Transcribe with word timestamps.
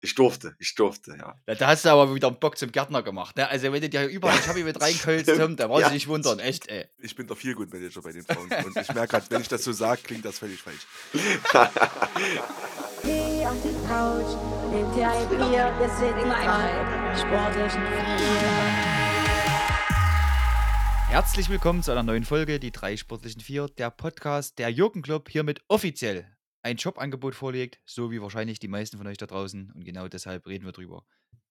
Ich 0.00 0.14
durfte, 0.14 0.54
ich 0.60 0.76
durfte, 0.76 1.16
ja. 1.18 1.34
Da, 1.46 1.56
da 1.56 1.66
hast 1.66 1.84
du 1.84 1.88
aber 1.88 2.14
wieder 2.14 2.28
einen 2.28 2.38
Bock 2.38 2.56
zum 2.56 2.70
Gärtner 2.70 3.02
gemacht. 3.02 3.36
Ne? 3.36 3.48
Also, 3.48 3.72
wenn 3.72 3.80
du 3.80 3.88
dir 3.88 4.06
überall 4.06 4.38
Chubby 4.40 4.62
mit 4.62 4.80
reinkölst, 4.80 5.26
da 5.28 5.66
brauchst 5.66 5.82
du 5.86 5.88
Ja. 5.88 5.90
nicht 5.90 6.06
wundern, 6.06 6.38
echt, 6.38 6.68
ey. 6.68 6.86
Ich 6.98 7.16
bin 7.16 7.26
der 7.26 7.34
Feelgood-Manager 7.34 8.00
bei 8.02 8.12
den 8.12 8.22
Frauen. 8.24 8.48
Und 8.64 8.76
ich 8.76 8.94
merke 8.94 9.08
gerade, 9.08 9.26
wenn 9.30 9.40
ich 9.40 9.48
das 9.48 9.64
so 9.64 9.72
sage, 9.72 10.00
klingt 10.04 10.24
das 10.24 10.38
völlig 10.38 10.62
falsch. 10.62 10.86
Geh 13.02 13.44
auf 13.44 13.56
die 13.64 13.74
Couch, 13.88 14.36
nimm 14.70 14.92
dir 14.94 15.10
ein 15.10 15.28
Bier, 15.28 15.74
wir 15.78 15.88
sind 15.98 16.16
drei 16.28 17.16
sportlichen 17.16 17.82
vier. 17.82 18.98
Herzlich 21.08 21.48
willkommen 21.48 21.82
zu 21.82 21.90
einer 21.90 22.02
neuen 22.04 22.24
Folge, 22.24 22.60
die 22.60 22.70
drei 22.70 22.96
sportlichen 22.96 23.40
vier, 23.40 23.66
der 23.78 23.90
Podcast 23.90 24.58
der 24.60 24.68
Jürgen 24.70 25.02
Club 25.02 25.28
hiermit 25.28 25.60
offiziell 25.66 26.26
ein 26.68 26.76
Jobangebot 26.76 27.34
vorlegt, 27.34 27.80
so 27.86 28.10
wie 28.10 28.20
wahrscheinlich 28.20 28.58
die 28.58 28.68
meisten 28.68 28.98
von 28.98 29.06
euch 29.06 29.16
da 29.16 29.26
draußen. 29.26 29.72
Und 29.74 29.84
genau 29.84 30.06
deshalb 30.06 30.46
reden 30.46 30.64
wir 30.66 30.72
drüber. 30.72 31.04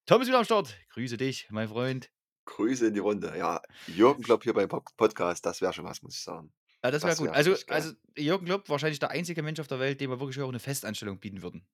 Tom 0.05 0.21
ist 0.21 0.27
wieder 0.27 0.37
am 0.37 0.45
Start. 0.45 0.77
Grüße 0.93 1.17
dich, 1.17 1.47
mein 1.49 1.67
Freund. 1.67 2.09
Grüße 2.45 2.87
in 2.87 2.93
die 2.93 2.99
Runde. 2.99 3.33
Ja, 3.37 3.61
Jürgen 3.87 4.23
Klopp 4.23 4.43
hier 4.43 4.53
beim 4.53 4.69
Pod- 4.69 4.95
Podcast, 4.95 5.45
das 5.45 5.59
wäre 5.61 5.73
schon 5.73 5.85
was, 5.85 6.01
muss 6.01 6.15
ich 6.15 6.23
sagen. 6.23 6.53
Ja, 6.83 6.91
das 6.91 7.03
wäre 7.03 7.15
gut. 7.15 7.25
wär 7.27 7.33
Also, 7.35 7.55
also 7.67 7.93
Jürgen 8.15 8.45
Klopp 8.45 8.69
wahrscheinlich 8.69 8.99
der 8.99 9.09
einzige 9.11 9.41
Mensch 9.43 9.59
auf 9.59 9.67
der 9.67 9.79
Welt, 9.79 9.99
dem 9.99 10.11
wir 10.11 10.19
wirklich 10.19 10.39
auch 10.41 10.47
eine 10.47 10.59
Festanstellung 10.59 11.19
bieten 11.19 11.41
würden. 11.41 11.67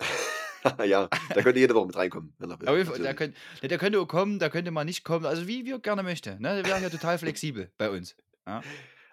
ja, 0.84 1.08
da 1.08 1.42
könnte 1.42 1.60
jede 1.60 1.74
Woche 1.74 1.86
mit 1.86 1.96
reinkommen, 1.96 2.34
wenn 2.38 2.50
er 2.50 2.60
will. 2.60 2.68
Aber 2.68 2.98
der, 2.98 3.14
könnt, 3.14 3.36
ne, 3.60 3.68
der 3.68 3.78
könnte 3.78 4.00
auch 4.00 4.06
kommen, 4.08 4.38
der 4.38 4.48
könnte 4.50 4.70
mal 4.70 4.84
nicht 4.84 5.04
kommen. 5.04 5.26
Also 5.26 5.46
wie 5.46 5.64
wir 5.64 5.78
gerne 5.78 6.02
möchte. 6.02 6.40
Ne? 6.40 6.62
Der 6.62 6.64
wäre 6.66 6.80
ja 6.80 6.88
total 6.88 7.18
flexibel 7.18 7.70
bei 7.76 7.90
uns. 7.90 8.16
Ja? 8.46 8.62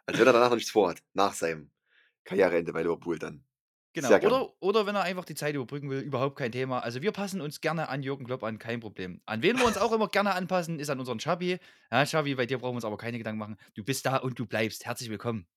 Also 0.06 0.22
wenn 0.22 0.28
er 0.28 0.34
danach 0.34 0.50
noch 0.50 0.56
nichts 0.56 0.72
vorhat, 0.72 1.04
nach 1.14 1.34
seinem 1.34 1.72
Karriereende 2.24 2.74
bei 2.74 2.82
Liverpool 2.84 3.20
dann. 3.20 3.44
Genau. 3.94 4.10
Oder, 4.18 4.54
oder 4.62 4.86
wenn 4.86 4.96
er 4.96 5.02
einfach 5.02 5.26
die 5.26 5.34
Zeit 5.36 5.56
überbrücken 5.56 5.90
will, 5.90 6.00
überhaupt 6.02 6.38
kein 6.38 6.52
Thema. 6.52 6.80
Also 6.80 7.02
wir 7.02 7.12
passen 7.12 7.42
uns 7.42 7.60
gerne 7.60 7.90
an 7.90 8.04
Jürgen 8.04 8.26
Klopp 8.26 8.44
an, 8.44 8.60
kein 8.60 8.80
Problem. 8.80 9.20
An 9.26 9.42
wen 9.42 9.58
wir 9.58 9.66
uns 9.66 9.78
auch 9.78 9.92
immer 9.92 10.08
gerne 10.12 10.34
anpassen, 10.36 10.80
ist 10.80 10.90
an 10.90 11.00
unseren 11.00 11.20
Schabi. 11.20 11.58
Ja, 11.92 12.06
Schabi, 12.06 12.36
bei 12.36 12.46
dir 12.46 12.60
brauchen 12.60 12.74
wir 12.74 12.78
uns 12.78 12.86
aber 12.86 12.98
keine 12.98 13.18
Gedanken 13.18 13.40
machen. 13.40 13.58
Du 13.74 13.84
bist 13.84 14.06
da 14.06 14.18
und 14.18 14.38
du 14.38 14.46
bleibst. 14.46 14.86
Herzlich 14.86 15.10
willkommen. 15.10 15.48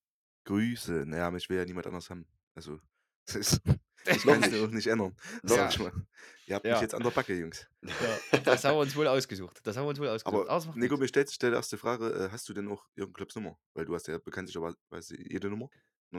Grüße. 0.44 1.04
Naja, 1.06 1.30
mich 1.30 1.48
will 1.50 1.58
ja 1.58 1.64
niemand 1.64 1.86
anders 1.86 2.08
haben. 2.10 2.26
Also, 2.54 2.80
das 3.26 3.36
ist, 3.36 3.60
ich 4.06 4.24
Noch 4.24 4.32
kann 4.40 4.50
nicht. 4.50 4.62
auch 4.62 4.70
nicht 4.70 4.86
ändern. 4.86 5.14
Sag 5.42 5.70
ich 5.70 5.78
mal. 5.78 5.92
Ihr 6.46 6.56
habt 6.56 6.66
Ja. 6.66 6.72
mich 6.72 6.82
jetzt 6.82 6.94
an 6.94 7.02
der 7.02 7.10
Backe, 7.10 7.34
Jungs. 7.34 7.68
Ja, 7.82 8.38
das 8.40 8.64
haben 8.64 8.74
wir 8.76 8.80
uns 8.80 8.96
wohl 8.96 9.06
ausgesucht. 9.06 9.60
Das 9.62 9.76
haben 9.76 9.84
wir 9.84 9.90
uns 9.90 10.00
wohl 10.00 10.08
ausgesucht. 10.08 10.48
Aber 10.48 10.66
das 10.66 10.66
Nico, 10.74 10.94
nichts. 10.96 10.98
mir 11.00 11.08
stellt 11.08 11.42
die 11.42 11.46
erste 11.46 11.78
Frage, 11.78 12.08
äh, 12.10 12.28
hast 12.32 12.48
du 12.48 12.54
denn 12.54 12.66
auch 12.68 12.84
Jürgen 12.96 13.12
Klopps 13.12 13.36
Nummer? 13.36 13.58
Weil 13.74 13.84
du 13.84 13.94
hast 13.94 14.08
ja 14.08 14.18
bekanntlicherweise 14.18 15.16
jede 15.18 15.48
Nummer. 15.50 15.68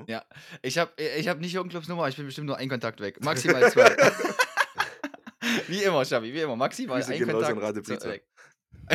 Ja, 0.07 0.25
ich 0.61 0.77
habe 0.77 0.91
ich 1.01 1.27
hab 1.27 1.39
nicht 1.39 1.53
Jürgen 1.53 1.69
Klopps 1.69 1.87
Nummer, 1.87 2.07
ich 2.07 2.15
bin 2.15 2.25
bestimmt 2.25 2.47
nur 2.47 2.57
ein 2.57 2.69
Kontakt 2.69 2.99
weg. 2.99 3.23
Maximal 3.23 3.61
zwei. 3.71 3.95
wie 5.67 5.83
immer, 5.83 6.03
Schabi, 6.05 6.33
wie 6.33 6.41
immer. 6.41 6.55
Maximal 6.55 6.99
Grüße 6.99 7.13
ein 7.13 7.19
gehen 7.19 7.29
raus 7.29 7.43
an 7.45 7.59
Kontakt. 7.59 8.03
Weg. 8.05 8.23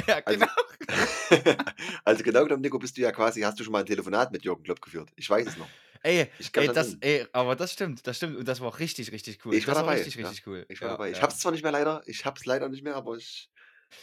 Ja, 0.07 0.21
Also, 0.25 0.39
genau. 0.41 1.55
also 2.05 2.23
genau 2.23 2.43
genommen, 2.45 2.61
Nico, 2.61 2.79
bist 2.79 2.95
du 2.97 3.01
ja 3.01 3.11
quasi, 3.11 3.41
hast 3.41 3.59
du 3.59 3.65
schon 3.65 3.73
mal 3.73 3.81
ein 3.81 3.87
Telefonat 3.87 4.31
mit 4.33 4.45
Jürgen 4.45 4.63
Klopp 4.63 4.83
geführt. 4.83 5.09
Ich 5.17 5.31
weiß 5.31 5.47
es 5.47 5.57
noch. 5.57 5.69
Ey, 6.03 6.29
ey, 6.53 6.69
das 6.69 6.97
ey, 7.01 7.27
aber 7.33 7.57
das 7.57 7.73
stimmt, 7.73 8.07
das 8.07 8.19
stimmt. 8.19 8.37
Und 8.37 8.47
das 8.47 8.61
war 8.61 8.79
richtig, 8.79 9.11
richtig 9.13 9.45
cool. 9.45 9.55
Ich 9.55 9.67
war 9.67 9.75
das 9.75 9.83
dabei, 9.83 9.95
richtig, 9.95 10.17
ja. 10.17 10.29
richtig 10.29 10.47
cool. 10.47 10.67
Ich 10.69 10.81
war 10.81 10.89
Ja, 10.89 10.95
dabei. 10.95 11.11
Ich 11.11 11.23
hab's 11.23 11.39
zwar 11.39 11.53
nicht 11.53 11.63
mehr 11.63 11.73
leider, 11.73 12.03
ich 12.07 12.25
hab's 12.25 12.45
leider 12.45 12.69
nicht 12.69 12.85
mehr, 12.85 12.97
aber 12.97 13.17
ich, 13.17 13.51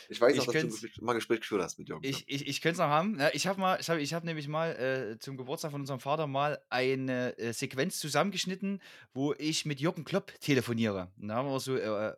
ich 0.09 0.19
weiß 0.19 0.35
Ich 0.35 0.45
noch, 0.45 0.53
dass 0.53 0.79
du 0.81 0.87
mal 1.01 1.13
ein 1.13 1.15
Gespräch 1.15 1.41
geführt 1.41 1.61
hast 1.61 1.77
mit 1.77 1.89
Jürgen 1.89 2.01
Klopp. 2.01 2.13
Ich, 2.15 2.27
ich, 2.27 2.47
ich 2.47 2.61
könnte 2.61 2.73
es 2.73 2.79
noch 2.79 2.87
haben. 2.87 3.19
Ich 3.33 3.47
habe 3.47 3.59
mal, 3.59 3.79
ich 3.79 3.89
habe 3.89 4.01
ich 4.01 4.13
hab 4.13 4.23
nämlich 4.23 4.47
mal 4.47 4.71
äh, 4.75 5.19
zum 5.19 5.37
Geburtstag 5.37 5.71
von 5.71 5.81
unserem 5.81 5.99
Vater 5.99 6.27
mal 6.27 6.61
eine 6.69 7.37
äh, 7.37 7.53
Sequenz 7.53 7.99
zusammengeschnitten, 7.99 8.81
wo 9.13 9.33
ich 9.33 9.65
mit 9.65 9.79
Jürgen 9.79 10.03
Klopp 10.03 10.33
telefoniere. 10.39 11.11
Und 11.19 11.27
da 11.29 11.35
haben 11.35 11.49
wir 11.49 11.59
so 11.59 11.75
äh, 11.75 12.09
äh, 12.09 12.15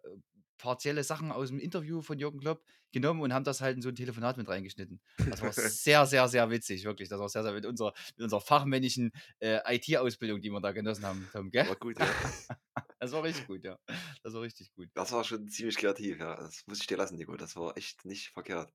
partielle 0.57 1.03
Sachen 1.03 1.31
aus 1.31 1.49
dem 1.49 1.59
Interview 1.59 2.01
von 2.01 2.19
Jürgen 2.19 2.39
Klopp 2.39 2.63
genommen 2.91 3.21
und 3.21 3.33
haben 3.33 3.43
das 3.43 3.61
halt 3.61 3.75
in 3.75 3.81
so 3.81 3.89
ein 3.89 3.95
Telefonat 3.95 4.37
mit 4.37 4.47
reingeschnitten. 4.47 4.99
Das 5.29 5.41
war 5.41 5.51
sehr, 5.53 6.05
sehr, 6.05 6.27
sehr 6.27 6.49
witzig, 6.49 6.83
wirklich. 6.85 7.09
Das 7.09 7.19
war 7.19 7.29
sehr, 7.29 7.43
sehr 7.43 7.53
mit 7.53 7.65
unserer, 7.65 7.93
mit 8.15 8.23
unserer 8.23 8.41
fachmännischen 8.41 9.11
äh, 9.39 9.59
IT-Ausbildung, 9.75 10.41
die 10.41 10.49
wir 10.49 10.61
da 10.61 10.71
genossen 10.71 11.05
haben, 11.05 11.27
Tom, 11.31 11.51
gell? 11.51 11.67
War 11.67 11.75
gut, 11.75 11.99
ja. 11.99 12.07
Das 12.99 13.11
war 13.11 13.23
richtig 13.23 13.47
gut, 13.47 13.63
ja. 13.63 13.77
Das 14.23 14.33
war 14.33 14.41
richtig 14.41 14.73
gut. 14.73 14.89
Das 14.95 15.11
war 15.11 15.23
schon 15.23 15.47
ziemlich 15.47 15.77
kreativ, 15.77 16.19
ja. 16.19 16.35
Das 16.35 16.65
muss 16.67 16.79
ich 16.81 16.87
dir 16.87 16.97
lassen, 16.97 17.17
Nico. 17.17 17.35
Das 17.37 17.55
war 17.55 17.77
echt 17.77 18.05
nicht 18.05 18.29
verkehrt. 18.29 18.73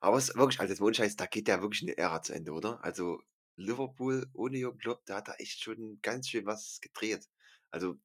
Aber 0.00 0.16
es 0.16 0.28
ist 0.28 0.36
wirklich, 0.36 0.60
also 0.60 0.72
jetzt 0.72 0.80
mal 0.80 0.94
Scheiß, 0.94 1.16
da 1.16 1.26
geht 1.26 1.48
ja 1.48 1.60
wirklich 1.60 1.82
eine 1.82 1.96
Ära 1.98 2.22
zu 2.22 2.32
Ende, 2.34 2.52
oder? 2.52 2.82
Also 2.84 3.20
Liverpool 3.56 4.28
ohne 4.32 4.58
Jürgen 4.58 4.78
Klopp, 4.78 5.04
da 5.06 5.16
hat 5.16 5.28
er 5.28 5.40
echt 5.40 5.60
schon 5.62 5.98
ganz 6.02 6.28
schön 6.28 6.46
was 6.46 6.80
gedreht. 6.80 7.28
Also 7.70 7.98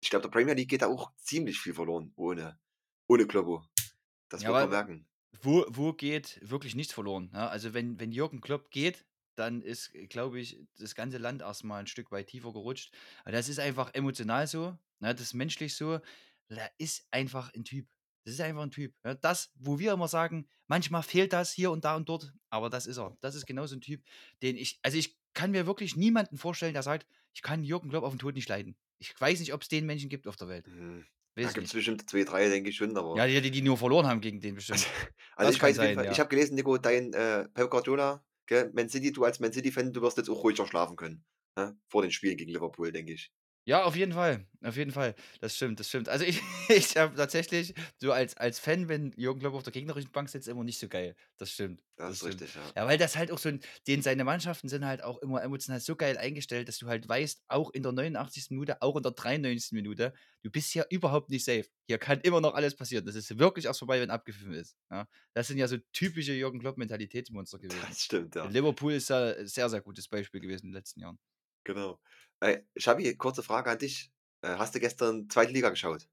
ich 0.00 0.10
glaube, 0.10 0.22
der 0.24 0.30
Premier 0.30 0.54
League 0.54 0.70
geht 0.70 0.82
da 0.82 0.88
auch 0.88 1.12
ziemlich 1.16 1.58
viel 1.60 1.74
verloren 1.74 2.12
ohne, 2.16 2.58
ohne 3.08 3.26
Kloppo. 3.26 3.64
Das 4.30 4.42
Ja, 4.42 4.48
wird 4.48 4.60
man 4.60 4.70
merken. 4.70 5.08
wo, 5.42 5.64
wo 5.68 5.92
geht 5.92 6.38
wirklich 6.42 6.74
nichts 6.74 6.92
verloren. 6.92 7.30
Ja? 7.34 7.48
Also 7.48 7.74
wenn, 7.74 7.98
wenn 8.00 8.12
Jürgen 8.12 8.40
Klopp 8.40 8.70
geht, 8.70 9.06
dann 9.40 9.62
ist, 9.62 9.92
glaube 10.08 10.38
ich, 10.38 10.60
das 10.78 10.94
ganze 10.94 11.18
Land 11.18 11.42
erstmal 11.42 11.80
ein 11.80 11.86
Stück 11.86 12.12
weit 12.12 12.28
tiefer 12.28 12.52
gerutscht. 12.52 12.94
Aber 13.22 13.32
das 13.32 13.48
ist 13.48 13.58
einfach 13.58 13.94
emotional 13.94 14.46
so, 14.46 14.78
ne? 15.00 15.14
das 15.14 15.20
ist 15.20 15.34
menschlich 15.34 15.74
so. 15.74 16.00
Da 16.48 16.68
ist 16.78 17.06
einfach 17.10 17.52
ein 17.54 17.64
Typ. 17.64 17.86
Das 18.24 18.34
ist 18.34 18.40
einfach 18.40 18.62
ein 18.62 18.70
Typ. 18.70 18.94
Ja? 19.04 19.14
Das, 19.14 19.50
wo 19.54 19.78
wir 19.78 19.92
immer 19.92 20.08
sagen, 20.08 20.46
manchmal 20.66 21.02
fehlt 21.02 21.32
das 21.32 21.52
hier 21.52 21.70
und 21.70 21.84
da 21.84 21.96
und 21.96 22.08
dort, 22.08 22.32
aber 22.50 22.70
das 22.70 22.86
ist 22.86 22.98
er. 22.98 23.16
Das 23.20 23.34
ist 23.34 23.46
genau 23.46 23.66
so 23.66 23.76
ein 23.76 23.80
Typ, 23.80 24.02
den 24.42 24.56
ich, 24.56 24.78
also 24.82 24.98
ich 24.98 25.18
kann 25.32 25.52
mir 25.52 25.66
wirklich 25.66 25.96
niemanden 25.96 26.36
vorstellen, 26.36 26.74
der 26.74 26.82
sagt, 26.82 27.06
ich 27.32 27.42
kann 27.42 27.64
Jürgen 27.64 27.88
Klopp 27.88 28.04
auf 28.04 28.12
den 28.12 28.18
Tod 28.18 28.34
nicht 28.34 28.48
leiden. 28.48 28.76
Ich 28.98 29.18
weiß 29.18 29.40
nicht, 29.40 29.54
ob 29.54 29.62
es 29.62 29.68
den 29.68 29.86
Menschen 29.86 30.10
gibt 30.10 30.26
auf 30.26 30.36
der 30.36 30.48
Welt. 30.48 30.66
Hm. 30.66 31.06
Weiß 31.36 31.46
Da 31.46 31.52
gibt 31.52 31.68
es 31.68 31.72
bestimmt 31.72 32.10
zwei, 32.10 32.24
drei, 32.24 32.48
denke 32.48 32.70
ich 32.70 32.76
schon, 32.76 32.96
aber. 32.96 33.16
Ja, 33.16 33.40
die, 33.40 33.50
die 33.50 33.62
nur 33.62 33.78
verloren 33.78 34.06
haben 34.06 34.20
gegen 34.20 34.40
den 34.40 34.56
bestimmt. 34.56 34.86
Also 35.36 35.48
Das 35.48 35.56
ich 35.56 35.62
weiß 35.62 35.76
sein, 35.76 35.94
Fall, 35.94 36.04
ja. 36.04 36.10
ich 36.10 36.20
habe 36.20 36.28
gelesen, 36.28 36.54
Nico, 36.54 36.76
dein 36.76 37.12
äh, 37.14 37.48
Pep 37.48 37.70
Guardiola, 37.70 38.22
gell, 38.50 38.70
Man 38.74 38.88
City, 38.90 39.12
du 39.12 39.24
als 39.24 39.40
Man 39.40 39.52
City-Fan, 39.52 39.92
du 39.92 40.02
wirst 40.02 40.18
jetzt 40.18 40.28
auch 40.28 40.42
ruhiger 40.44 40.66
schlafen 40.66 40.96
können. 40.96 41.24
Ne? 41.56 41.78
Vor 41.88 42.02
den 42.02 42.10
Spielen 42.10 42.36
gegen 42.36 42.52
Liverpool, 42.52 42.92
denke 42.92 43.14
ich. 43.14 43.32
Ja, 43.64 43.84
auf 43.84 43.94
jeden 43.94 44.12
Fall. 44.12 44.46
Auf 44.62 44.76
jeden 44.76 44.90
Fall. 44.90 45.14
Das 45.40 45.56
stimmt, 45.56 45.80
das 45.80 45.88
stimmt. 45.88 46.08
Also 46.08 46.24
ich, 46.26 46.40
ich 46.68 46.96
habe 46.96 47.14
tatsächlich 47.14 47.74
so 47.98 48.12
als, 48.12 48.36
als 48.36 48.58
Fan, 48.58 48.88
wenn 48.88 49.12
Jürgen 49.16 49.40
Klopp 49.40 49.54
auf 49.54 49.62
der 49.62 49.72
gegnerischen 49.72 50.10
Bank 50.10 50.28
sitzt, 50.28 50.48
immer 50.48 50.64
nicht 50.64 50.78
so 50.78 50.88
geil. 50.88 51.14
Das 51.36 51.50
stimmt. 51.50 51.82
Das, 51.96 52.12
ist 52.12 52.18
stimmt. 52.18 52.40
richtig, 52.40 52.54
ja. 52.54 52.62
Ja, 52.76 52.86
weil 52.86 52.98
das 52.98 53.16
halt 53.16 53.30
auch 53.30 53.38
so 53.38 53.50
ein, 53.50 53.60
den 53.86 54.02
seine 54.02 54.24
Mannschaften 54.24 54.68
sind 54.68 54.84
halt 54.84 55.02
auch 55.02 55.18
immer 55.18 55.42
emotional 55.42 55.80
so 55.80 55.94
geil 55.94 56.16
eingestellt, 56.16 56.68
dass 56.68 56.78
du 56.78 56.86
halt 56.86 57.08
weißt, 57.08 57.42
auch 57.48 57.70
in 57.70 57.82
der 57.82 57.92
89. 57.92 58.50
Minute, 58.50 58.80
auch 58.82 58.96
in 58.96 59.02
der 59.02 59.12
93. 59.12 59.72
Minute, 59.72 60.14
du 60.42 60.50
bist 60.50 60.72
hier 60.72 60.86
überhaupt 60.90 61.30
nicht 61.30 61.44
safe. 61.44 61.66
Hier 61.86 61.98
kann 61.98 62.20
immer 62.20 62.40
noch 62.40 62.54
alles 62.54 62.74
passieren. 62.74 63.04
Das 63.04 63.14
ist 63.14 63.38
wirklich 63.38 63.66
erst 63.66 63.78
vorbei, 63.78 64.00
wenn 64.00 64.10
abgepfiffen 64.10 64.54
ist. 64.54 64.76
Ja? 64.90 65.06
Das 65.34 65.48
sind 65.48 65.58
ja 65.58 65.68
so 65.68 65.76
typische 65.92 66.32
Jürgen 66.32 66.60
Klopp-Mentalitätsmonster 66.60 67.58
gewesen. 67.58 67.80
Das 67.88 68.02
stimmt, 68.02 68.34
ja. 68.34 68.46
Liverpool 68.46 68.94
ist 68.94 69.10
ja 69.10 69.34
ein 69.34 69.46
sehr, 69.46 69.68
sehr 69.68 69.80
gutes 69.80 70.08
Beispiel 70.08 70.40
gewesen 70.40 70.66
in 70.66 70.72
den 70.72 70.76
letzten 70.76 71.00
Jahren. 71.00 71.18
Genau. 71.64 72.00
Äh, 72.40 72.62
Schabi, 72.76 73.14
kurze 73.16 73.42
Frage 73.42 73.70
an 73.70 73.78
dich. 73.78 74.10
Äh, 74.42 74.56
hast 74.56 74.74
du 74.74 74.80
gestern 74.80 75.28
zweite 75.28 75.52
Liga 75.52 75.68
geschaut? 75.70 76.08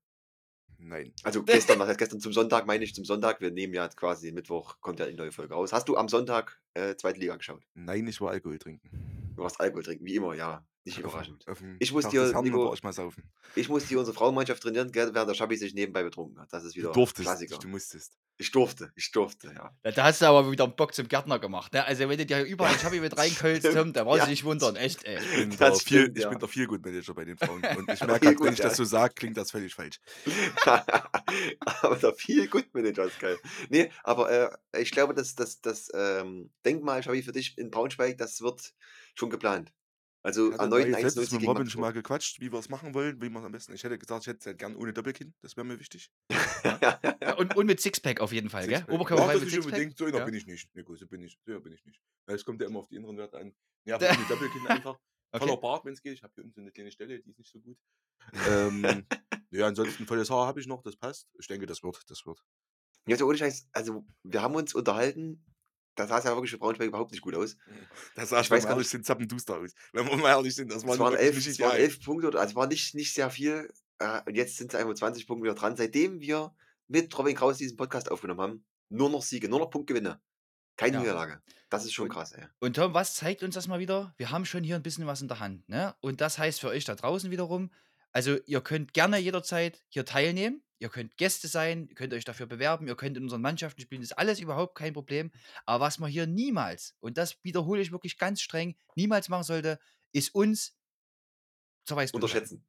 Nein. 0.78 1.13
Also 1.24 1.44
gestern, 1.46 1.80
was 1.80 1.88
heißt 1.88 2.00
gestern 2.00 2.19
zum 2.19 2.34
Sonntag, 2.34 2.66
meine 2.68 2.84
ich 2.84 2.94
zum 2.94 3.06
Sonntag. 3.06 3.41
Wir 3.41 3.52
nehmen 3.52 3.74
ja 3.74 3.88
quasi 3.88 4.31
Mittwoch, 4.31 4.80
kommt 4.81 5.00
ja 5.00 5.08
die 5.08 5.16
neue 5.16 5.31
Folge 5.31 5.53
raus. 5.53 5.74
Hast 5.74 5.88
du 5.88 5.97
am 5.97 6.09
Sonntag 6.09 6.62
äh, 6.74 6.96
zweite 6.96 7.19
Liga 7.19 7.35
geschaut? 7.35 7.63
Nein, 7.74 8.08
ich 8.08 8.19
war 8.22 8.31
Alkohol 8.31 8.59
trinken. 8.59 9.34
Du 9.35 9.44
warst 9.44 9.59
Alkohol 9.59 9.84
trinken, 9.84 10.06
wie 10.06 10.16
immer, 10.16 10.34
ja. 10.35 10.66
Nicht 10.87 10.99
überraschend. 10.99 11.45
Ich 11.79 11.91
muss 11.91 12.07
dir, 12.07 12.31
Nico- 12.41 12.73
ich 12.73 12.81
mal 12.81 12.93
saufen. 12.93 13.23
Ich 13.55 13.67
muss 13.67 13.85
die 13.87 13.97
unsere 13.97 14.15
Frauenmannschaft 14.15 14.63
trainieren, 14.63 14.89
gell, 14.91 15.13
während 15.13 15.29
der 15.29 15.35
Schabi 15.35 15.57
sich 15.57 15.73
nebenbei 15.73 16.01
betrunken 16.01 16.39
hat. 16.39 16.51
Das 16.53 16.63
ist 16.63 16.75
wieder 16.77 16.87
Du 16.87 16.93
durftest, 16.93 17.27
Klassiker. 17.27 17.57
du 17.57 17.67
musstest. 17.67 18.17
Ich 18.37 18.51
durfte, 18.51 18.91
ich 18.95 19.11
durfte, 19.11 19.51
ja. 19.53 19.75
Da, 19.81 19.91
da 19.91 20.03
hast 20.05 20.21
du 20.21 20.27
aber 20.27 20.49
wieder 20.51 20.63
einen 20.63 20.75
Bock 20.75 20.93
zum 20.93 21.07
Gärtner 21.07 21.39
gemacht. 21.39 21.73
Ne? 21.73 21.83
Also 21.83 22.07
wenn 22.07 22.17
du 22.19 22.25
dir 22.25 22.43
überall 22.43 22.77
Chubby 22.77 22.99
mit 23.01 23.17
reinkölst, 23.17 23.67
Tom, 23.73 23.91
da 23.91 24.03
brauchst 24.05 24.19
Ja. 24.19 24.25
du 24.25 24.29
nicht 24.31 24.43
wundern, 24.45 24.75
echt, 24.77 25.03
ey. 25.05 25.17
Ich 25.17 25.35
bin, 25.35 25.49
Das 25.49 25.57
der, 25.57 25.71
viel, 25.75 26.01
stimmt, 26.03 26.17
ich 26.19 26.23
ja. 26.23 26.29
bin 26.29 26.39
der 26.39 26.47
Feelgood-Manager 26.47 27.13
bei 27.15 27.25
den 27.25 27.37
Frauen. 27.37 27.61
Und 27.77 27.91
ich 27.91 27.99
merke 28.05 28.27
halt, 28.27 28.39
wenn 28.39 28.53
ich 28.53 28.59
ja. 28.59 28.65
das 28.69 28.77
so 28.77 28.85
sage, 28.85 29.13
klingt 29.15 29.35
das 29.35 29.51
völlig 29.51 29.73
falsch. 29.75 29.99
aber 31.81 31.95
der 31.95 32.13
viel 32.13 32.47
gut 32.47 32.73
Manager 32.73 33.05
ist 33.05 33.19
geil. 33.19 33.37
Nee, 33.69 33.91
aber 34.03 34.29
äh, 34.73 34.81
ich 34.81 34.91
glaube, 34.91 35.13
dass 35.13 35.35
das, 35.35 35.59
das 35.61 35.90
ähm, 35.93 36.51
Denkmal, 36.66 37.03
Schabi, 37.03 37.23
für 37.23 37.31
dich 37.31 37.57
in 37.57 37.72
Braunschweig, 37.72 38.17
das 38.17 38.41
wird 38.41 38.73
schon 39.16 39.29
geplant. 39.29 39.73
Also 40.23 40.52
hatte 40.52 40.64
erneut 40.64 40.84
ein 40.84 40.91
neulich 40.91 40.96
1 40.97 41.03
letztens 41.03 41.31
mit 41.31 41.40
gegen 41.41 41.52
Robin 41.52 41.69
schon 41.69 41.81
mal 41.81 41.93
gequatscht, 41.93 42.40
wie 42.41 42.52
wir 42.52 42.59
es 42.59 42.69
machen 42.69 42.93
wollen, 42.93 43.22
wie 43.22 43.29
wir 43.29 43.40
es 43.40 43.46
am 43.46 43.52
besten. 43.52 43.73
Ich 43.73 43.84
hätte 43.84 43.97
gesagt, 43.97 44.23
ich 44.23 44.28
hätte 44.28 44.40
es 44.40 44.46
halt 44.46 44.58
gern 44.58 44.75
ohne 44.75 44.91
Doppelkinn, 44.93 45.34
das 45.41 45.55
wäre 45.55 45.66
mir 45.66 45.79
wichtig. 45.79 46.11
Ja, 47.22 47.35
und, 47.37 47.55
und 47.55 47.66
mit 47.66 47.79
Sixpack 47.79 48.19
auf 48.19 48.31
jeden 48.34 48.49
Fall, 48.49 48.67
gell? 48.67 48.78
Sixpack. 48.78 48.96
Oberkörperfrei 48.96 49.34
ja, 49.34 49.40
mit 49.40 49.46
das 49.47 49.53
Sixpack. 49.53 49.73
unbedingt, 49.73 49.97
so 49.97 50.05
einer 50.05 50.17
Ja. 50.17 50.25
bin 50.25 50.34
ich 50.34 50.46
nicht. 50.47 50.75
Nico, 50.75 50.96
so 50.96 51.08
bin 51.08 51.22
ich, 51.22 51.40
so 51.46 51.59
bin 51.61 51.72
ich 51.73 51.85
nicht. 51.85 52.02
Weil 52.25 52.35
es 52.35 52.43
kommt 52.46 52.61
ja 52.61 52.67
immer 52.67 52.79
auf 52.79 52.87
die 52.87 52.96
inneren 52.96 53.17
Werte 53.17 53.37
an. 53.37 53.55
Ja, 53.85 53.96
aber 53.96 54.09
ohne 54.09 54.25
Doppelkinn 54.28 54.67
einfach. 54.67 54.99
Voller 55.34 55.53
Okay. 55.53 55.61
Bart, 55.61 55.85
wenn 55.85 55.93
es 55.93 56.02
geht. 56.02 56.14
Ich 56.14 56.23
habe 56.23 56.34
hier 56.35 56.43
unten 56.43 56.55
so 56.55 56.61
eine 56.61 56.72
kleine 56.72 56.91
Stelle, 56.91 57.19
die 57.22 57.29
ist 57.29 57.37
nicht 57.40 57.52
so 57.52 57.59
gut. 57.59 57.78
ähm, 58.49 59.05
ja, 59.52 59.67
ansonsten 59.67 60.05
volles 60.08 60.29
Haar 60.29 60.47
habe 60.47 60.59
ich 60.59 60.67
noch, 60.67 60.81
das 60.81 60.96
passt. 60.97 61.28
Ich 61.40 61.47
denke, 61.47 61.66
das 61.67 61.84
wird, 61.84 62.03
das 62.09 62.25
wird. 62.25 62.43
Ja, 63.08 63.16
so 63.16 63.28
ohne 63.28 63.37
Scheiß, 63.37 63.69
also 63.72 64.05
wir 64.23 64.41
haben 64.41 64.55
uns 64.55 64.73
unterhalten, 64.73 65.46
das 65.97 66.08
sah 66.09 66.20
ja 66.20 66.35
wirklich 66.35 66.52
für 66.52 66.58
Braunschweig 66.58 66.88
überhaupt 66.88 67.11
nicht 67.11 67.22
gut 67.22 67.35
aus. 67.35 67.58
Das 68.16 68.29
sah 68.29 68.40
Ich 68.41 68.49
weiß 68.49 68.64
gar 68.64 68.73
ehrlich 68.73 68.88
sind 68.90 69.05
zappenduster 69.05 69.58
aus. 69.58 69.72
Wenn 69.94 70.08
wir 70.08 70.16
mal 70.17 70.29
ehrlich 70.29 70.55
sind, 70.55 70.70
das 70.72 70.78
Es 70.78 70.84
nun 70.85 70.99
waren 70.99 71.16
elf, 71.16 71.35
nicht 71.35 71.47
es 71.47 71.59
waren 71.59 71.76
elf 71.78 71.99
Punkte, 72.03 72.28
also 72.28 72.40
es 72.52 72.55
war 72.55 72.67
nicht, 72.67 72.96
nicht 72.96 73.14
sehr 73.14 73.29
viel. 73.29 73.70
äh, 73.99 74.22
und 74.28 74.35
jetzt 74.35 74.58
sind 74.58 74.72
sie 74.72 74.78
einfach 74.78 74.94
20 74.94 75.26
Punkte 75.28 75.44
wieder 75.46 75.55
dran. 75.55 75.76
Seitdem 75.76 76.20
wir 76.22 76.53
mit 76.88 77.17
Robin 77.17 77.35
Kraus 77.35 77.58
diesen 77.58 77.76
Podcast 77.78 78.09
aufgenommen 78.11 78.40
haben, 78.41 78.66
nur 78.90 79.09
noch 79.09 79.23
Siege, 79.23 79.49
nur 79.49 79.59
noch 79.59 79.70
Punktgewinne. 79.70 80.22
Keine 80.78 80.97
Ja. 80.97 80.99
Niederlage. 81.02 81.41
Das 81.70 81.84
ist 81.84 81.94
schon 81.94 82.03
Und- 82.03 82.14
krass, 82.14 82.32
ey. 82.34 82.46
Und 82.59 82.76
Tom, 82.76 82.93
was 82.93 83.16
zeigt 83.16 83.41
uns 83.41 83.55
das 83.55 83.67
mal 83.67 83.79
wieder? 83.79 84.14
Wir 84.17 84.29
haben 84.29 84.46
schon 84.46 84.64
hier 84.64 84.76
ein 84.76 84.84
bisschen 84.84 85.08
was 85.08 85.22
in 85.23 85.28
der 85.28 85.40
Hand. 85.40 85.67
Ne? 85.67 85.96
Und 86.02 86.22
das 86.22 86.38
heißt 86.38 86.59
für 86.61 86.67
euch 86.70 86.85
da 86.85 86.93
draußen 86.93 87.32
wiederum, 87.32 87.72
also 88.11 88.37
ihr 88.45 88.61
könnt 88.61 88.93
gerne 88.93 89.17
jederzeit 89.17 89.83
hier 89.89 90.05
teilnehmen. 90.05 90.63
Ihr 90.79 90.89
könnt 90.89 91.17
Gäste 91.17 91.47
sein, 91.47 91.87
ihr 91.89 91.95
könnt 91.95 92.13
euch 92.13 92.23
dafür 92.23 92.45
bewerben, 92.45 92.87
ihr 92.87 92.95
könnt 92.95 93.17
in 93.17 93.23
unseren 93.23 93.41
Mannschaften 93.41 93.81
spielen, 93.81 94.01
das 94.01 94.11
ist 94.11 94.17
alles 94.17 94.39
überhaupt 94.39 94.75
kein 94.75 94.93
Problem. 94.93 95.31
Aber 95.65 95.85
was 95.85 95.97
man 95.97 96.09
hier 96.11 96.27
niemals, 96.27 96.95
und 96.99 97.17
das 97.17 97.43
wiederhole 97.43 97.81
ich 97.81 97.91
wirklich 97.91 98.19
ganz 98.19 98.41
streng, 98.41 98.75
niemals 98.95 99.27
machen 99.27 99.43
sollte, 99.43 99.79
ist 100.11 100.35
uns 100.35 100.77
zur 101.83 101.97
treiben. 101.97 102.11
Unterschätzen. 102.13 102.67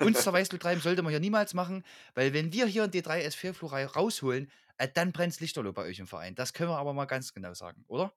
Uns 0.00 0.20
zur 0.24 0.32
Weißglut 0.32 0.62
treiben 0.62 0.80
sollte 0.80 1.02
man 1.02 1.10
hier 1.10 1.20
niemals 1.20 1.54
machen, 1.54 1.84
weil 2.14 2.32
wenn 2.32 2.52
wir 2.52 2.66
hier 2.66 2.84
in 2.84 2.90
D3 2.90 3.24
S4 3.24 3.52
Flurei 3.52 3.86
rausholen, 3.86 4.50
äh, 4.78 4.88
dann 4.92 5.12
brennt 5.12 5.38
Lichterloh 5.38 5.72
bei 5.72 5.82
euch 5.82 6.00
im 6.00 6.08
Verein. 6.08 6.34
Das 6.34 6.54
können 6.54 6.70
wir 6.70 6.78
aber 6.78 6.92
mal 6.92 7.04
ganz 7.04 7.32
genau 7.32 7.54
sagen, 7.54 7.84
oder? 7.86 8.12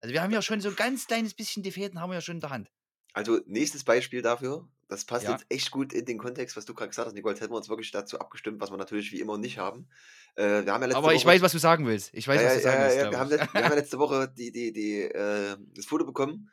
Also 0.00 0.12
wir 0.12 0.22
haben 0.22 0.32
ja 0.32 0.42
schon 0.42 0.60
so 0.60 0.68
ein 0.68 0.76
ganz 0.76 1.06
kleines 1.06 1.34
bisschen 1.34 1.62
die 1.62 1.72
Fäden 1.72 2.00
haben 2.00 2.10
wir 2.10 2.14
ja 2.14 2.20
schon 2.20 2.36
in 2.36 2.40
der 2.40 2.50
Hand. 2.50 2.70
Also, 3.12 3.40
nächstes 3.46 3.82
Beispiel 3.82 4.20
dafür, 4.20 4.68
das 4.88 5.04
passt 5.04 5.24
Ja. 5.24 5.32
jetzt 5.32 5.46
echt 5.48 5.70
gut 5.70 5.92
in 5.92 6.04
den 6.04 6.18
Kontext, 6.18 6.56
was 6.56 6.64
du 6.64 6.74
gerade 6.74 6.90
gesagt 6.90 7.06
hast, 7.06 7.14
Nicole. 7.14 7.34
Jetzt 7.34 7.40
hätten 7.42 7.52
wir 7.52 7.56
uns 7.56 7.68
wirklich 7.68 7.90
dazu 7.90 8.18
abgestimmt, 8.20 8.60
was 8.60 8.70
wir 8.70 8.76
natürlich 8.76 9.10
wie 9.12 9.20
immer 9.20 9.36
nicht 9.38 9.58
haben. 9.58 9.88
Äh, 10.36 10.64
wir 10.64 10.72
haben 10.72 10.82
ja 10.82 10.86
letzte 10.86 10.96
Aber 10.98 11.12
ich 11.14 11.22
Woche, 11.24 11.34
weiß, 11.34 11.42
was 11.42 11.52
du 11.52 11.58
sagen 11.58 11.86
willst. 11.86 12.10
Ich 12.12 12.28
weiß, 12.28 12.40
ja, 12.40 12.46
was 12.48 12.54
du 12.56 12.60
sagen 12.62 12.82
willst. 12.84 12.96
ja, 12.98 13.10
wir, 13.10 13.18
haben 13.18 13.30
ich. 13.32 13.36
letzt, 13.38 13.54
wir 13.54 13.62
haben 13.62 13.70
ja 13.70 13.76
letzte 13.80 13.98
Woche 13.98 14.32
die, 14.36 14.52
die, 14.52 14.72
die, 14.72 15.00
äh, 15.02 15.56
das 15.74 15.86
Foto 15.86 16.04
bekommen 16.04 16.50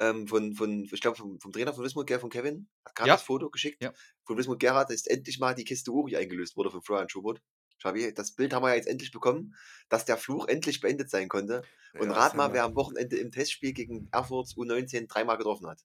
ähm, 0.00 0.26
von, 0.26 0.54
von, 0.54 0.84
ich 0.90 1.00
glaube, 1.00 1.16
vom, 1.16 1.38
vom 1.40 1.52
Trainer 1.52 1.72
von 1.72 1.84
Wismut, 1.84 2.08
Ger- 2.08 2.18
von 2.18 2.30
Kevin. 2.30 2.68
Hat 2.84 2.94
Karl 2.94 3.08
Ja. 3.08 3.14
das 3.14 3.22
Foto 3.22 3.50
geschickt. 3.50 3.82
Ja. 3.82 3.92
Von 4.24 4.36
Wismut 4.36 4.58
Gerhard 4.58 4.90
ist 4.90 5.08
endlich 5.10 5.38
mal 5.38 5.54
die 5.54 5.64
Kiste 5.64 5.90
Uri 5.92 6.16
eingelöst 6.16 6.56
wurde 6.56 6.70
von 6.70 6.82
Florian 6.82 7.08
Schubert. 7.08 7.40
Schabi, 7.78 8.12
das 8.14 8.32
Bild 8.32 8.54
haben 8.54 8.62
wir 8.62 8.70
ja 8.70 8.76
jetzt 8.76 8.88
endlich 8.88 9.10
bekommen, 9.12 9.54
dass 9.90 10.06
der 10.06 10.16
Fluch 10.16 10.48
endlich 10.48 10.80
beendet 10.80 11.10
sein 11.10 11.28
konnte. 11.28 11.62
Und 11.98 12.10
rat 12.10 12.34
mal, 12.34 12.52
wer 12.54 12.64
am 12.64 12.74
Wochenende 12.74 13.16
im 13.16 13.30
Testspiel 13.30 13.72
gegen 13.74 14.08
Erfurt 14.12 14.48
U19 14.48 15.06
dreimal 15.08 15.36
getroffen 15.36 15.66
hat. 15.66 15.82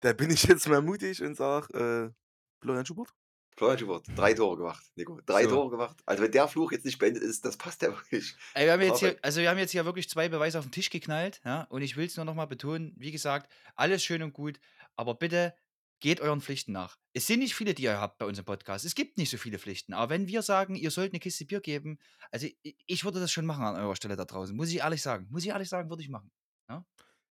Da 0.00 0.12
bin 0.12 0.30
ich 0.30 0.44
jetzt 0.44 0.68
mal 0.68 0.82
mutig 0.82 1.22
und 1.22 1.36
sag, 1.36 1.70
äh, 1.70 2.10
Florian 2.60 2.86
Schubert? 2.86 3.14
Florian 3.56 3.78
Schubert, 3.78 4.06
drei 4.14 4.34
Tore 4.34 4.58
gemacht, 4.58 4.84
Nico. 4.96 5.18
Drei 5.24 5.44
So. 5.44 5.50
Tore 5.50 5.70
gemacht. 5.70 5.96
Also 6.04 6.22
wenn 6.22 6.30
der 6.30 6.46
Fluch 6.46 6.72
jetzt 6.72 6.84
nicht 6.84 6.98
beendet 6.98 7.22
ist, 7.22 7.44
das 7.44 7.56
passt 7.56 7.80
ja 7.80 7.88
wirklich. 7.96 8.36
Ey, 8.54 8.66
wir 8.66 8.72
haben 8.72 8.82
jetzt 8.82 9.00
hier, 9.00 9.18
also 9.22 9.40
wir 9.40 9.48
haben 9.48 9.58
jetzt 9.58 9.70
hier 9.70 9.84
wirklich 9.86 10.10
zwei 10.10 10.28
Beweise 10.28 10.58
auf 10.58 10.66
den 10.66 10.72
Tisch 10.72 10.90
geknallt, 10.90 11.40
ja, 11.44 11.62
und 11.70 11.80
ich 11.80 11.96
will 11.96 12.06
es 12.06 12.16
nur 12.16 12.26
noch 12.26 12.34
mal 12.34 12.44
betonen, 12.46 12.94
wie 12.98 13.12
gesagt, 13.12 13.50
alles 13.74 14.04
schön 14.04 14.22
und 14.22 14.34
gut, 14.34 14.60
aber 14.94 15.14
bitte 15.14 15.54
geht 16.00 16.20
euren 16.20 16.42
Pflichten 16.42 16.72
nach. 16.72 16.98
Es 17.14 17.26
sind 17.26 17.38
nicht 17.38 17.54
viele, 17.54 17.72
die 17.72 17.84
ihr 17.84 17.98
habt 17.98 18.18
bei 18.18 18.26
uns 18.26 18.38
im 18.38 18.44
Podcast. 18.44 18.84
Es 18.84 18.94
gibt 18.94 19.16
nicht 19.16 19.30
so 19.30 19.38
viele 19.38 19.58
Pflichten, 19.58 19.94
aber 19.94 20.10
wenn 20.10 20.26
wir 20.26 20.42
sagen, 20.42 20.74
ihr 20.74 20.90
sollt 20.90 21.12
eine 21.12 21.20
Kiste 21.20 21.46
Bier 21.46 21.60
geben, 21.60 21.98
also 22.30 22.46
ich, 22.62 22.76
ich 22.84 23.04
würde 23.04 23.20
das 23.20 23.32
schon 23.32 23.46
machen 23.46 23.64
an 23.64 23.76
eurer 23.76 23.96
Stelle 23.96 24.16
da 24.16 24.26
draußen, 24.26 24.54
muss 24.54 24.68
ich 24.68 24.80
ehrlich 24.80 25.00
sagen. 25.00 25.26
Muss 25.30 25.44
ich 25.44 25.48
ehrlich 25.48 25.70
sagen, 25.70 25.88
würde 25.88 26.02
ich 26.02 26.10
machen. 26.10 26.30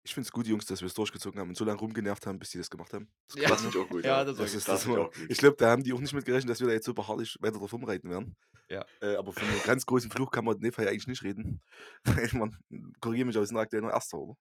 Ich 0.05 0.15
finde 0.15 0.27
es 0.27 0.33
gut, 0.33 0.47
Jungs, 0.49 0.67
dass 0.67 0.81
wir 0.81 0.87
es 0.87 0.95
durchgezogen 0.95 1.41
haben 1.41 1.51
und 1.51 1.57
so 1.57 1.65
lange 1.65 1.79
rumgenervt 1.79 2.27
haben, 2.27 2.39
bis 2.39 2.51
die 2.51 2.59
das 2.59 2.69
gemacht 2.71 2.93
haben. 2.93 3.09
Das 3.29 3.41
Ja. 3.41 3.49
Das 3.49 3.61
finde 3.63 3.79
ich 3.79 3.85
auch 3.85 3.89
gut. 3.89 4.05
Ja, 4.05 4.25
das 4.25 4.37
war 4.37 4.45
Das 4.45 4.55
ist 4.55 4.67
Das 4.69 4.83
das 4.85 4.91
auch 4.91 5.11
gut. 5.13 5.31
Ich 5.31 5.39
glaube, 5.39 5.57
da 5.59 5.71
haben 5.71 5.85
die 5.85 5.93
auch 5.93 6.01
nicht 6.01 6.13
mit 6.13 6.25
gerechnet, 6.25 6.51
dass 6.51 6.61
wir 6.61 6.67
da 6.67 6.73
jetzt 6.73 6.87
so 6.87 6.93
beharrlich 6.95 7.37
weiter 7.41 7.59
drauf 7.59 7.73
rumreiten 7.73 8.11
werden. 8.11 8.37
Ja. 8.69 8.85
Äh, 9.01 9.17
aber 9.17 9.33
von 9.33 9.47
einem 9.47 9.63
ganz 9.65 9.87
großen 9.87 10.11
Fluch 10.11 10.31
kann 10.31 10.45
man 10.45 10.57
in 10.57 10.63
dem 10.63 10.73
Fall 10.73 10.89
eigentlich 10.89 11.07
nicht 11.07 11.23
reden. 11.23 11.61
Man, 12.33 12.57
korrigiere 13.01 13.27
mich, 13.27 13.37
aber 13.37 13.43
wir 13.43 13.47
sind 13.47 13.57
aktuell 13.59 13.83
noch 13.83 13.91
Erster, 13.91 14.19
oder? 14.19 14.37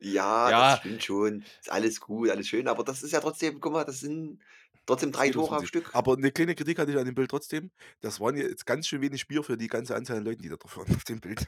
Ja, 0.00 0.50
Ja. 0.50 0.70
das 0.72 0.78
stimmt 0.80 1.04
schon. 1.04 1.44
Ist 1.60 1.70
alles 1.70 2.00
gut, 2.00 2.30
alles 2.30 2.48
schön, 2.48 2.66
aber 2.66 2.82
das 2.82 3.02
ist 3.02 3.12
ja 3.12 3.20
trotzdem, 3.20 3.60
guck 3.60 3.72
mal, 3.72 3.84
das 3.84 4.00
sind 4.00 4.40
trotzdem 4.86 5.12
drei 5.12 5.30
Tore 5.30 5.56
am. 5.56 5.66
Stück. 5.66 5.90
Aber 5.94 6.14
eine 6.16 6.32
kleine 6.32 6.54
Kritik 6.54 6.78
hatte 6.78 6.90
ich 6.92 6.98
an 6.98 7.04
dem 7.04 7.14
Bild 7.14 7.30
trotzdem. 7.30 7.70
Das 8.00 8.20
waren 8.20 8.36
jetzt 8.36 8.64
ganz 8.66 8.86
schön 8.88 9.00
wenig 9.02 9.26
Bier 9.28 9.42
für 9.44 9.56
die 9.56 9.68
ganze 9.68 9.94
Anzahl 9.94 10.16
an 10.16 10.24
Leuten, 10.24 10.42
die 10.42 10.48
da 10.48 10.56
drauf 10.56 10.76
waren 10.76 10.86
auf 10.96 11.04
dem 11.04 11.20
Bild. 11.20 11.46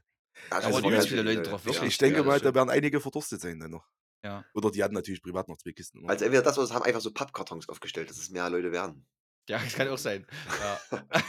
Ja, 0.50 0.62
waren 0.62 0.72
übelst 0.72 0.92
ganz 0.92 1.06
viele 1.06 1.22
Leute 1.22 1.42
drauf, 1.42 1.64
wirklich. 1.64 1.92
ich 1.92 1.98
denke 1.98 2.18
ja, 2.18 2.22
das 2.24 2.26
mal, 2.26 2.40
da 2.40 2.54
werden 2.54 2.70
einige 2.70 3.00
verdurstet 3.00 3.40
sein 3.40 3.58
dann 3.58 3.70
noch. 3.70 3.86
Ja. 4.24 4.44
Oder 4.54 4.70
die 4.70 4.82
hatten 4.82 4.94
natürlich 4.94 5.22
privat 5.22 5.48
noch 5.48 5.56
zwei 5.56 5.72
Kisten. 5.72 6.00
oder? 6.00 6.10
Also 6.10 6.24
entweder 6.24 6.42
das 6.42 6.58
oder 6.58 6.64
es 6.66 6.72
haben 6.72 6.82
einfach 6.82 7.00
so 7.00 7.12
Pappkartons 7.12 7.68
aufgestellt, 7.68 8.10
dass 8.10 8.18
es 8.18 8.30
mehr 8.30 8.48
Leute 8.50 8.72
werden. 8.72 9.06
Ja, 9.48 9.58
das 9.58 9.74
kann 9.74 9.88
auch 9.88 9.98
sein. 9.98 10.26
Ja. 10.60 11.02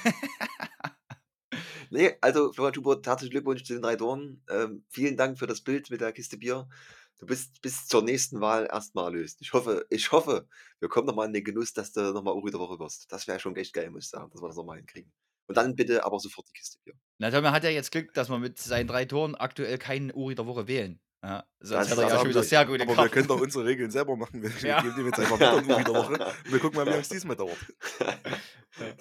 Nee, 1.89 2.17
also 2.21 2.51
Florian 2.51 2.73
Schubert, 2.73 3.07
herzlichen 3.07 3.31
Glückwunsch 3.31 3.63
zu 3.63 3.73
den 3.73 3.81
drei 3.81 3.95
Toren. 3.95 4.43
Ähm, 4.49 4.83
vielen 4.89 5.15
Dank 5.15 5.39
für 5.39 5.47
das 5.47 5.61
Bild 5.61 5.89
mit 5.89 6.01
der 6.01 6.11
Kiste 6.11 6.37
Bier. 6.37 6.67
Du 7.19 7.25
bist 7.25 7.61
bis 7.61 7.87
zur 7.87 8.03
nächsten 8.03 8.41
Wahl 8.41 8.67
erstmal 8.71 9.05
erlöst. 9.05 9.41
Ich 9.41 9.53
hoffe, 9.53 9.85
ich 9.89 10.11
hoffe, 10.11 10.47
wir 10.79 10.89
kommen 10.89 11.07
nochmal 11.07 11.27
in 11.27 11.33
den 11.33 11.43
Genuss, 11.43 11.73
dass 11.73 11.93
du 11.93 12.01
nochmal 12.13 12.35
Uri 12.35 12.51
der 12.51 12.59
Woche 12.59 12.77
wirst. 12.79 13.11
Das 13.11 13.27
wäre 13.27 13.39
schon 13.39 13.55
echt 13.55 13.73
geil, 13.73 13.89
muss 13.89 14.05
ich 14.05 14.09
sagen, 14.09 14.29
dass 14.31 14.41
wir 14.41 14.47
das 14.47 14.57
nochmal 14.57 14.77
hinkriegen. 14.77 15.11
Und 15.47 15.55
dann 15.57 15.75
bitte 15.75 16.03
aber 16.05 16.19
sofort 16.19 16.47
die 16.49 16.53
Kiste 16.53 16.77
Bier. 16.83 16.93
Na, 17.19 17.31
Tom 17.31 17.45
hat 17.49 17.63
ja 17.63 17.69
jetzt 17.69 17.91
Glück, 17.91 18.13
dass 18.13 18.29
wir 18.29 18.37
mit 18.39 18.57
seinen 18.59 18.87
drei 18.87 19.05
Toren 19.05 19.35
aktuell 19.35 19.77
keinen 19.77 20.11
Uri 20.11 20.35
der 20.35 20.45
Woche 20.45 20.67
wählen. 20.67 20.99
Ja, 21.23 21.45
sonst 21.59 21.71
Das- 21.71 21.89
hätte 21.91 22.01
er 22.03 22.09
ja 22.09 22.19
schon 22.19 22.29
wieder 22.29 22.39
wir. 22.41 22.43
sehr 22.43 22.65
gute 22.65 22.81
aber 22.83 22.91
wir 22.91 22.95
Karten. 22.95 23.11
können 23.11 23.27
doch 23.27 23.41
unsere 23.41 23.65
Regeln 23.65 23.89
selber 23.89 24.15
machen. 24.15 24.41
Wir 24.41 24.49
Ja. 24.69 24.81
geben 24.81 24.95
dem 24.97 25.05
jetzt 25.07 25.19
einfach 25.19 25.37
wieder 25.37 25.57
eine 25.57 25.65
wieder 25.79 25.93
Woche. 25.95 26.13
Und 26.13 26.19
wir 26.51 26.59
gucken 26.59 26.75
mal, 26.77 26.85
wie 26.85 26.89
lange 26.91 27.01
es 27.01 27.09
diesmal 27.09 27.35
dauert. 27.35 27.57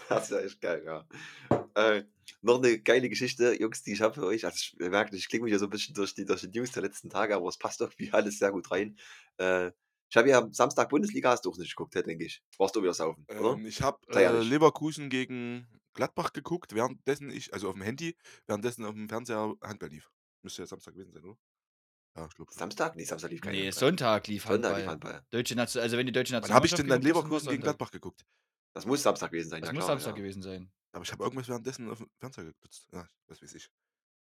Das 0.08 0.24
ist 0.24 0.30
ja 0.30 0.38
echt 0.40 0.60
geil, 0.60 0.82
ja. 0.86 1.06
Äh, 1.74 2.04
noch 2.40 2.58
eine 2.62 2.78
geile 2.80 3.08
Geschichte, 3.08 3.60
Jungs, 3.60 3.82
die 3.82 3.92
ich 3.92 4.00
habe 4.00 4.14
für 4.14 4.24
euch. 4.26 4.44
Also 4.46 4.56
ich 4.56 4.76
merke, 4.78 5.14
ich 5.14 5.28
klinge 5.28 5.44
mich 5.44 5.52
ja 5.52 5.58
so 5.58 5.66
ein 5.66 5.70
bisschen 5.70 5.94
durch 5.94 6.14
die, 6.14 6.24
durch 6.24 6.40
die 6.48 6.58
News 6.58 6.72
der 6.72 6.82
letzten 6.82 7.10
Tage, 7.10 7.34
aber 7.36 7.48
es 7.48 7.58
passt 7.58 7.80
irgendwie 7.80 8.10
alles 8.12 8.38
sehr 8.38 8.50
gut 8.52 8.70
rein. 8.70 8.96
Äh, 9.38 9.72
ich 10.08 10.16
habe 10.16 10.30
ja 10.30 10.38
am 10.38 10.52
Samstag 10.52 10.88
Bundesliga, 10.88 11.30
hast 11.30 11.44
du 11.44 11.50
auch 11.50 11.58
nicht 11.58 11.74
geguckt, 11.76 11.94
denke 11.94 12.24
ich. 12.24 12.42
Warst 12.58 12.74
du 12.76 12.82
wieder 12.82 12.94
saufen, 12.94 13.26
oder? 13.38 13.54
Ähm, 13.58 13.66
ich 13.66 13.82
habe 13.82 13.98
äh. 14.14 14.40
Leverkusen 14.40 15.10
gegen 15.10 15.66
Gladbach 15.96 16.32
geguckt, 16.32 16.74
währenddessen 16.74 17.30
ich, 17.30 17.52
also 17.52 17.68
auf 17.68 17.74
dem 17.74 17.82
Handy, 17.82 18.16
währenddessen 18.46 18.84
auf 18.84 18.94
dem 18.94 19.08
Fernseher 19.08 19.54
Handball 19.62 19.88
lief. 19.90 20.10
Müsste 20.42 20.62
ja 20.62 20.66
Samstag 20.66 20.94
gewesen 20.94 21.12
sein, 21.12 21.24
oder? 21.24 21.38
Ja, 22.16 22.26
ich 22.26 22.34
glaube. 22.34 22.52
Samstag? 22.54 22.94
Nee, 22.96 23.04
Samstag 23.04 23.30
lief 23.30 23.40
kein 23.40 23.52
Nee, 23.52 23.64
Handball. 23.64 23.80
Sonntag 23.80 24.26
lief 24.28 24.44
Sonntag 24.44 24.70
Handball. 24.70 24.80
lief 24.80 24.88
Handball. 24.90 25.26
Deutsche 25.30 25.54
Nation, 25.56 25.82
also 25.82 25.96
wenn 25.96 26.06
die 26.06 26.12
deutsche 26.12 26.32
Wann 26.40 26.50
habe 26.52 26.66
ich 26.66 26.72
denn 26.74 26.86
dann 26.88 27.00
dann 27.00 27.08
Leverkusen 27.08 27.48
gegen 27.48 27.62
Sonntag. 27.62 27.62
Gladbach 27.62 27.90
geguckt? 27.90 28.24
Das 28.74 28.86
muss 28.86 29.02
Samstag 29.02 29.30
gewesen 29.32 29.48
sein, 29.50 29.60
Das 29.62 29.68
ja 29.68 29.72
muss 29.74 29.84
klar. 29.84 29.96
Samstag 29.96 30.10
ja. 30.12 30.16
gewesen 30.22 30.42
sein. 30.42 30.70
Aber 30.92 31.02
ich 31.04 31.12
habe 31.12 31.24
irgendwas 31.24 31.48
währenddessen 31.48 31.90
auf 31.90 31.98
dem 31.98 32.08
Fernseher 32.20 32.44
genutzt. 32.44 32.86
Ja, 32.92 33.06
was 33.26 33.42
weiß 33.42 33.54
ich. 33.54 33.64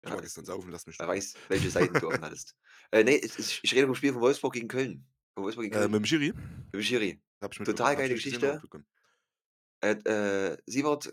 Ich 0.02 0.08
Ja, 0.08 0.14
war 0.14 0.22
gestern 0.22 0.44
saufen, 0.46 0.70
lass 0.70 0.86
mich 0.86 0.98
Wer 0.98 1.08
weiß, 1.08 1.34
welche 1.48 1.70
Seiten 1.70 1.92
du 2.00 2.08
offen 2.08 2.22
hattest. 2.22 2.54
Äh, 2.90 3.04
nee, 3.04 3.16
ich, 3.16 3.38
ich, 3.38 3.60
ich 3.62 3.74
rede 3.74 3.86
vom 3.86 3.94
Spiel 3.94 4.12
von 4.12 4.22
Wolfsburg 4.22 4.54
gegen 4.54 4.68
Köln. 4.68 5.06
Von 5.34 5.44
Wolfsburg 5.44 5.64
gegen 5.64 5.74
Äh, 5.74 5.78
Köln. 5.80 5.90
mit 5.90 6.00
dem 6.00 6.06
Schiri. 6.06 6.32
mit 6.32 6.74
dem 6.74 6.82
Schiri. 6.82 7.22
Hab 7.42 7.52
ich 7.52 7.58
Total 7.64 7.96
geile 7.96 8.14
Geschichte. 8.14 8.62
Äh, 9.82 9.92
äh, 9.92 10.58
Sievert 10.66 11.10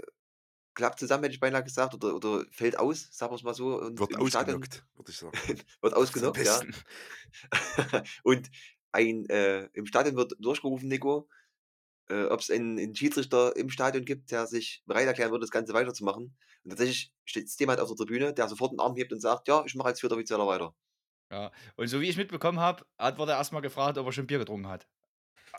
klappt 0.77 0.99
zusammen, 0.99 1.23
hätte 1.23 1.33
ich 1.33 1.39
beinahe 1.39 1.63
gesagt, 1.63 1.95
oder, 1.95 2.15
oder 2.15 2.45
fällt 2.51 2.77
aus, 2.77 3.09
sagen 3.11 3.31
wir 3.31 3.35
es 3.35 3.43
mal 3.43 3.55
so. 3.55 3.81
Und 3.81 3.99
Wird 3.99 4.15
ausgenockt, 4.15 4.85
würde 4.95 5.11
ich 5.11 5.17
sagen. 5.17 5.31
wird 5.81 5.93
ausgenockt, 5.95 6.45
ja. 6.45 6.61
Und 8.23 8.49
ein, 8.91 9.27
äh, 9.29 9.65
im 9.73 9.87
Stadion 9.87 10.15
wird 10.15 10.35
durchgerufen, 10.39 10.87
Nico, 10.87 11.27
äh, 12.09 12.25
ob 12.25 12.41
es 12.41 12.51
einen, 12.51 12.77
einen 12.77 12.95
Schiedsrichter 12.95 13.55
im 13.55 13.69
Stadion 13.71 14.05
gibt, 14.05 14.29
der 14.31 14.45
sich 14.45 14.83
bereit 14.85 15.07
erklären 15.07 15.31
würde, 15.31 15.43
das 15.43 15.51
Ganze 15.51 15.73
weiterzumachen. 15.73 16.37
Und 16.63 16.69
tatsächlich 16.69 17.11
steht 17.25 17.49
jemand 17.59 17.79
auf 17.79 17.89
der 17.89 17.97
Tribüne, 17.97 18.33
der 18.33 18.47
sofort 18.47 18.71
einen 18.71 18.79
Arm 18.79 18.95
hebt 18.95 19.11
und 19.11 19.19
sagt, 19.19 19.47
ja, 19.47 19.63
ich 19.65 19.73
mache 19.73 19.87
als 19.87 19.99
vierter 19.99 20.15
Offizieller 20.15 20.45
weiter. 20.45 20.75
Ja. 21.31 21.51
Und 21.75 21.87
so 21.87 21.99
wie 21.99 22.07
ich 22.07 22.17
mitbekommen 22.17 22.59
habe, 22.59 22.85
hat 22.99 23.17
wurde 23.17 23.31
er 23.31 23.39
erstmal 23.39 23.63
gefragt, 23.63 23.97
ob 23.97 24.05
er 24.05 24.11
schon 24.11 24.27
Bier 24.27 24.37
getrunken 24.37 24.67
hat. 24.67 24.87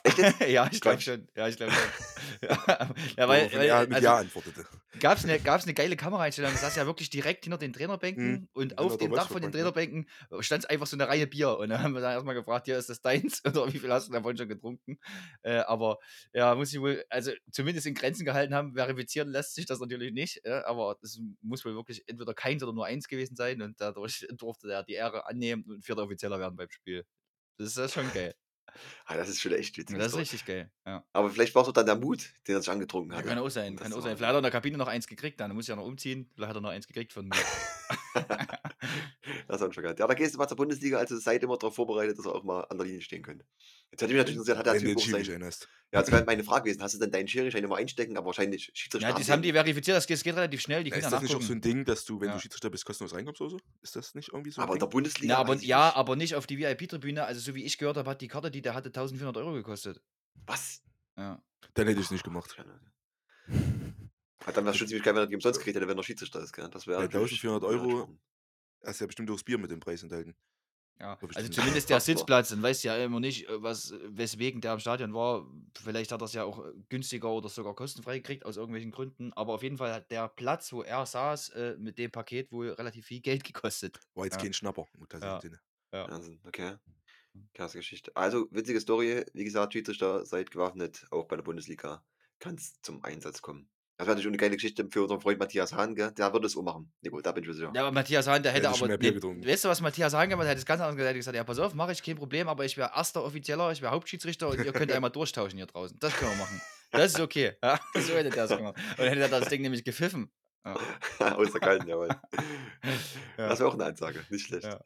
Ja, 0.49 0.69
ich 0.71 0.81
glaube 0.81 1.01
schon. 1.01 1.29
Ja, 1.37 1.49
ich 1.49 1.57
glaube 1.57 1.73
schon. 1.73 2.49
ja, 2.49 2.95
ja, 3.17 3.29
weil, 3.29 3.53
weil 3.53 3.69
er 3.69 3.81
mit 3.83 3.95
also, 3.95 4.07
Ja 4.07 4.17
antwortete. 4.17 4.65
gab 4.99 5.19
es 5.19 5.25
eine, 5.25 5.39
gab's 5.39 5.65
eine 5.65 5.75
geile 5.75 5.97
Kameraeinstellung, 5.97 6.53
das 6.53 6.61
saß 6.61 6.77
ja 6.77 6.87
wirklich 6.87 7.11
direkt 7.11 7.45
hinter 7.45 7.59
den 7.59 7.73
Trainerbänken 7.73 8.33
Mhm, 8.33 8.49
und 8.53 8.79
auf 8.79 8.97
dem 8.97 9.13
Dach 9.13 9.29
von 9.29 9.43
den 9.43 9.53
Trainerbänken 9.53 10.09
stand 10.41 10.69
einfach 10.71 10.87
so 10.87 10.97
eine 10.97 11.09
Reihe 11.09 11.27
Bier. 11.27 11.59
Und 11.59 11.71
dann 11.71 11.83
haben 11.83 11.95
wir 11.95 12.01
dann 12.01 12.13
erstmal 12.13 12.35
gefragt, 12.35 12.67
hier 12.67 12.79
ist 12.79 12.89
das 12.89 13.01
deins 13.01 13.45
oder 13.45 13.73
wie 13.73 13.79
viel 13.79 13.93
hast 13.93 14.09
du 14.09 14.13
davon 14.13 14.37
schon 14.37 14.49
getrunken? 14.49 14.99
Äh, 15.43 15.59
aber 15.59 15.99
ja, 16.33 16.55
muss 16.55 16.73
ich 16.73 16.81
wohl, 16.81 17.05
also 17.11 17.33
zumindest 17.51 17.87
in 17.87 17.95
Grenzen 17.95 18.25
gehalten 18.25 18.55
haben, 18.55 18.75
verifizieren 18.75 19.29
lässt 19.29 19.55
sich 19.55 19.67
das 19.67 19.81
natürlich 19.81 20.13
nicht, 20.13 20.41
äh, 20.45 20.63
aber 20.65 20.97
das 21.01 21.21
muss 21.43 21.65
wohl 21.65 21.75
wirklich 21.75 22.05
entweder 22.09 22.35
keins 22.35 22.63
oder 22.63 22.73
nur 22.73 22.87
eins 22.87 23.09
gewesen 23.09 23.37
sein 23.37 23.63
und 23.63 23.81
dadurch 23.81 24.27
durfte 24.37 24.71
er 24.71 24.83
die 24.83 24.95
Ehre 24.95 25.27
annehmen 25.27 25.65
und 25.65 25.85
vierter 25.85 26.03
Offizieller 26.03 26.39
werden 26.39 26.57
beim 26.57 26.71
Spiel. 26.71 27.05
Das 27.59 27.69
ist, 27.69 27.79
das 27.79 27.87
ist 27.87 27.95
schon 27.95 28.13
geil. 28.13 28.35
Ah, 29.07 29.17
das 29.17 29.29
ist 29.29 29.41
schon 29.41 29.53
echt 29.53 29.77
witzig. 29.79 29.97
Das 29.99 30.13
ist 30.13 30.19
richtig 30.19 30.45
geil. 30.45 30.71
Ja. 30.87 31.05
Aber 31.13 31.31
vielleicht 31.31 31.55
war 31.55 31.63
es 31.63 31.69
auch 31.69 31.73
dann 31.73 31.87
der 31.87 31.97
Mut, 31.97 32.33
den 32.47 32.57
er 32.57 32.61
sich 32.61 32.71
angetrunken 32.71 33.13
Ja, 33.13 33.19
hat. 33.19 33.27
kann 33.27 33.39
auch 33.39 33.49
sein, 33.49 33.77
kann 33.77 33.93
auch 33.93 34.01
sein. 34.01 34.17
Vielleicht 34.17 34.29
hat 34.29 34.35
er 34.35 34.39
in 34.39 34.43
der 34.43 34.53
Kabine 34.53 34.79
noch 34.79 34.89
eins 34.89 35.07
gekriegt, 35.07 35.41
dann 35.41 35.55
muss 35.55 35.65
ich 35.65 35.69
ja 35.69 35.77
noch 35.77 35.85
umziehen. 35.87 36.31
Vielleicht 36.35 36.51
hat 36.51 36.57
er 36.57 36.61
noch 36.61 36.71
eins 36.71 36.87
gekriegt 36.87 37.13
von 37.13 37.27
mir. 37.27 37.37
das 39.49 39.61
hat 39.61 39.75
schon 39.75 39.83
gehabt. 39.83 39.99
Ja, 39.99 40.07
da 40.07 40.15
gehst 40.15 40.35
du 40.35 40.39
mal 40.39 40.49
zur 40.49 40.57
Bundesliga, 40.57 40.99
also 40.99 41.17
seid 41.19 41.43
immer 41.43 41.57
darauf 41.57 41.75
vorbereitet, 41.75 42.19
dass 42.19 42.27
ihr 42.27 42.35
auch 42.35 42.45
mal 42.45 42.63
an 42.63 42.79
der 42.79 42.87
Linie 42.87 43.01
stehen 43.03 43.23
könnt. 43.23 43.45
Jetzt 43.91 44.03
hätte 44.03 44.13
mich 44.13 44.19
natürlich 44.19 44.37
interessiert, 44.37 44.59
hat 44.59 44.67
der 44.67 44.75
Wenn 44.75 44.85
du 44.85 44.95
den 44.95 44.99
Schiri 44.99 45.29
erinnerst. 45.31 45.69
Ja, 45.93 46.01
jetzt 46.01 46.13
wäre 46.13 46.23
meine 46.25 46.45
Frage 46.45 46.65
gewesen, 46.65 46.83
hast 46.83 46.95
du 46.95 46.99
denn 46.99 47.11
deinen 47.11 47.27
Schiri-Schein 47.27 47.65
immer 47.65 47.77
einstecken, 47.77 48.19
aber 48.19 48.27
wahrscheinlich 48.27 48.71
Schiedsrichter 48.75 49.09
Ja, 49.09 49.15
das 49.15 49.31
haben 49.31 49.41
die 49.41 49.53
verifiziert, 49.53 49.97
das 49.97 50.07
geht, 50.07 50.17
das 50.19 50.23
geht 50.23 50.37
relativ 50.37 50.61
schnell, 50.61 50.85
die 50.85 50.91
können 50.91 51.01
Ist 51.01 51.05
ja 51.07 51.11
das 51.13 51.23
nicht 51.23 51.31
auch 51.35 51.41
so 51.41 51.55
nachgucken. 51.55 51.59
ein 51.59 51.61
Ding, 51.63 51.85
dass 51.87 52.05
du, 52.05 52.21
wenn 52.21 52.29
Ja. 52.29 52.35
du 52.35 52.41
Schiedsrichter 52.41 52.69
bist, 52.69 52.85
kostenlos 52.85 53.15
reinkommst 53.15 53.41
oder 53.41 53.51
so? 53.51 53.59
Ist 53.81 53.97
das 53.97 54.15
nicht 54.15 54.29
irgendwie 54.29 54.51
so 54.51 54.61
ein 54.61 54.65
Aber 54.65 54.75
in 54.75 54.81
der 54.81 54.87
Ding? 54.89 54.93
Bundesliga 54.93 55.33
Na, 55.35 55.41
aber, 55.41 55.55
weiß 55.55 55.63
ich 55.63 55.69
ja, 55.69 55.87
nicht. 55.87 55.97
aber 55.97 56.17
nicht 56.17 56.35
auf 56.35 56.47
die 56.47 56.59
VIP-Tribüne. 56.59 57.25
Also, 57.25 57.41
so 57.41 57.55
wie 57.55 57.65
ich 57.65 57.79
gehört 57.79 57.97
habe, 57.97 58.11
hat 58.11 58.21
die 58.21 58.29
Karte, 58.29 58.51
die 58.51 58.61
der 58.61 58.75
hatte, 58.75 58.89
1400 58.91 59.39
Euro 59.39 59.55
gekostet. 59.55 60.03
Was? 60.45 60.83
Ja. 61.17 61.43
Dann 61.73 61.87
hätte 61.87 61.99
ich 62.01 62.07
es 62.07 62.11
nicht 62.11 62.25
gemacht. 62.25 62.59
Hat 62.59 64.57
dann 64.57 64.65
wäre 64.67 64.75
schon 64.77 64.89
ziemlich 64.89 65.03
geil, 65.05 65.15
wenn 65.15 65.23
er 65.23 65.27
die 65.27 65.35
umsonst 65.35 65.59
gekriegt 65.61 65.77
hätte, 65.77 65.89
wenn 65.89 65.97
er 65.97 66.05
Schiedsrichter 66.05 66.41
ist, 66.43 66.53
gell? 66.53 66.69
Das 66.69 66.87
wäre 66.87 67.01
natürlich 67.01 67.43
1400 67.43 67.63
cool 67.63 68.01
Euro 68.03 68.19
hast 68.85 69.01
du 69.01 69.05
ja 69.05 69.07
bestimmt 69.07 69.31
das 69.31 69.43
Bier 69.43 69.59
mit 69.59 69.71
dem 69.71 69.81
Preis 69.81 70.03
enthalten. 70.03 70.37
Ja, 71.01 71.17
also 71.35 71.49
zumindest 71.49 71.91
der. 71.91 72.01
Sitzplatz, 72.01 72.49
dann 72.49 72.63
weißt 72.63 72.83
du 72.83 72.89
ja 72.89 72.97
immer 72.97 73.21
nicht, 73.21 73.49
äh, 73.49 73.63
was, 73.63 73.95
weswegen 74.05 74.61
der 74.61 74.73
im 74.73 74.81
Stadion 74.81 75.15
war. 75.15 75.47
Vielleicht 75.81 76.11
hat 76.11 76.21
er 76.21 76.25
es 76.25 76.33
ja 76.33 76.43
auch 76.43 76.65
äh, 76.65 76.73
günstiger 76.89 77.31
oder 77.31 77.49
sogar 77.49 77.75
kostenfrei 77.75 78.19
gekriegt, 78.19 78.45
aus 78.45 78.57
irgendwelchen 78.57 78.91
Gründen. 78.91 79.33
Aber 79.35 79.55
auf 79.55 79.63
jeden 79.63 79.79
Fall 79.79 79.93
hat 79.93 80.11
der 80.11 80.29
Platz, 80.29 80.73
wo 80.73 80.83
er 80.83 81.07
saß, 81.07 81.51
äh, 81.51 81.77
mit 81.79 81.99
dem 81.99 82.11
Paket 82.11 82.51
wohl 82.51 82.71
relativ 82.71 83.07
viel 83.07 83.21
Geld 83.21 83.45
gekostet. 83.45 84.01
War 84.15 84.25
jetzt 84.25 84.37
Ja. 84.37 84.43
kein 84.43 84.53
Schnapper 84.53 84.87
Ja. 85.21 85.41
Sinne. 85.41 85.61
Wahnsinn, 85.93 86.41
okay. 86.45 86.77
Krasse 87.55 87.79
Geschichte. 87.79 88.11
Also, 88.17 88.49
witzige 88.51 88.81
Story. 88.81 89.25
Wie 89.33 89.45
gesagt, 89.45 89.73
Schiedsrichter, 89.73 90.27
seid 90.27 90.51
gewaffnet, 90.51 91.07
auch 91.11 91.29
bei 91.29 91.37
der 91.37 91.45
Bundesliga 91.45 92.05
kann 92.41 92.57
es 92.57 92.81
zum 92.83 93.05
Einsatz 93.05 93.43
kommen. 93.43 93.69
Das 93.99 94.07
wäre 94.07 94.15
natürlich 94.15 94.29
eine 94.29 94.37
geile 94.37 94.55
Geschichte 94.55 94.87
für 94.91 95.03
unseren 95.03 95.21
Freund 95.21 95.39
Matthias 95.41 95.73
Hahn, 95.73 95.95
gell? 95.97 96.13
Der 96.13 96.33
würde 96.33 96.47
es 96.47 96.57
auch 96.57 96.63
machen. 96.63 96.93
Nico, 97.03 97.21
da 97.21 97.33
bin 97.33 97.43
ich 97.43 97.49
mir 97.49 97.55
sicher. 97.55 97.73
Ja, 97.75 97.83
aber 97.83 97.91
Matthias 97.93 98.29
Hahn, 98.29 98.43
der 98.43 98.53
hätte 98.53 98.69
hätte 98.69 98.79
aber. 98.79 98.87
mehr 98.87 98.97
Bier 98.97 99.11
Nee, 99.11 99.15
getrunken. 99.17 99.45
weißt 99.47 99.65
du, 99.65 99.69
was 99.69 99.81
Matthias 99.81 100.15
Hahn 100.15 100.29
gemacht 100.29 100.43
hat? 100.45 100.47
Er 100.47 100.51
hätte 100.53 100.61
es 100.61 100.67
ganz 100.67 100.81
anders 100.81 100.95
gesagt. 100.97 101.07
Er 101.07 101.09
hätte 101.11 101.19
gesagt: 101.19 101.37
Ja, 101.37 101.43
pass 101.45 101.59
auf, 101.59 101.75
mache 101.75 101.91
ich 101.93 102.03
kein 102.03 102.15
Problem, 102.17 102.49
aber 102.49 102.65
ich 102.65 102.77
wäre 102.77 102.93
erster 102.95 103.25
Offizieller, 103.25 103.73
ich 103.73 103.83
wäre 103.83 103.91
Hauptschiedsrichter 103.93 104.49
und 104.49 104.65
ihr 104.65 104.73
könnt 104.73 104.93
einmal 104.93 105.11
durchtauschen 105.11 105.57
hier 105.57 105.67
draußen. 105.67 105.99
Das 105.99 106.15
können 106.15 106.31
wir 106.31 106.39
machen. 106.39 106.61
Das 106.93 107.13
ist 107.13 107.21
okay. 107.21 107.57
Ja, 107.63 107.79
so 107.95 108.13
hätte 108.15 108.31
der 108.31 108.45
es 108.45 108.57
gemacht. 108.57 108.77
Und 108.77 108.99
dann 108.99 109.09
hätte 109.09 109.21
er 109.21 109.29
das 109.29 109.49
Ding 109.49 109.63
nämlich 109.63 109.85
gepfiffen. 109.85 110.31
Ja. 110.65 110.77
Aus 111.37 111.51
der 111.51 111.61
kalten, 111.61 111.89
jawohl. 111.89 112.09
Ja. 113.37 113.49
Das 113.49 113.59
wäre 113.59 113.69
auch 113.69 113.75
eine 113.75 113.85
Ansage, 113.87 114.25
nicht 114.31 114.47
schlecht. 114.47 114.65
Ja. 114.65 114.81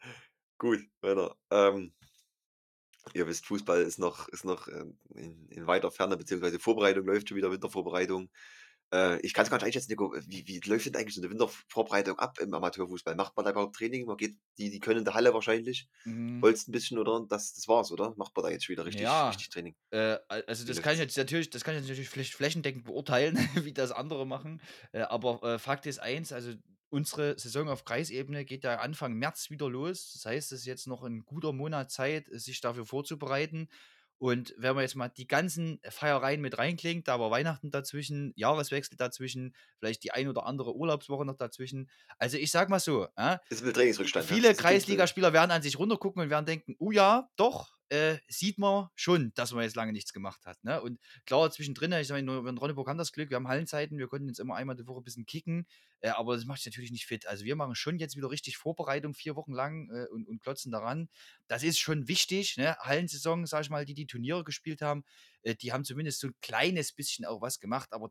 Gut, 0.59 0.81
weiter. 1.02 1.37
Ähm, 1.50 1.92
ihr 3.14 3.26
wisst, 3.26 3.47
Fußball 3.47 3.83
ist 3.83 3.99
noch, 3.99 4.28
ist 4.28 4.45
noch 4.45 4.69
ähm, 4.69 4.99
in, 5.14 5.49
in 5.49 5.66
weiter 5.66 5.90
Ferne, 5.90 6.16
beziehungsweise 6.16 6.59
Vorbereitung 6.59 7.04
läuft 7.04 7.28
schon 7.28 7.37
wieder, 7.37 7.50
Wintervorbereitung. 7.50 8.31
Äh, 8.93 9.21
ich 9.21 9.33
kann 9.35 9.45
es 9.45 9.51
gar 9.51 9.57
nicht 9.59 9.65
einschätzen, 9.67 9.91
Nico. 9.91 10.15
Wie, 10.27 10.47
wie 10.47 10.61
läuft 10.69 10.87
denn 10.87 10.97
eigentlich 10.97 11.15
so 11.15 11.23
eine 11.23 11.31
Wintervorbereitung 11.31 12.19
ab 12.19 12.39
im 12.41 12.53
Amateurfußball? 12.53 13.15
Macht 13.17 13.37
man 13.37 13.45
da 13.45 13.53
überhaupt 13.53 13.77
Training? 13.77 14.07
Man 14.07 14.17
geht, 14.17 14.37
die, 14.59 14.71
die 14.71 14.81
können 14.81 14.99
in 15.01 15.05
der 15.05 15.15
Halle 15.15 15.33
wahrscheinlich, 15.35 15.89
Mhm. 16.05 16.41
holst 16.43 16.69
ein 16.69 16.73
bisschen 16.73 16.99
oder 16.99 17.25
das, 17.29 17.55
das 17.55 17.69
war's, 17.69 17.91
oder? 17.93 18.15
Macht 18.17 18.37
man 18.37 18.45
da 18.45 18.51
jetzt 18.51 18.69
wieder 18.69 18.85
richtig, 18.85 19.03
Ja. 19.03 19.29
richtig 19.29 19.49
Training? 19.51 19.75
Äh, 19.91 20.19
al- 20.29 20.45
also 20.47 20.67
das 20.67 20.83
kann 20.83 20.95
ich 20.95 21.01
jetzt 21.01 21.17
natürlich, 21.17 21.51
das 21.51 21.65
kann 21.65 21.75
ich 21.75 21.81
jetzt 21.81 21.89
natürlich 21.89 22.11
flä- 22.11 22.35
flächendeckend 22.37 22.85
beurteilen, 22.85 23.37
wie 23.67 23.73
das 23.73 23.93
andere 23.93 24.27
machen. 24.27 24.61
Äh, 24.93 25.01
aber 25.03 25.43
äh, 25.43 25.59
Fakt 25.59 25.87
ist 25.87 25.99
eins, 25.99 26.33
also 26.33 26.53
unsere 26.91 27.39
Saison 27.39 27.71
auf 27.71 27.87
Kreisebene 27.87 28.45
geht 28.45 28.65
ja 28.65 28.77
Anfang 28.81 29.15
März 29.15 29.49
wieder 29.49 29.71
los. 29.71 30.13
Das 30.13 30.27
heißt, 30.27 30.53
es 30.53 30.61
ist 30.61 30.67
jetzt 30.67 30.87
noch 30.87 31.03
ein 31.03 31.25
guter 31.25 31.55
Monat 31.55 31.91
Zeit, 31.91 32.27
sich 32.31 32.61
dafür 32.61 32.85
vorzubereiten. 32.85 33.69
Und 34.23 34.55
wenn 34.57 34.76
man 34.76 34.83
jetzt 34.83 34.95
mal 34.95 35.09
die 35.09 35.26
ganzen 35.26 35.81
Feiereien 35.91 36.41
mit 36.41 36.57
reinklingt, 36.57 37.09
da 37.09 37.19
war 37.19 37.33
Weihnachten 37.33 37.73
dazwischen, 37.73 38.33
Jahreswechsel 38.37 38.97
dazwischen, 38.97 39.52
vielleicht 39.81 40.05
die 40.05 40.12
ein 40.12 40.29
oder 40.29 40.47
andere 40.47 40.76
Urlaubswoche 40.76 41.25
noch 41.25 41.35
dazwischen. 41.35 41.91
Also 42.19 42.37
ich 42.37 42.52
sag 42.52 42.69
mal 42.69 42.79
so, 42.79 43.09
äh, 43.17 43.38
Ist 43.49 43.64
mit 43.64 43.75
Trainingsrückstand. 43.75 44.31
ja? 44.31 44.37
Viele. 44.37 44.55
Kreisligaspieler 44.55 45.33
werden 45.33 45.50
an 45.50 45.61
sich 45.61 45.76
runtergucken 45.76 46.23
und 46.23 46.31
werden 46.31 46.47
denken, 46.47 46.76
oh 46.79 46.93
ja, 46.93 47.31
doch, 47.35 47.73
äh, 47.93 48.19
sieht 48.27 48.57
man 48.57 48.89
schon, 48.95 49.33
dass 49.35 49.53
man 49.53 49.65
jetzt 49.65 49.77
lange 49.77 49.93
nichts 49.93 50.15
gemacht 50.15 50.47
hat. 50.47 50.57
Ne? 50.65 50.81
Und 50.81 50.99
klar, 51.27 51.51
zwischendrin, 51.51 51.93
ich 51.93 52.09
sage, 52.09 52.25
wir 52.25 52.49
in 52.49 52.57
Ronneburg 52.57 52.89
haben 52.89 52.97
das 52.97 53.13
Glück, 53.13 53.29
wir 53.29 53.37
haben 53.37 53.49
Hallenzeiten, 53.49 53.99
wir 53.99 54.09
konnten 54.09 54.29
jetzt 54.29 54.41
immer 54.41 54.57
einmal 54.57 54.77
die 54.77 54.87
Woche 54.87 55.03
ein 55.03 55.05
bisschen 55.05 55.27
kicken, 55.27 55.67
äh, 56.01 56.09
aber 56.09 56.35
das 56.35 56.47
macht 56.47 56.63
sich 56.63 56.73
natürlich 56.73 56.91
nicht 56.91 57.05
fit. 57.05 57.27
Also 57.27 57.45
wir 57.45 57.55
machen 57.55 57.75
schon 57.75 57.99
jetzt 57.99 58.17
wieder 58.17 58.31
richtig 58.31 58.57
Vorbereitung, 58.57 59.13
vier 59.13 59.37
Wochen 59.37 59.53
lang 59.53 59.91
äh, 59.91 60.07
und, 60.07 60.27
und 60.27 60.43
klotzen 60.43 60.73
daran. 60.73 61.11
Das 61.49 61.63
ist 61.63 61.79
schon 61.79 62.09
wichtig. 62.09 62.57
Ne? 62.57 62.77
Hallensaison, 62.81 63.45
sage 63.45 63.65
ich 63.65 63.71
mal, 63.71 63.85
die 63.85 63.93
die 63.93 64.07
Turniere 64.07 64.43
gespielt 64.43 64.81
haben, 64.81 65.05
äh, 65.43 65.55
die 65.55 65.75
haben 65.75 65.85
zumindest 65.85 66.21
so 66.21 66.29
ein 66.29 66.35
kleines 66.41 66.93
bisschen 66.93 67.27
auch 67.27 67.43
was 67.43 67.61
gemacht, 67.61 67.93
aber 67.93 68.11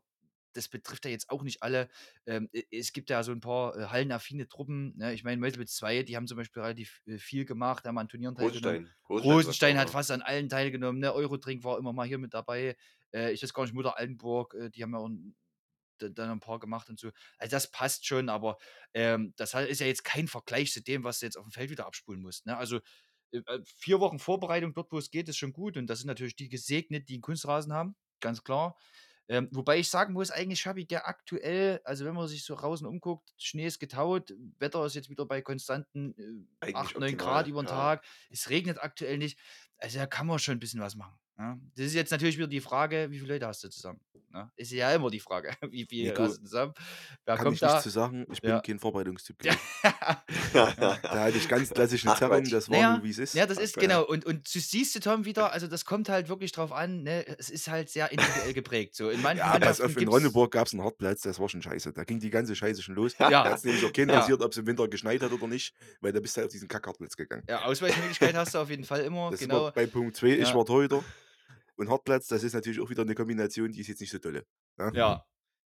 das 0.52 0.68
betrifft 0.68 1.04
ja 1.04 1.10
jetzt 1.10 1.30
auch 1.30 1.42
nicht 1.42 1.62
alle. 1.62 1.88
Ähm, 2.26 2.48
es 2.70 2.92
gibt 2.92 3.10
ja 3.10 3.22
so 3.22 3.32
ein 3.32 3.40
paar 3.40 3.76
äh, 3.76 3.86
hallenaffine 3.86 4.48
Truppen. 4.48 4.96
Ne? 4.96 5.14
Ich 5.14 5.24
meine, 5.24 5.40
Meuselwitz 5.40 5.74
2, 5.76 6.02
die 6.02 6.16
haben 6.16 6.26
zum 6.26 6.36
Beispiel 6.36 6.62
relativ 6.62 7.00
äh, 7.06 7.18
viel 7.18 7.44
gemacht, 7.44 7.84
haben 7.86 7.98
an 7.98 8.08
Turnieren 8.08 8.34
teilgenommen. 8.34 8.84
Rosenstein. 9.08 9.32
Rosenstein 9.32 9.78
hat 9.78 9.90
fast 9.90 10.10
an 10.10 10.22
allen 10.22 10.48
teilgenommen. 10.48 11.00
Ne? 11.00 11.12
Eurodrink 11.12 11.64
war 11.64 11.78
immer 11.78 11.92
mal 11.92 12.06
hier 12.06 12.18
mit 12.18 12.34
dabei. 12.34 12.76
Äh, 13.14 13.32
ich 13.32 13.42
weiß 13.42 13.52
gar 13.54 13.64
nicht, 13.64 13.74
Mutter 13.74 13.98
Altenburg, 13.98 14.54
äh, 14.54 14.70
die 14.70 14.82
haben 14.82 14.92
ja 14.92 14.98
auch 14.98 15.08
ein, 15.08 15.36
da- 15.98 16.08
dann 16.08 16.30
ein 16.30 16.40
paar 16.40 16.58
gemacht 16.58 16.88
und 16.90 16.98
so. 16.98 17.10
Also 17.38 17.50
das 17.50 17.70
passt 17.70 18.06
schon, 18.06 18.28
aber 18.28 18.58
ähm, 18.94 19.34
das 19.36 19.54
ist 19.54 19.80
ja 19.80 19.86
jetzt 19.86 20.04
kein 20.04 20.28
Vergleich 20.28 20.72
zu 20.72 20.82
dem, 20.82 21.04
was 21.04 21.20
du 21.20 21.26
jetzt 21.26 21.36
auf 21.36 21.44
dem 21.44 21.52
Feld 21.52 21.70
wieder 21.70 21.86
abspulen 21.86 22.20
musst. 22.22 22.46
Ne? 22.46 22.56
Also 22.56 22.78
äh, 23.32 23.38
äh, 23.46 23.60
vier 23.64 24.00
Wochen 24.00 24.18
Vorbereitung 24.18 24.74
dort, 24.74 24.92
wo 24.92 24.98
es 24.98 25.10
geht, 25.10 25.28
ist 25.28 25.38
schon 25.38 25.52
gut. 25.52 25.76
Und 25.76 25.86
das 25.88 26.00
sind 26.00 26.08
natürlich 26.08 26.36
die 26.36 26.48
gesegnet, 26.48 27.08
die 27.08 27.14
einen 27.14 27.22
Kunstrasen 27.22 27.72
haben, 27.72 27.96
ganz 28.20 28.42
klar. 28.44 28.76
Ähm, 29.28 29.48
wobei 29.52 29.78
ich 29.78 29.88
sagen 29.88 30.12
muss, 30.12 30.30
eigentlich 30.30 30.66
habe 30.66 30.80
ich 30.80 30.88
der 30.88 31.06
aktuell, 31.06 31.80
also 31.84 32.04
wenn 32.04 32.14
man 32.14 32.28
sich 32.28 32.44
so 32.44 32.54
draußen 32.54 32.86
umguckt, 32.86 33.32
Schnee 33.38 33.66
ist 33.66 33.78
getaut, 33.78 34.34
Wetter 34.58 34.84
ist 34.84 34.94
jetzt 34.94 35.08
wieder 35.10 35.26
bei 35.26 35.42
konstanten 35.42 36.14
äh, 36.18 36.66
Eigentlich 36.66 36.76
8, 36.76 36.98
9 36.98 37.14
optimal, 37.14 37.14
Grad 37.16 37.46
über 37.46 37.62
den 37.62 37.68
ja. 37.68 37.72
Tag. 37.72 38.04
Es 38.30 38.50
regnet 38.50 38.82
aktuell 38.82 39.18
nicht. 39.18 39.38
Also 39.78 39.98
da 39.98 40.06
kann 40.06 40.26
man 40.26 40.38
schon 40.38 40.56
ein 40.56 40.60
bisschen 40.60 40.80
was 40.80 40.96
machen. 40.96 41.18
Ja? 41.38 41.58
Das 41.76 41.86
ist 41.86 41.94
jetzt 41.94 42.10
natürlich 42.10 42.36
wieder 42.36 42.46
die 42.46 42.60
Frage, 42.60 43.10
wie 43.10 43.18
viele 43.18 43.34
Leute 43.34 43.46
hast 43.46 43.64
du 43.64 43.68
zusammen? 43.68 44.00
Ne? 44.30 44.50
Ist 44.56 44.70
ja 44.72 44.90
immer 44.94 45.10
die 45.10 45.20
Frage, 45.20 45.50
wie 45.70 45.84
viele 45.84 46.10
Nico, 46.10 46.22
hast 46.22 46.38
du 46.38 46.44
zusammen? 46.44 46.72
Wer 47.26 47.34
Kann 47.36 47.44
kommt 47.44 47.54
ich 47.54 47.60
da? 47.60 47.66
nichts 47.68 47.82
zu 47.82 47.90
sagen, 47.90 48.26
ich 48.32 48.40
bin 48.40 48.50
Ja. 48.50 48.60
kein 48.60 48.78
Vorbereitungstyp 48.78 49.36
Ja. 49.44 49.56
Da 50.54 50.98
hatte 51.24 51.36
ich 51.36 51.48
ganz 51.48 51.70
klassisch 51.70 52.04
eine 52.04 52.14
Ach, 52.14 52.18
Zerrung, 52.18 52.44
das 52.44 52.70
war 52.70 52.76
Naja, 52.76 52.94
nur 52.96 53.04
wie 53.04 53.10
es 53.10 53.18
ist. 53.18 53.34
Ja, 53.34 53.46
das 53.46 53.58
ist 53.58 53.76
ja. 53.76 53.82
genau. 53.82 54.04
Und, 54.06 54.24
und 54.24 54.54
du 54.54 54.58
siehst 54.60 54.94
du, 54.94 55.00
Tom, 55.00 55.24
wieder, 55.26 55.52
also 55.52 55.66
das 55.66 55.84
kommt 55.84 56.08
halt 56.08 56.28
wirklich 56.28 56.52
drauf 56.52 56.72
an, 56.72 57.02
ne? 57.02 57.26
es 57.38 57.50
ist 57.50 57.68
halt 57.68 57.90
sehr 57.90 58.10
individuell 58.10 58.52
geprägt. 58.54 58.94
So, 58.94 59.10
in 59.10 59.20
manchen 59.20 59.38
Ja, 59.38 59.58
pass 59.58 59.80
auf, 59.80 59.96
in 59.96 60.08
Ronneburg 60.08 60.50
gab 60.52 60.66
es 60.66 60.72
einen 60.72 60.82
Hartplatz, 60.82 61.22
das 61.22 61.38
war 61.38 61.48
schon 61.48 61.60
scheiße. 61.62 61.92
Da 61.92 62.04
ging 62.04 62.18
die 62.20 62.30
ganze 62.30 62.54
Scheiße 62.56 62.82
schon 62.82 62.94
los. 62.94 63.12
Ja. 63.18 63.28
Da 63.30 63.44
hat 63.50 63.58
es 63.58 63.64
nämlich 63.64 63.84
auch 63.84 63.92
keinen 63.92 64.08
Ja. 64.08 64.14
interessiert, 64.14 64.40
ob 64.42 64.52
es 64.52 64.58
im 64.58 64.66
Winter 64.66 64.88
geschneit 64.88 65.22
hat 65.22 65.32
oder 65.32 65.46
nicht, 65.46 65.74
weil 66.00 66.12
da 66.12 66.20
bist 66.20 66.36
du 66.36 66.40
halt 66.40 66.46
auf 66.48 66.52
diesen 66.52 66.68
Kackhartplatz 66.68 67.16
gegangen. 67.16 67.42
Ja, 67.48 67.64
Ausweichmöglichkeit 67.64 68.34
hast 68.34 68.54
du 68.54 68.58
auf 68.58 68.70
jeden 68.70 68.84
Fall 68.84 69.00
immer. 69.02 69.30
Das 69.30 69.40
genau. 69.40 69.70
bei 69.72 69.86
Punkt 69.86 70.16
2, 70.16 70.28
ich 70.28 70.48
Ja. 70.48 70.54
war 70.54 70.64
Torhüter. 70.64 71.04
Und 71.76 71.88
Hartplatz, 71.90 72.26
das 72.26 72.42
ist 72.42 72.52
natürlich 72.54 72.80
auch 72.80 72.90
wieder 72.90 73.02
eine 73.02 73.14
Kombination, 73.14 73.72
die 73.72 73.80
ist 73.80 73.88
jetzt 73.88 74.00
nicht 74.00 74.10
so 74.10 74.18
dolle. 74.18 74.44
ne? 74.78 74.90
Ja. 74.94 75.24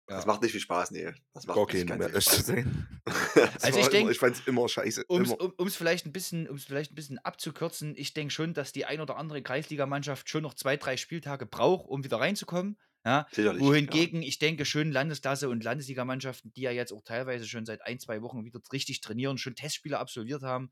Das 0.05 0.25
Ja. 0.25 0.27
macht 0.27 0.41
nicht 0.41 0.51
viel 0.51 0.59
Spaß, 0.59 0.91
nee. 0.91 1.13
Das 1.33 1.47
macht 1.47 1.55
Gar 1.55 1.65
keinen, 1.67 1.87
keinen 1.87 2.01
ehrlich 2.01 2.25
zu 2.25 2.41
sein. 2.41 2.99
Also 3.61 3.79
ich 3.79 3.87
denk- 3.87 4.01
immer, 4.01 4.11
ich 4.11 4.19
fand 4.19 4.35
es 4.35 4.45
immer 4.45 4.67
scheiße. 4.67 5.05
Um 5.07 5.21
es 5.21 5.31
Immer. 5.31 5.53
um, 5.57 5.69
vielleicht, 5.69 6.05
ein 6.05 6.11
bisschen- 6.11 6.49
um's 6.49 6.65
vielleicht 6.65 6.91
ein 6.91 6.95
bisschen 6.95 7.19
abzukürzen, 7.19 7.93
ich 7.95 8.13
denke 8.13 8.33
schon, 8.33 8.53
dass 8.53 8.73
die 8.73 8.83
ein 8.83 8.99
oder 8.99 9.15
andere 9.15 9.41
Kreisligamannschaft 9.41 10.27
schon 10.29 10.43
noch 10.43 10.55
zwei, 10.55 10.75
drei 10.75 10.97
Spieltage 10.97 11.45
braucht, 11.45 11.87
um 11.87 12.03
wieder 12.03 12.17
reinzukommen. 12.19 12.77
Ja, 13.05 13.27
Sicherlich. 13.31 13.61
wohingegen 13.63 14.21
ich 14.21 14.39
denke 14.39 14.65
schon 14.65 14.91
Landesklasse 14.91 15.47
und 15.47 15.63
Landesligamannschaften, 15.63 16.51
die 16.51 16.61
ja 16.63 16.71
jetzt 16.71 16.91
auch 16.91 17.03
teilweise 17.05 17.45
schon 17.47 17.65
seit 17.65 17.81
ein, 17.85 17.97
zwei 17.99 18.21
Wochen 18.21 18.43
wieder 18.43 18.59
richtig 18.73 18.99
trainieren, 18.99 19.37
schon 19.37 19.55
Testspiele 19.55 19.99
absolviert 19.99 20.43
haben. 20.43 20.69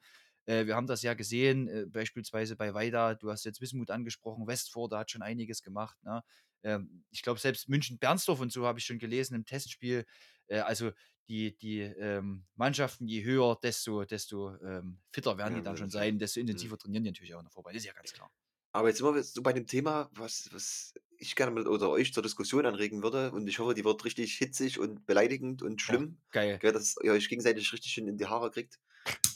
Äh, 0.51 0.67
wir 0.67 0.75
haben 0.75 0.87
das 0.87 1.01
ja 1.01 1.13
gesehen, 1.13 1.67
äh, 1.69 1.85
beispielsweise 1.85 2.57
bei 2.57 2.73
Weida, 2.73 3.15
du 3.15 3.31
hast 3.31 3.45
jetzt 3.45 3.61
Wismut 3.61 3.89
angesprochen, 3.89 4.47
Westforde 4.47 4.97
hat 4.97 5.09
schon 5.09 5.21
einiges 5.21 5.61
gemacht. 5.61 5.97
Ne? 6.03 6.23
Ähm, 6.63 7.05
ich 7.09 7.21
glaube, 7.21 7.39
selbst 7.39 7.69
München-Bernsdorf 7.69 8.41
und 8.41 8.51
so 8.51 8.65
habe 8.65 8.79
ich 8.79 8.85
schon 8.85 8.99
gelesen 8.99 9.35
im 9.35 9.45
Testspiel. 9.45 10.05
Äh, 10.47 10.59
also 10.59 10.91
die, 11.29 11.57
die 11.57 11.79
ähm, 11.79 12.45
Mannschaften, 12.55 13.07
je 13.07 13.23
höher, 13.23 13.57
desto, 13.63 14.03
desto 14.03 14.55
ähm, 14.57 14.99
fitter 15.11 15.37
werden 15.37 15.53
Ja, 15.53 15.59
die 15.59 15.63
dann 15.63 15.77
schon 15.77 15.89
sein, 15.89 16.19
desto 16.19 16.41
intensiver 16.41 16.77
trainieren 16.77 17.05
die 17.05 17.11
natürlich 17.11 17.33
auch 17.33 17.43
noch 17.43 17.53
vorbei. 17.53 17.71
Das 17.71 17.83
ist 17.83 17.87
ja 17.87 17.93
ganz 17.93 18.11
klar. 18.11 18.29
Aber 18.73 18.89
jetzt 18.89 18.97
sind 18.97 19.13
wir 19.13 19.23
so 19.23 19.41
bei 19.41 19.53
dem 19.53 19.67
Thema, 19.67 20.09
was, 20.13 20.49
was 20.51 20.93
ich 21.17 21.35
gerne 21.35 21.51
mit 21.51 21.67
oder 21.67 21.89
euch 21.89 22.13
zur 22.13 22.23
Diskussion 22.23 22.65
anregen 22.65 23.03
würde. 23.03 23.31
Und 23.31 23.47
ich 23.47 23.59
hoffe, 23.59 23.73
die 23.73 23.85
wird 23.85 24.03
richtig 24.03 24.33
hitzig 24.37 24.79
und 24.79 25.05
beleidigend 25.05 25.61
und 25.61 25.81
schlimm. 25.81 26.17
Geil. 26.31 26.57
Gell, 26.59 26.73
dass 26.73 26.95
ihr 27.01 27.13
euch 27.13 27.29
gegenseitig 27.29 27.71
richtig 27.71 27.91
schön 27.93 28.07
in 28.07 28.17
die 28.17 28.25
Haare 28.25 28.51
kriegt. 28.51 28.79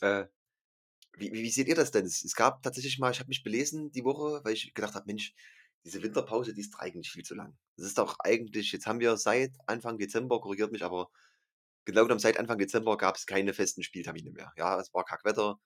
Äh, 0.01 0.25
wie, 1.17 1.31
wie, 1.31 1.49
seht 1.49 1.67
ihr 1.67 1.75
das 1.75 1.91
denn? 1.91 2.05
Es, 2.05 2.23
es 2.23 2.35
gab 2.35 2.61
tatsächlich 2.63 2.99
mal, 2.99 3.11
ich 3.11 3.19
habe 3.19 3.29
mich 3.29 3.43
belesen 3.43 3.91
die 3.91 4.03
Woche, 4.03 4.41
weil 4.43 4.53
ich 4.53 4.73
gedacht 4.73 4.95
habe, 4.95 5.05
Mensch, 5.07 5.33
diese 5.83 6.01
Winterpause, 6.01 6.53
die 6.53 6.61
ist 6.61 6.75
eigentlich 6.79 7.11
viel 7.11 7.23
zu 7.23 7.35
lang. 7.35 7.55
Das 7.77 7.85
ist 7.85 7.97
doch 7.97 8.17
eigentlich, 8.19 8.71
jetzt 8.71 8.87
haben 8.87 8.99
wir 8.99 9.17
seit 9.17 9.53
Anfang 9.67 9.97
Dezember, 9.97 10.41
korrigiert 10.41 10.71
mich, 10.71 10.83
aber 10.83 11.09
genau 11.85 12.03
genommen 12.03 12.19
seit 12.19 12.39
Anfang 12.39 12.57
Dezember 12.57 12.97
gab 12.97 13.15
es 13.15 13.25
keine 13.25 13.53
festen 13.53 13.83
Spieltermine 13.83 14.31
mehr. 14.31 14.51
Ja, 14.57 14.79
es 14.79 14.93
war 14.93 15.05
Kackwetter. 15.05 15.59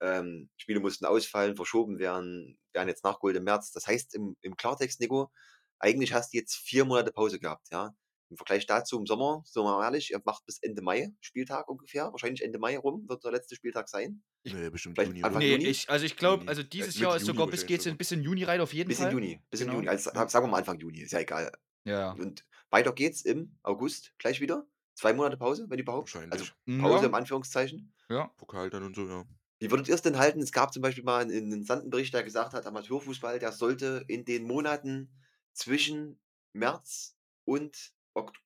Ähm, 0.00 0.50
Spiele 0.56 0.80
mussten 0.80 1.06
ausfallen, 1.06 1.56
verschoben 1.56 1.98
werden, 1.98 2.58
werden 2.72 2.88
jetzt 2.88 3.04
nachgeholt 3.04 3.36
im 3.36 3.44
März. 3.44 3.72
Das 3.72 3.86
heißt 3.86 4.14
im, 4.14 4.36
im 4.40 4.56
Klartext, 4.56 5.00
Nico, 5.00 5.30
eigentlich 5.78 6.12
hast 6.12 6.32
du 6.32 6.38
jetzt 6.38 6.54
vier 6.56 6.84
Monate 6.84 7.12
Pause 7.12 7.38
gehabt, 7.38 7.68
ja. 7.70 7.94
Im 8.28 8.36
Vergleich 8.36 8.66
dazu 8.66 8.98
im 8.98 9.06
Sommer, 9.06 9.42
so 9.44 9.62
mal 9.62 9.84
ehrlich, 9.84 10.10
ihr 10.10 10.20
macht 10.24 10.44
bis 10.46 10.58
Ende 10.60 10.82
Mai 10.82 11.12
Spieltag 11.20 11.68
ungefähr, 11.68 12.10
wahrscheinlich 12.10 12.42
Ende 12.42 12.58
Mai 12.58 12.76
rum 12.76 13.08
wird 13.08 13.22
der 13.24 13.30
letzte 13.32 13.54
Spieltag 13.54 13.88
sein. 13.88 14.22
Nee, 14.44 14.68
bestimmt 14.70 14.96
Vielleicht 14.96 15.10
Juni. 15.12 15.22
Anfang 15.22 15.38
oder? 15.42 15.46
Nee, 15.46 15.52
Juni? 15.52 15.66
ich, 15.66 15.88
also 15.88 16.04
ich 16.04 16.16
glaube, 16.16 16.42
Juni. 16.42 16.48
also 16.48 16.62
Äh, 16.62 16.64
dieses 16.64 16.94
Mitte 16.94 17.04
Jahr 17.04 17.16
ist 17.16 17.22
Juni 17.22 17.36
sogar 17.36 17.46
bis 17.48 17.66
geht's 17.66 17.86
ein 17.86 17.96
bisschen 17.96 18.22
Juni 18.22 18.44
rein 18.44 18.60
auf 18.60 18.72
jeden 18.74 18.88
Bis 18.88 18.98
in 18.98 19.04
Fall. 19.04 19.12
Juni, 19.12 19.40
bis 19.50 19.60
in 19.60 19.66
Genau. 19.66 19.78
Juni, 19.78 19.88
also 19.88 20.10
sagen 20.10 20.46
wir 20.46 20.48
mal 20.48 20.58
Anfang 20.58 20.78
Juni, 20.78 21.00
ist 21.00 21.12
ja 21.12 21.20
egal. 21.20 21.52
Ja. 21.84 22.12
Und 22.12 22.44
weiter 22.70 22.92
geht's 22.92 23.22
im 23.22 23.56
August 23.62 24.12
gleich 24.18 24.40
wieder. 24.40 24.66
Zwei 24.94 25.12
Monate 25.12 25.36
Pause, 25.36 25.66
wenn 25.68 25.78
überhaupt. 25.78 26.14
Also. 26.30 26.46
Pause 26.80 27.02
ja. 27.02 27.06
im 27.08 27.14
Anführungszeichen. 27.14 27.94
ja. 28.08 28.28
Pokal 28.38 28.70
dann 28.70 28.82
und 28.82 28.96
so, 28.96 29.06
ja. 29.06 29.24
Wie 29.58 29.70
würdet 29.70 29.88
ihr 29.88 29.94
es 29.94 30.02
denn 30.02 30.18
halten? 30.18 30.40
Es 30.40 30.52
gab 30.52 30.72
zum 30.72 30.82
Beispiel 30.82 31.04
mal 31.04 31.22
einen 31.22 31.30
interessanten 31.30 31.90
Bericht, 31.90 32.12
der 32.12 32.22
gesagt 32.22 32.52
hat, 32.52 32.66
Amateurfußball, 32.66 33.38
der 33.38 33.52
sollte 33.52 34.04
in 34.08 34.24
den 34.24 34.44
Monaten 34.44 35.10
zwischen 35.52 36.20
März 36.52 37.16
und 37.44 37.94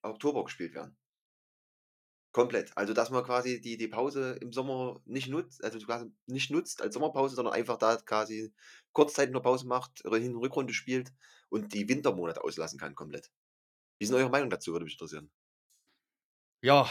Oktober 0.03 0.43
gespielt 0.45 0.73
werden. 0.75 0.95
Komplett. 2.35 2.71
Also, 2.77 2.93
dass 2.93 3.09
man 3.09 3.25
quasi 3.25 3.59
die 3.59 3.75
die 3.75 3.89
Pause 3.89 4.37
im 4.39 4.53
Sommer 4.53 5.01
nicht 5.05 5.27
nutzt 5.27 5.61
also, 5.65 5.79
quasi 5.79 6.11
nicht 6.27 6.49
nutzt 6.49 6.81
als 6.81 6.93
Sommerpause, 6.93 7.35
sondern 7.35 7.53
einfach 7.53 7.77
da 7.77 7.97
quasi 7.97 8.53
kurzzeitig 8.93 9.33
nur 9.33 9.41
Pause 9.41 9.67
macht 9.67 10.01
Hin 10.05 10.35
und 10.35 10.41
Rückrunde 10.41 10.73
spielt 10.73 11.11
und 11.49 11.73
die 11.73 11.89
Wintermonate 11.89 12.41
auslassen 12.43 12.79
kann 12.79 12.95
komplett. 12.95 13.31
Wie 13.99 14.05
ist 14.05 14.11
'n 14.11 14.15
eure 14.15 14.29
Meinung 14.31 14.49
dazu, 14.49 14.73
würde 14.73 14.85
mich 14.85 14.95
interessieren? 14.95 15.29
Ja, 16.63 16.87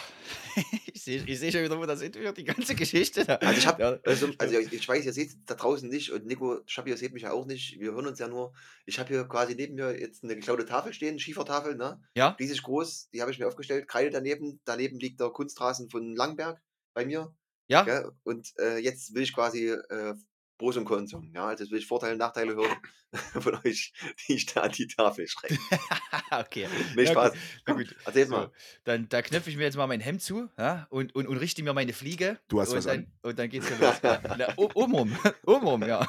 ich 0.93 1.05
sehe 1.05 1.23
ich 1.25 1.53
schon 1.53 1.63
wieder, 1.63 1.79
wo 1.79 1.87
das 1.87 2.03
hinführt, 2.03 2.37
die 2.37 2.43
ganze 2.45 2.75
Geschichte 2.75 3.25
da. 3.25 3.37
Also, 3.37 3.59
ich 3.61 3.67
habe 3.69 3.81
Ja, 3.83 3.99
also 4.05 4.27
also, 4.39 4.59
ich 4.59 4.89
weiß, 4.89 5.05
ihr 5.07 5.13
seht's 5.13 5.37
da 5.47 5.55
draußen 5.55 5.89
nicht 5.89 6.11
und 6.11 6.27
Nico, 6.27 6.59
Schappi, 6.67 6.91
ihr 6.91 6.97
seht 6.97 7.13
mich 7.13 7.23
ja 7.23 7.31
auch 7.33 7.47
nicht. 7.47 7.79
Wir 7.79 7.93
hören 7.93 8.07
uns 8.09 8.19
ja 8.19 8.27
nur. 8.27 8.53
Ich 8.85 8.99
habe 8.99 9.09
hier 9.09 9.25
quasi 9.29 9.55
neben 9.55 9.77
mir 9.77 9.99
jetzt 9.99 10.25
'ne 10.25 10.35
geklaute 10.35 10.67
Tafel 10.67 10.93
stehen, 10.93 11.21
Schiefertafel, 11.21 11.77
ne? 11.77 12.03
Ja? 12.17 12.31
Riesig 12.41 12.63
groß, 12.65 13.11
die 13.15 13.21
habe 13.23 13.31
ich 13.31 13.39
mir 13.39 13.47
aufgestellt, 13.47 13.87
Kreide 13.87 14.11
daneben. 14.11 14.61
Daneben 14.65 14.99
liegt 14.99 15.21
der 15.21 15.31
Kunstrasen 15.31 15.89
von 15.89 16.17
Langberg 16.17 16.61
bei 16.93 17.07
mir, 17.07 17.33
Ja? 17.69 17.85
gell? 17.85 18.11
Und, 18.25 18.53
äh, 18.59 18.79
jetzt 18.79 19.15
will 19.15 19.23
ich 19.23 19.33
quasi, 19.35 19.69
äh, 19.69 20.15
Pros 20.61 20.77
und 20.77 20.85
Cons 20.85 21.13
ja? 21.33 21.47
Also, 21.49 21.65
jetzt 21.65 21.73
will 21.73 21.79
ich 21.81 21.87
Vorteile 21.87 22.13
und 22.13 22.19
Nachteile 22.19 22.55
hören 22.55 22.77
von 23.43 23.55
euch, 23.65 23.93
die 24.29 24.35
ich 24.35 24.47
da 24.47 24.63
an 24.63 24.73
die 24.73 24.87
Tafel 24.87 25.27
schreibe. 25.29 25.57
Okay. 26.33 26.69
Ne, 26.95 27.07
Ja 27.07 27.15
Spaß. 27.15 27.33
gut, 27.33 27.35
gut. 27.67 27.97
erzähl 28.05 28.27
So, 28.27 28.47
mal. 28.47 28.53
dann 28.85 29.09
da 29.09 29.23
knöpfe 29.23 29.51
ich 29.51 29.57
mir 29.57 29.65
jetzt 29.65 29.77
mal 29.77 29.87
mein 29.89 30.01
Hemd 30.01 30.23
zu, 30.23 30.49
ja, 30.59 30.87
und 30.91 31.15
und 31.15 31.27
und 31.27 31.37
richte 31.39 31.63
mir 31.63 31.73
meine 31.73 31.93
Fliege 31.93 32.39
Du 32.49 32.61
hast 32.61 32.75
und 32.75 32.75
was 32.75 32.87
dann 32.87 33.07
an. 33.07 33.13
und 33.23 33.39
dann 33.39 33.49
geht's 33.51 33.69
hier 33.69 33.77
los. 33.79 34.01
Ja, 34.03 34.23
na, 34.33 34.53
o 34.57 34.71
obenrum, 34.75 35.19
obenrum, 35.47 35.87
ja. 35.87 36.07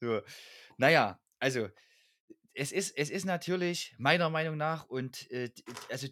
So, 0.00 0.22
na 0.78 0.90
ja, 0.90 1.20
also, 1.40 1.68
es 2.54 2.72
ist 2.72 2.92
es 2.98 3.10
ist 3.10 3.26
natürlich 3.26 3.94
meiner 3.98 4.30
Meinung 4.30 4.56
nach 4.58 4.86
und, 4.86 5.30
äh, 5.30 5.50
also, 5.90 6.08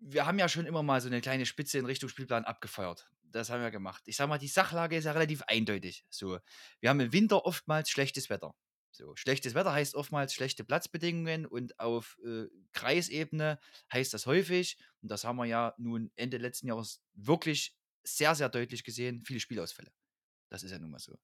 wir 0.00 0.26
haben 0.26 0.38
ja 0.38 0.48
schon 0.48 0.66
immer 0.66 0.82
mal 0.84 1.00
so 1.00 1.08
'ne 1.10 1.20
kleine 1.22 1.46
Spitze 1.46 1.78
in 1.78 1.86
Richtung 1.86 2.08
Spielplan 2.10 2.44
abgefeuert. 2.46 3.10
Das 3.34 3.50
haben 3.50 3.62
wir 3.62 3.72
gemacht. 3.72 4.04
Ich 4.06 4.14
sage 4.14 4.28
mal, 4.28 4.38
die 4.38 4.46
Sachlage 4.46 4.96
ist 4.96 5.06
ja 5.06 5.12
relativ 5.12 5.42
eindeutig, 5.48 6.06
so. 6.08 6.38
Wir 6.78 6.90
haben 6.90 7.00
im 7.00 7.12
Winter 7.12 7.44
oftmals 7.44 7.90
schlechtes 7.90 8.30
Wetter. 8.30 8.54
So, 8.92 9.16
schlechtes 9.16 9.54
Wetter 9.54 9.72
heißt 9.72 9.96
oftmals 9.96 10.32
schlechte 10.32 10.62
Platzbedingungen 10.62 11.44
und 11.44 11.80
auf, 11.80 12.16
äh, 12.24 12.44
Kreisebene 12.72 13.58
heißt 13.92 14.14
das 14.14 14.26
häufig, 14.26 14.78
und 15.02 15.10
das 15.10 15.24
haben 15.24 15.34
wir 15.34 15.46
ja 15.46 15.74
nun 15.78 16.12
Ende 16.14 16.36
letzten 16.36 16.68
Jahres 16.68 17.02
wirklich 17.14 17.74
sehr, 18.04 18.36
sehr 18.36 18.48
deutlich 18.48 18.84
gesehen, 18.84 19.24
viele 19.24 19.40
Spielausfälle. 19.40 19.90
Das 20.48 20.62
ist 20.62 20.70
ja 20.70 20.78
nun 20.78 20.90
mal 20.92 21.00
so. 21.00 21.18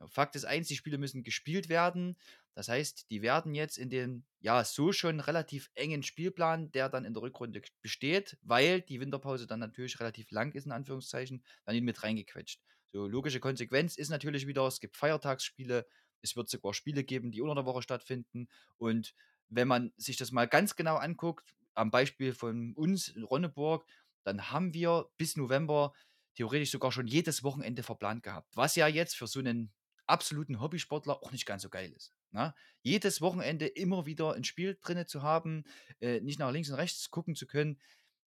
Ja, 0.00 0.08
Fakt 0.08 0.34
ist 0.36 0.44
eins, 0.44 0.68
die 0.68 0.76
Spiele 0.76 0.98
müssen 0.98 1.22
gespielt 1.22 1.68
werden. 1.68 2.16
Das 2.54 2.68
heißt, 2.68 3.10
die 3.10 3.22
werden 3.22 3.54
jetzt 3.54 3.78
in 3.78 3.90
den, 3.90 4.26
ja, 4.40 4.64
so 4.64 4.92
schon 4.92 5.20
relativ 5.20 5.70
engen 5.74 6.02
Spielplan, 6.02 6.70
der 6.72 6.88
dann 6.88 7.04
in 7.04 7.14
der 7.14 7.22
Rückrunde 7.22 7.62
besteht, 7.82 8.36
weil 8.42 8.80
die 8.80 9.00
Winterpause 9.00 9.46
dann 9.46 9.60
natürlich 9.60 9.98
relativ 10.00 10.30
lang 10.30 10.52
ist 10.52 10.66
in 10.66 10.72
Anführungszeichen, 10.72 11.44
dann 11.64 11.78
mit 11.84 12.02
reingequetscht. 12.02 12.60
So, 12.92 13.06
logische 13.08 13.40
Konsequenz 13.40 13.96
ist 13.96 14.08
natürlich 14.08 14.46
wieder, 14.46 14.66
es 14.66 14.80
gibt 14.80 14.96
Feiertagsspiele, 14.96 15.86
es 16.22 16.36
wird 16.36 16.48
sogar 16.48 16.74
Spiele 16.74 17.04
geben, 17.04 17.32
die 17.32 17.40
unter 17.40 17.56
der 17.56 17.66
Woche 17.66 17.82
stattfinden. 17.82 18.48
Und 18.76 19.14
wenn 19.48 19.68
man 19.68 19.92
sich 19.96 20.16
das 20.16 20.30
mal 20.32 20.46
ganz 20.48 20.76
genau 20.76 20.96
anguckt, 20.96 21.54
am 21.74 21.90
Beispiel 21.90 22.34
von 22.34 22.72
uns 22.74 23.08
in 23.08 23.24
Ronneburg, 23.24 23.84
dann 24.24 24.50
haben 24.50 24.72
wir 24.74 25.10
bis 25.16 25.36
November 25.36 25.92
theoretisch 26.34 26.70
sogar 26.70 26.92
schon 26.92 27.06
jedes 27.06 27.42
Wochenende 27.42 27.82
verplant 27.82 28.22
gehabt, 28.22 28.56
was 28.56 28.76
ja 28.76 28.86
jetzt 28.88 29.16
für 29.16 29.26
so 29.26 29.40
'nen 29.40 29.72
absoluten 30.06 30.60
Hobbysportler 30.60 31.22
auch 31.22 31.32
nicht 31.32 31.46
ganz 31.46 31.62
so 31.62 31.70
geil 31.70 31.92
ist, 31.92 32.14
ne? 32.32 32.54
Jedes 32.82 33.20
Wochenende 33.22 33.66
immer 33.66 34.06
wieder 34.06 34.34
'n 34.36 34.44
Spiel 34.44 34.78
drinne 34.80 35.06
zu 35.06 35.22
haben, 35.22 35.64
äh, 36.00 36.20
nicht 36.20 36.38
nach 36.40 36.50
links 36.52 36.70
und 36.70 36.76
rechts 36.76 37.10
gucken 37.10 37.34
zu 37.36 37.46
können, 37.46 37.80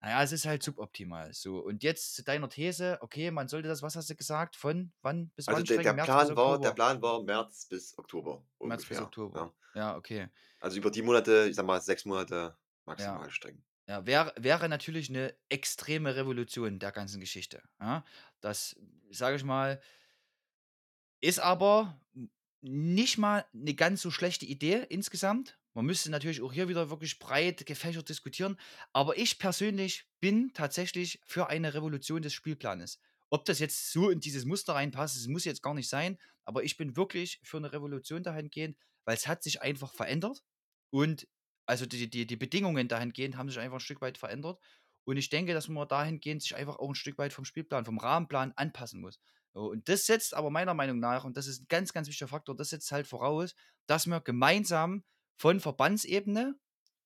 na 0.03 0.11
ja, 0.11 0.23
es 0.25 0.33
ist 0.33 0.47
halt 0.47 0.63
suboptimal, 0.65 1.35
so. 1.35 1.61
Und 1.61 1.83
jetzt 1.85 2.15
zu 2.17 2.25
deiner 2.25 2.49
These, 2.51 2.99
okay, 3.03 3.31
man 3.33 3.49
sollte 3.49 3.69
das 3.69 3.83
was 3.83 3.97
hast 3.97 4.11
du 4.11 4.17
gesagt, 4.17 4.57
von 4.57 4.93
wann 5.03 5.31
bis 5.33 5.49
Also, 5.49 5.65
wann 5.65 5.67
der 5.67 5.79
der? 5.81 5.95
März 5.95 5.95
Plan 5.95 6.37
war 6.37 6.61
der? 6.61 6.73
Plan 6.73 7.01
war 7.01 7.23
März 7.23 7.67
bis 7.67 7.97
Oktober 7.99 8.45
März 8.65 8.87
bis 8.87 9.01
ungefähr, 9.01 9.01
Oktober. 9.01 9.35
ja. 9.35 9.53
Ja, 9.75 9.97
okay. 9.97 10.29
Also, 10.63 10.79
über 10.79 10.91
die 10.91 11.03
Monate, 11.03 11.47
ich 11.49 11.55
sage 11.57 11.67
mal, 11.67 11.81
6 11.81 12.05
Monate 12.05 12.57
Ja. 12.99 13.19
maximal 13.19 13.31
strecken. 13.31 13.65
Ja, 13.89 14.07
wäre 14.07 14.35
wäre 14.39 14.69
natürlich 14.69 15.11
'ne 15.11 15.37
extreme 15.49 16.17
Revolution 16.17 16.79
der 16.79 16.93
ganzen 16.93 17.21
Geschichte, 17.21 17.63
ja? 17.81 18.05
Das, 18.41 18.77
sage 19.11 19.37
ich 19.37 19.45
mal 19.45 19.81
ist 21.23 21.41
aber 21.41 22.01
nicht 22.63 23.19
mal 23.19 23.47
'ne 23.53 23.75
ganz 23.75 24.03
so 24.03 24.11
schlechte 24.11 24.47
Idee 24.47 24.87
insgesamt. 24.89 25.59
Man 25.75 25.87
müsste 25.87 26.11
natürlich 26.11 26.43
auch 26.43 26.53
hier 26.53 26.69
wieder 26.69 26.91
wirklich 26.91 27.19
breit 27.21 27.67
gefächert 27.67 28.09
diskutieren, 28.09 28.59
aber 28.93 29.19
ich 29.19 29.39
persönlich 29.39 30.07
bin 30.21 30.53
tatsächlich 30.55 31.21
für 31.25 31.49
eine 31.49 31.75
Revolution 31.75 32.23
des 32.23 32.35
Spielplanes. 32.35 33.01
Ob 33.31 33.45
das 33.47 33.59
jetzt 33.61 33.93
so 33.93 34.11
in 34.11 34.21
dieses 34.21 34.45
Muster 34.47 34.75
reinpasst, 34.75 35.17
das 35.17 35.27
muss 35.29 35.45
jetzt 35.45 35.63
gar 35.63 35.75
nicht 35.75 35.89
sein, 35.89 36.19
aber 36.45 36.65
ich 36.65 36.77
bin 36.77 36.97
wirklich 36.97 37.41
für 37.45 37.61
'ne 37.61 37.73
Revolution 37.73 38.23
dahingehend, 38.25 38.77
weil's 39.07 39.29
hat 39.29 39.43
sich 39.45 39.63
einfach 39.63 39.95
verändert 39.95 40.43
und 40.91 41.29
also, 41.67 41.85
die 41.87 42.09
die 42.11 42.27
die 42.27 42.37
Bedingungen 42.37 42.89
dahingehend 42.89 43.37
haben 43.37 43.49
sich 43.51 43.59
einfach 43.61 43.77
'n 43.79 43.81
Stück 43.81 44.01
weit 44.01 44.19
verändert 44.19 44.59
und 45.05 45.17
ich 45.17 45.31
denke, 45.31 45.55
dass 45.55 45.69
man 45.69 45.89
dahingehend 45.89 46.43
sich 46.43 46.55
einfach 46.57 46.77
auch 46.79 46.89
'n 46.91 46.95
Stück 46.95 47.19
weit 47.19 47.33
vom 47.33 47.45
Spielplan, 47.45 47.85
vom 47.85 47.99
Rahmenplan 47.99 48.53
anpassen 48.57 49.01
muss. 49.01 49.19
Und 49.53 49.89
das 49.89 50.07
setzt 50.07 50.35
aber 50.35 50.51
meiner 50.51 50.75
Meinung 50.75 50.99
nach 51.01 51.25
und 51.25 51.37
das 51.37 51.47
ist 51.47 51.63
'n 51.63 51.67
ganz, 51.69 51.93
ganz 51.93 52.09
wichtiger 52.09 52.29
Faktor, 52.29 52.57
das 52.57 52.71
setzt 52.71 52.93
halt 52.93 53.07
voraus, 53.07 53.55
dass 53.87 54.07
wir 54.07 54.21
gemeinsam 54.21 55.05
von 55.37 55.61
Verbandsebene 55.61 56.59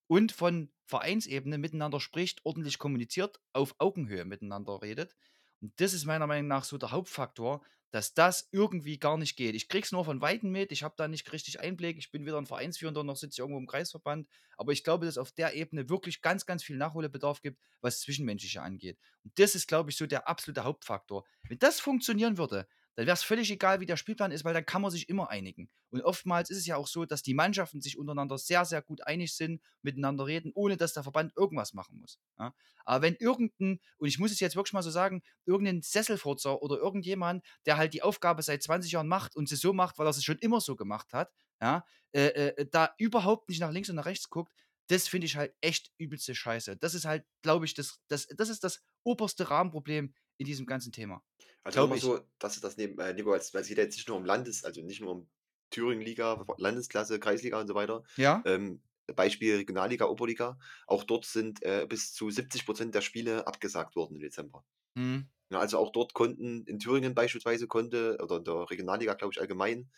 und 0.08 0.32
von 0.32 0.72
Vereinsebene 0.86 1.58
miteinander 1.58 2.00
spricht, 2.00 2.40
ordentlich 2.44 2.78
kommuniziert, 2.78 3.40
auf 3.52 3.74
Augenhöhe 3.78 4.24
miteinander 4.24 4.82
redet. 4.82 5.16
Und 5.60 5.72
das 5.80 5.94
ist 5.94 6.04
meiner 6.06 6.26
Meinung 6.26 6.48
nach 6.48 6.64
so 6.64 6.78
der 6.78 6.90
Hauptfaktor, 6.92 7.62
dass 7.92 8.14
das 8.14 8.48
irgendwie 8.52 8.98
gar 8.98 9.16
nicht 9.18 9.36
geht. 9.36 9.54
Ich 9.54 9.68
kriege 9.68 9.84
es 9.84 9.92
nur 9.92 10.04
von 10.04 10.20
Weitem 10.20 10.50
mit, 10.50 10.72
ich 10.72 10.82
habe 10.82 10.94
da 10.96 11.08
nicht 11.08 11.32
richtig 11.32 11.60
Einblick. 11.60 11.98
Ich 11.98 12.10
bin 12.10 12.26
weder 12.26 12.38
'n 12.38 12.46
Vereinsführender 12.46 13.04
noch 13.04 13.16
sitze 13.16 13.34
ich 13.34 13.38
irgendwo 13.40 13.58
im 13.60 13.66
Kreisverband, 13.68 14.28
aber 14.56 14.72
ich 14.72 14.82
glaube, 14.84 15.06
dass 15.06 15.18
auf 15.18 15.32
der 15.32 15.54
Ebene 15.54 15.88
wirklich 15.88 16.22
ganz, 16.22 16.46
ganz 16.46 16.64
viel 16.64 16.76
Nachholbedarf 16.76 17.42
gibt, 17.42 17.60
was 17.80 18.00
Zwischenmenschliche 18.00 18.62
angeht. 18.62 18.98
Und 19.24 19.38
das 19.38 19.54
ist, 19.54 19.68
glaube 19.68 19.90
ich, 19.90 19.96
so 19.96 20.06
der 20.06 20.28
absolute 20.28 20.64
Hauptfaktor. 20.64 21.24
Wenn 21.48 21.58
das 21.58 21.80
funktionieren 21.80 22.38
würde, 22.38 22.66
dann 22.94 23.06
wäre 23.06 23.14
es 23.14 23.22
völlig 23.22 23.50
egal, 23.50 23.80
wie 23.80 23.86
der 23.86 23.96
Spielplan 23.96 24.32
ist, 24.32 24.44
weil 24.44 24.54
dann 24.54 24.66
kann 24.66 24.82
man 24.82 24.90
sich 24.90 25.08
immer 25.08 25.30
einigen. 25.30 25.70
Und 25.90 26.02
oftmals 26.02 26.50
ist 26.50 26.58
es 26.58 26.66
ja 26.66 26.76
auch 26.76 26.86
so, 26.86 27.04
dass 27.06 27.22
die 27.22 27.34
Mannschaften 27.34 27.80
sich 27.80 27.98
untereinander 27.98 28.38
sehr, 28.38 28.64
sehr 28.64 28.82
gut 28.82 29.06
einig 29.06 29.34
sind, 29.34 29.62
miteinander 29.82 30.26
reden, 30.26 30.52
ohne 30.54 30.76
dass 30.76 30.92
der 30.94 31.02
Verband 31.02 31.32
irgendwas 31.36 31.72
machen 31.74 31.98
muss, 31.98 32.18
ja? 32.38 32.54
Aber 32.84 33.02
wenn 33.02 33.14
irgend 33.16 33.52
'n 33.60 33.80
und 33.98 34.08
ich 34.08 34.18
muss 34.18 34.32
es 34.32 34.40
jetzt 34.40 34.56
wirklich 34.56 34.72
mal 34.72 34.82
so 34.82 34.90
sagen, 34.90 35.22
irgend 35.46 35.64
'nen 35.64 35.82
Sesselfurzer 35.82 36.62
oder 36.62 36.76
irgendjemand, 36.78 37.44
der 37.66 37.76
halt 37.76 37.94
die 37.94 38.02
Aufgabe 38.02 38.42
seit 38.42 38.62
20 38.62 38.92
Jahren 38.92 39.08
macht 39.08 39.36
und 39.36 39.48
sie 39.48 39.56
so 39.56 39.72
macht, 39.72 39.98
weil 39.98 40.06
er 40.06 40.12
sie 40.12 40.22
schon 40.22 40.38
immer 40.38 40.60
so 40.60 40.76
gemacht 40.76 41.12
hat, 41.12 41.30
ja, 41.60 41.84
äh, 42.12 42.26
äh, 42.28 42.66
da 42.70 42.94
überhaupt 42.98 43.48
nicht 43.48 43.60
nach 43.60 43.70
links 43.72 43.88
und 43.90 43.96
nach 43.96 44.06
rechts 44.06 44.28
guckt, 44.30 44.52
das 44.88 45.08
finde 45.08 45.26
ich 45.26 45.36
halt 45.36 45.54
echt 45.60 45.92
übelste 45.98 46.34
Scheiße. 46.34 46.76
Das 46.76 46.94
ist 46.94 47.04
halt, 47.04 47.24
glaube 47.42 47.64
ich, 47.64 47.74
das 47.74 48.00
das 48.08 48.26
das 48.28 48.48
ist 48.48 48.64
das 48.64 48.82
oberste 49.04 49.48
Rahmenproblem 49.50 50.12
in 50.38 50.46
diesem 50.46 50.66
ganzen 50.66 50.92
Thema. 50.92 51.22
Also, 51.64 51.80
Glaube 51.80 51.84
immer 51.84 51.98
ich. 51.98 52.02
so, 52.02 52.20
dass 52.38 52.60
das 52.60 52.76
neben 52.76 52.98
äh, 52.98 53.14
Nico, 53.14 53.32
als 53.32 53.54
weil 53.54 53.62
es 53.62 53.68
geht 53.68 53.78
ja 53.78 53.84
jetzt 53.84 53.96
nicht 53.96 54.08
nur 54.08 54.16
um 54.16 54.24
Landes 54.24 54.64
also, 54.64 54.82
nicht 54.82 55.00
nur 55.00 55.12
um 55.12 55.30
Thüringen-Liga, 55.70 56.44
Landesklasse, 56.56 57.18
Kreisliga 57.20 57.60
und 57.60 57.68
so 57.68 57.74
weiter. 57.74 58.02
Ja. 58.16 58.44
Ähm, 58.44 58.82
Beispiel 59.14 59.56
Regionalliga, 59.56 60.06
Oberliga. 60.06 60.58
Auch 60.86 61.04
dort 61.04 61.24
sind, 61.26 61.62
äh, 61.62 61.86
bis 61.88 62.12
zu 62.12 62.30
70 62.30 62.64
% 62.66 62.94
der 62.94 63.00
Spiele 63.00 63.46
abgesagt 63.46 63.96
worden 63.96 64.16
im 64.16 64.20
Dezember. 64.22 64.64
Mhm. 64.96 65.28
Ja, 65.52 65.60
also, 65.60 65.78
auch 65.78 65.92
dort 65.92 66.14
konnten 66.14 66.64
in 66.66 66.78
Thüringen 66.80 67.14
beispielsweise 67.14 67.68
konnte 67.68 68.18
oder 68.22 68.38
in 68.38 68.44
der 68.44 68.70
Regionalliga, 68.70 69.14
glaube 69.14 69.34
ich, 69.34 69.40
allgemein, 69.40 69.90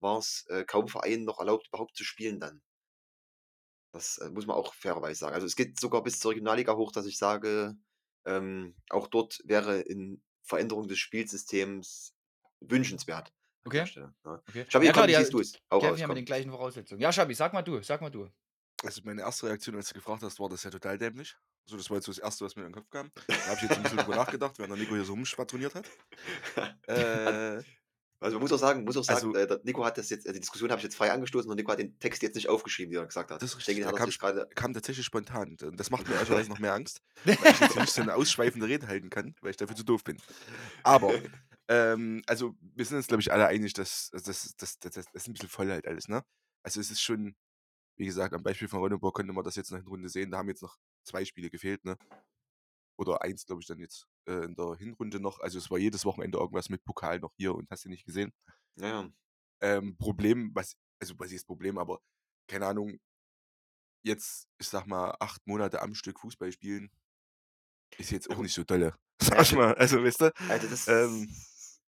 war's, 0.00 0.46
äh, 0.48 0.64
kaum 0.64 0.88
Vereinen 0.88 1.24
noch 1.24 1.38
erlaubt, 1.40 1.68
überhaupt 1.68 1.96
zu 1.96 2.04
spielen 2.04 2.40
dann. 2.40 2.62
Das, 3.94 4.16
äh, 4.18 4.30
muss 4.30 4.46
man 4.46 4.56
auch 4.56 4.72
fairerweise 4.74 5.20
sagen. 5.20 5.34
Also, 5.34 5.46
es 5.46 5.54
geht 5.56 5.78
sogar 5.78 6.02
bis 6.02 6.18
zur 6.18 6.30
Regionalliga 6.32 6.74
hoch, 6.76 6.92
dass 6.92 7.06
ich 7.06 7.18
sage, 7.18 7.76
ähm, 8.26 8.76
auch 8.90 9.08
dort 9.08 9.40
wäre 9.44 9.80
in 9.80 10.22
Veränderung 10.42 10.88
des 10.88 10.98
Spielsystems 10.98 12.14
wünschenswert 12.60 13.32
Okay. 13.66 13.86
Stelle, 13.86 14.14
ne? 14.24 14.42
Okay. 14.48 14.66
Schabi, 14.68 14.86
Ja 14.86 14.92
klar, 14.92 15.06
komm, 15.06 15.06
die 15.06 15.14
siehst? 15.14 15.36
Hau 15.70 15.80
kämpfen 15.80 16.00
raus, 16.00 16.02
ja 16.02 16.08
mit 16.08 16.16
den 16.16 16.24
gleichen 16.24 16.50
Voraussetzungen. 16.50 17.00
Ja, 17.02 17.12
Schabi, 17.12 17.34
sag 17.34 17.52
mal 17.52 17.62
du, 17.62 17.82
sag 17.82 18.00
mal 18.00 18.10
du. 18.10 18.30
Also, 18.84 19.00
meine 19.04 19.22
erste 19.22 19.46
Reaktion, 19.46 19.76
als 19.76 19.88
du 19.88 19.94
gefragt 19.94 20.22
hast, 20.22 20.40
war 20.40 20.48
das 20.48 20.64
ja 20.64 20.70
total 20.70 20.98
dämlich. 20.98 21.36
So, 21.66 21.76
das 21.76 21.88
war 21.90 21.96
jetzt 21.98 22.06
so 22.06 22.12
das 22.12 22.18
Erste, 22.18 22.44
was 22.44 22.56
mir 22.56 22.62
in 22.62 22.68
den 22.70 22.74
Kopf 22.74 22.90
kam. 22.90 23.12
Da 23.44 23.50
habe 23.50 23.58
ich 23.58 23.62
jetzt 23.62 23.76
'n 23.76 23.82
bisschen 23.82 23.98
drüber 24.00 24.14
nachgedacht, 24.14 24.58
während 24.58 24.72
der 24.72 24.76
Nico 24.78 24.94
hier 24.96 25.04
so 25.04 25.12
rumschwadroniert 25.12 25.74
hat. 25.74 25.88
Äh 26.88 27.62
Also, 28.22 28.36
man 28.36 28.42
muss 28.42 28.52
auch 28.52 28.58
sagen 28.58 28.84
muss 28.84 28.96
auch 28.96 29.04
sagen, 29.04 29.26
Also 29.26 29.34
äh, 29.34 29.58
Nico 29.64 29.84
hat 29.84 29.98
das 29.98 30.10
jetzt 30.10 30.26
äh, 30.26 30.32
die 30.32 30.40
Diskussion 30.40 30.70
habe 30.70 30.78
ich 30.80 30.84
jetzt 30.84 30.96
frei 30.96 31.12
angestoßen 31.12 31.50
und 31.50 31.56
Nico 31.56 31.72
hat 31.72 31.78
den 31.80 31.98
Text 31.98 32.22
jetzt 32.22 32.34
nicht 32.36 32.48
aufgeschrieben, 32.48 32.92
wie 32.92 32.96
er 32.98 33.06
gesagt 33.06 33.30
hat. 33.30 33.42
Das 33.42 33.50
ist 33.50 33.56
Ich 33.58 33.64
denke, 33.64 33.80
richtig, 33.80 33.82
den 33.82 33.86
der 33.86 33.92
hat 33.92 33.94
er 33.94 34.00
kam 34.00 34.12
grade 34.18 34.48
kam 34.54 34.74
tatsächlich 34.74 35.06
spontan. 35.06 35.56
Und 35.62 35.80
das 35.80 35.90
macht 35.90 36.08
mir 36.08 36.14
ehrlicherweise 36.16 36.50
noch 36.50 36.58
mehr 36.58 36.74
Angst, 36.74 37.00
weil 37.38 37.50
ich 37.50 37.58
jetzt 37.60 37.76
nicht 37.76 37.92
so 37.94 38.02
'ne 38.02 38.14
ausschweifende 38.14 38.66
Rede 38.68 38.86
halten 38.86 39.08
kann, 39.10 39.34
weil 39.40 39.50
ich 39.50 39.56
dafür 39.56 39.76
zu 39.76 39.84
doof 39.84 40.04
bin. 40.04 40.22
Aber, 40.82 41.18
ähm, 41.68 42.22
also, 42.28 42.54
wir 42.60 42.84
sind 42.86 42.98
uns, 42.98 43.08
glaube 43.08 43.22
ich, 43.22 43.32
alle 43.32 43.48
einig, 43.48 43.74
dass 43.74 44.10
das 44.12 44.24
das 44.56 44.78
das 44.80 44.92
das 44.92 45.06
ist 45.14 45.28
'n 45.28 45.34
bisschen 45.34 45.48
voll 45.50 45.70
halt 45.70 45.86
alles, 45.88 46.08
ne? 46.08 46.24
Also, 46.64 46.80
es 46.80 46.90
ist 46.90 47.02
schon 47.02 47.36
Wie 47.98 48.06
gesagt, 48.06 48.34
am 48.34 48.42
Beispiel 48.44 48.68
von 48.68 48.80
Ronneburg 48.80 49.14
konnte 49.14 49.32
man 49.34 49.44
das 49.44 49.56
jetzt 49.56 49.72
noch 49.72 49.78
in 49.80 49.86
Runde 49.88 50.08
sehen. 50.10 50.30
Da 50.32 50.38
haben 50.38 50.48
jetzt 50.48 50.62
noch 50.62 50.78
zwei 51.04 51.24
Spiele 51.26 51.50
gefehlt, 51.50 51.84
ne? 51.84 51.98
Oder 52.96 53.22
eins, 53.22 53.46
glaube 53.46 53.62
ich, 53.62 53.66
dann 53.66 53.78
jetzt 53.78 54.06
äh, 54.26 54.44
in 54.44 54.54
der 54.54 54.76
Hinrunde 54.76 55.20
noch. 55.20 55.40
Also 55.40 55.58
es 55.58 55.70
war 55.70 55.78
jedes 55.78 56.04
Wochenende 56.04 56.38
irgendwas 56.38 56.68
mit 56.68 56.84
Pokal 56.84 57.20
noch 57.20 57.32
hier 57.36 57.54
und 57.54 57.70
hast 57.70 57.84
du 57.84 57.88
nicht 57.88 58.04
gesehen. 58.04 58.32
Ja, 58.76 58.88
ja. 59.02 59.10
Ähm, 59.60 59.96
Problem, 59.96 60.50
was, 60.54 60.76
also 61.00 61.14
was 61.18 61.32
ist 61.32 61.46
Problem, 61.46 61.78
aber 61.78 62.00
keine 62.48 62.66
Ahnung, 62.66 62.98
jetzt, 64.04 64.48
ich 64.58 64.68
sag 64.68 64.86
mal, 64.86 65.14
acht 65.20 65.46
Monate 65.46 65.80
am 65.82 65.94
Stück 65.94 66.20
Fußball 66.20 66.52
spielen, 66.52 66.90
ist 67.98 68.10
jetzt 68.10 68.30
auch 68.30 68.38
nicht 68.38 68.54
so 68.54 68.64
dolle. 68.64 68.94
Sag 69.22 69.42
ich 69.42 69.52
mal. 69.54 69.74
Also, 69.74 70.02
weißt 70.02 70.22
du, 70.22 70.32
Also 70.48 70.68
das, 70.68 70.88
ähm, 70.88 71.28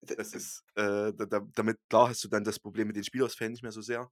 das 0.03 0.35
ist, 0.35 0.63
äh, 0.75 1.13
da, 1.15 1.27
da, 1.27 1.41
damit, 1.55 1.79
klar 1.89 2.09
hast 2.11 2.23
du 2.23 2.29
dann 2.29 2.45
das 2.45 2.61
Problem 2.61 2.87
mit 2.89 2.97
den 2.97 3.05
Spielausfällen 3.05 3.53
nicht 3.53 3.63
mehr 3.63 3.73
so 3.73 3.81
sehr. 3.83 4.09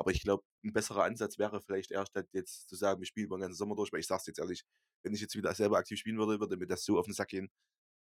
Aber 0.00 0.12
ich 0.12 0.22
glaube, 0.22 0.44
ein 0.64 0.72
besserer 0.72 1.04
Ansatz 1.04 1.38
wäre 1.38 1.60
vielleicht 1.62 1.90
eher, 1.92 2.06
statt 2.06 2.28
jetzt 2.32 2.68
zu 2.70 2.76
sagen, 2.76 3.00
wir 3.00 3.06
spielen 3.06 3.26
über 3.26 3.36
den 3.36 3.42
ganzen 3.42 3.58
Sommer 3.58 3.76
durch, 3.76 3.92
weil 3.92 4.00
ich 4.00 4.06
sag's 4.06 4.26
jetzt 4.26 4.38
ehrlich, 4.40 4.64
wenn 5.04 5.14
ich 5.14 5.20
jetzt 5.20 5.36
wieder 5.36 5.54
selber 5.54 5.78
aktiv 5.78 5.98
spielen 6.00 6.18
würde, 6.18 6.40
würde 6.40 6.56
mir 6.56 6.66
das 6.66 6.84
so 6.84 6.98
auf 6.98 7.06
den 7.06 7.14
Sack 7.14 7.28
gehen. 7.28 7.50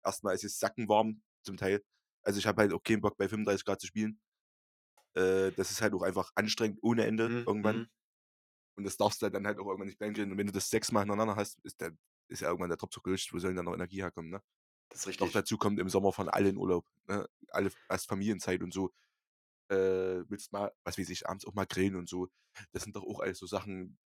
Erstmal 0.04 0.34
ist 0.34 0.44
es 0.44 0.58
sackenwarm 0.58 1.22
zum 1.44 1.56
Teil. 1.56 1.84
Also 2.24 2.38
ich 2.40 2.46
habe 2.46 2.62
halt 2.62 2.72
auch 2.74 2.82
keinen 2.82 3.00
Bock 3.02 3.16
bei 3.18 3.28
35 3.28 3.64
Grad 3.66 3.80
zu 3.80 3.86
spielen. 3.86 4.20
Äh, 5.14 5.52
das 5.52 5.70
ist 5.70 5.82
halt 5.82 5.94
auch 5.94 6.02
einfach 6.02 6.30
anstrengend 6.34 6.80
ohne 6.82 7.04
Ende 7.06 7.28
Mhm, 7.28 7.44
irgendwann. 7.46 7.76
mhm. 7.80 7.88
Und 8.76 8.84
das 8.84 8.96
darfst 8.96 9.22
du 9.22 9.30
dann 9.30 9.46
halt 9.46 9.58
auch 9.58 9.66
irgendwann 9.66 9.88
nicht 9.88 9.98
bänkeln. 9.98 10.32
Und 10.32 10.38
wenn 10.38 10.46
du 10.48 10.52
das 10.52 10.70
sechsmal 10.70 11.02
hintereinander 11.04 11.36
hast, 11.36 11.60
ist, 11.64 11.80
der, 11.80 11.92
ist 12.28 12.40
ja 12.40 12.48
irgendwann 12.48 12.70
der 12.70 12.78
Tropf 12.78 13.00
gelutscht. 13.02 13.32
Wo 13.32 13.38
soll 13.38 13.50
denn 13.50 13.56
dann 13.58 13.66
noch 13.66 13.74
Energie 13.74 14.02
herkommen, 14.02 14.30
ne? 14.30 14.42
Das 14.90 15.00
ist 15.00 15.20
Noch 15.20 15.30
richtig. 15.30 15.34
dazu 15.34 15.58
kommt 15.58 15.78
im 15.80 15.88
Sommer 15.88 16.12
von 16.12 16.28
allen 16.28 16.56
Urlaub, 16.56 16.86
ne? 17.06 17.28
Alle 17.50 17.70
als 17.88 18.04
Familienzeit 18.06 18.62
und 18.62 18.72
so. 18.74 18.92
Äh, 19.70 20.28
willst 20.28 20.52
mal, 20.52 20.72
was 20.84 20.98
weiß 20.98 21.08
ich, 21.08 21.26
abends 21.28 21.46
auch 21.46 21.54
mal 21.54 21.66
grillen 21.66 21.96
und 21.96 22.08
so. 22.08 22.28
Das 22.72 22.82
sind 22.82 22.96
doch 22.96 23.04
auch 23.04 23.20
alles 23.20 23.38
so 23.38 23.46
Sachen. 23.46 23.98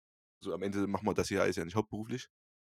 So 0.43 0.55
am 0.55 0.63
Ende 0.63 0.87
machen 0.87 1.07
wir 1.07 1.15
das 1.15 1.29
hier 1.29 1.43
alles 1.43 1.57
ja 1.57 1.65
nicht 1.65 1.75
hauptberuflich. 1.75 2.29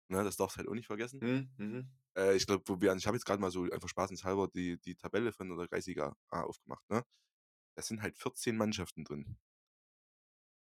Ne? 0.10 0.24
Das 0.24 0.38
darfst 0.38 0.56
du 0.56 0.60
halt 0.60 0.70
auch 0.70 0.76
nicht 0.76 0.88
vergessen. 0.88 1.20
Mhm, 1.20 1.66
mhm. 1.66 1.90
Äh, 2.18 2.36
ich 2.36 2.46
glaube, 2.46 2.64
wo 2.68 2.80
wir, 2.80 2.94
ich 2.96 3.08
habe 3.08 3.18
jetzt 3.18 3.26
gerade 3.26 3.42
mal 3.42 3.52
so 3.52 3.64
einfach 3.64 3.90
spaßenshalber 3.90 4.50
die, 4.50 4.80
die 4.82 4.96
Tabelle 4.96 5.32
von 5.32 5.50
der 5.58 5.68
Kreisliga 5.68 6.16
A 6.30 6.42
aufgemacht, 6.42 6.88
ne? 6.90 7.04
Da 7.78 7.84
sind 7.84 8.02
halt 8.02 8.18
14 8.18 8.58
Mannschaften 8.58 9.04
drin. 9.04 9.38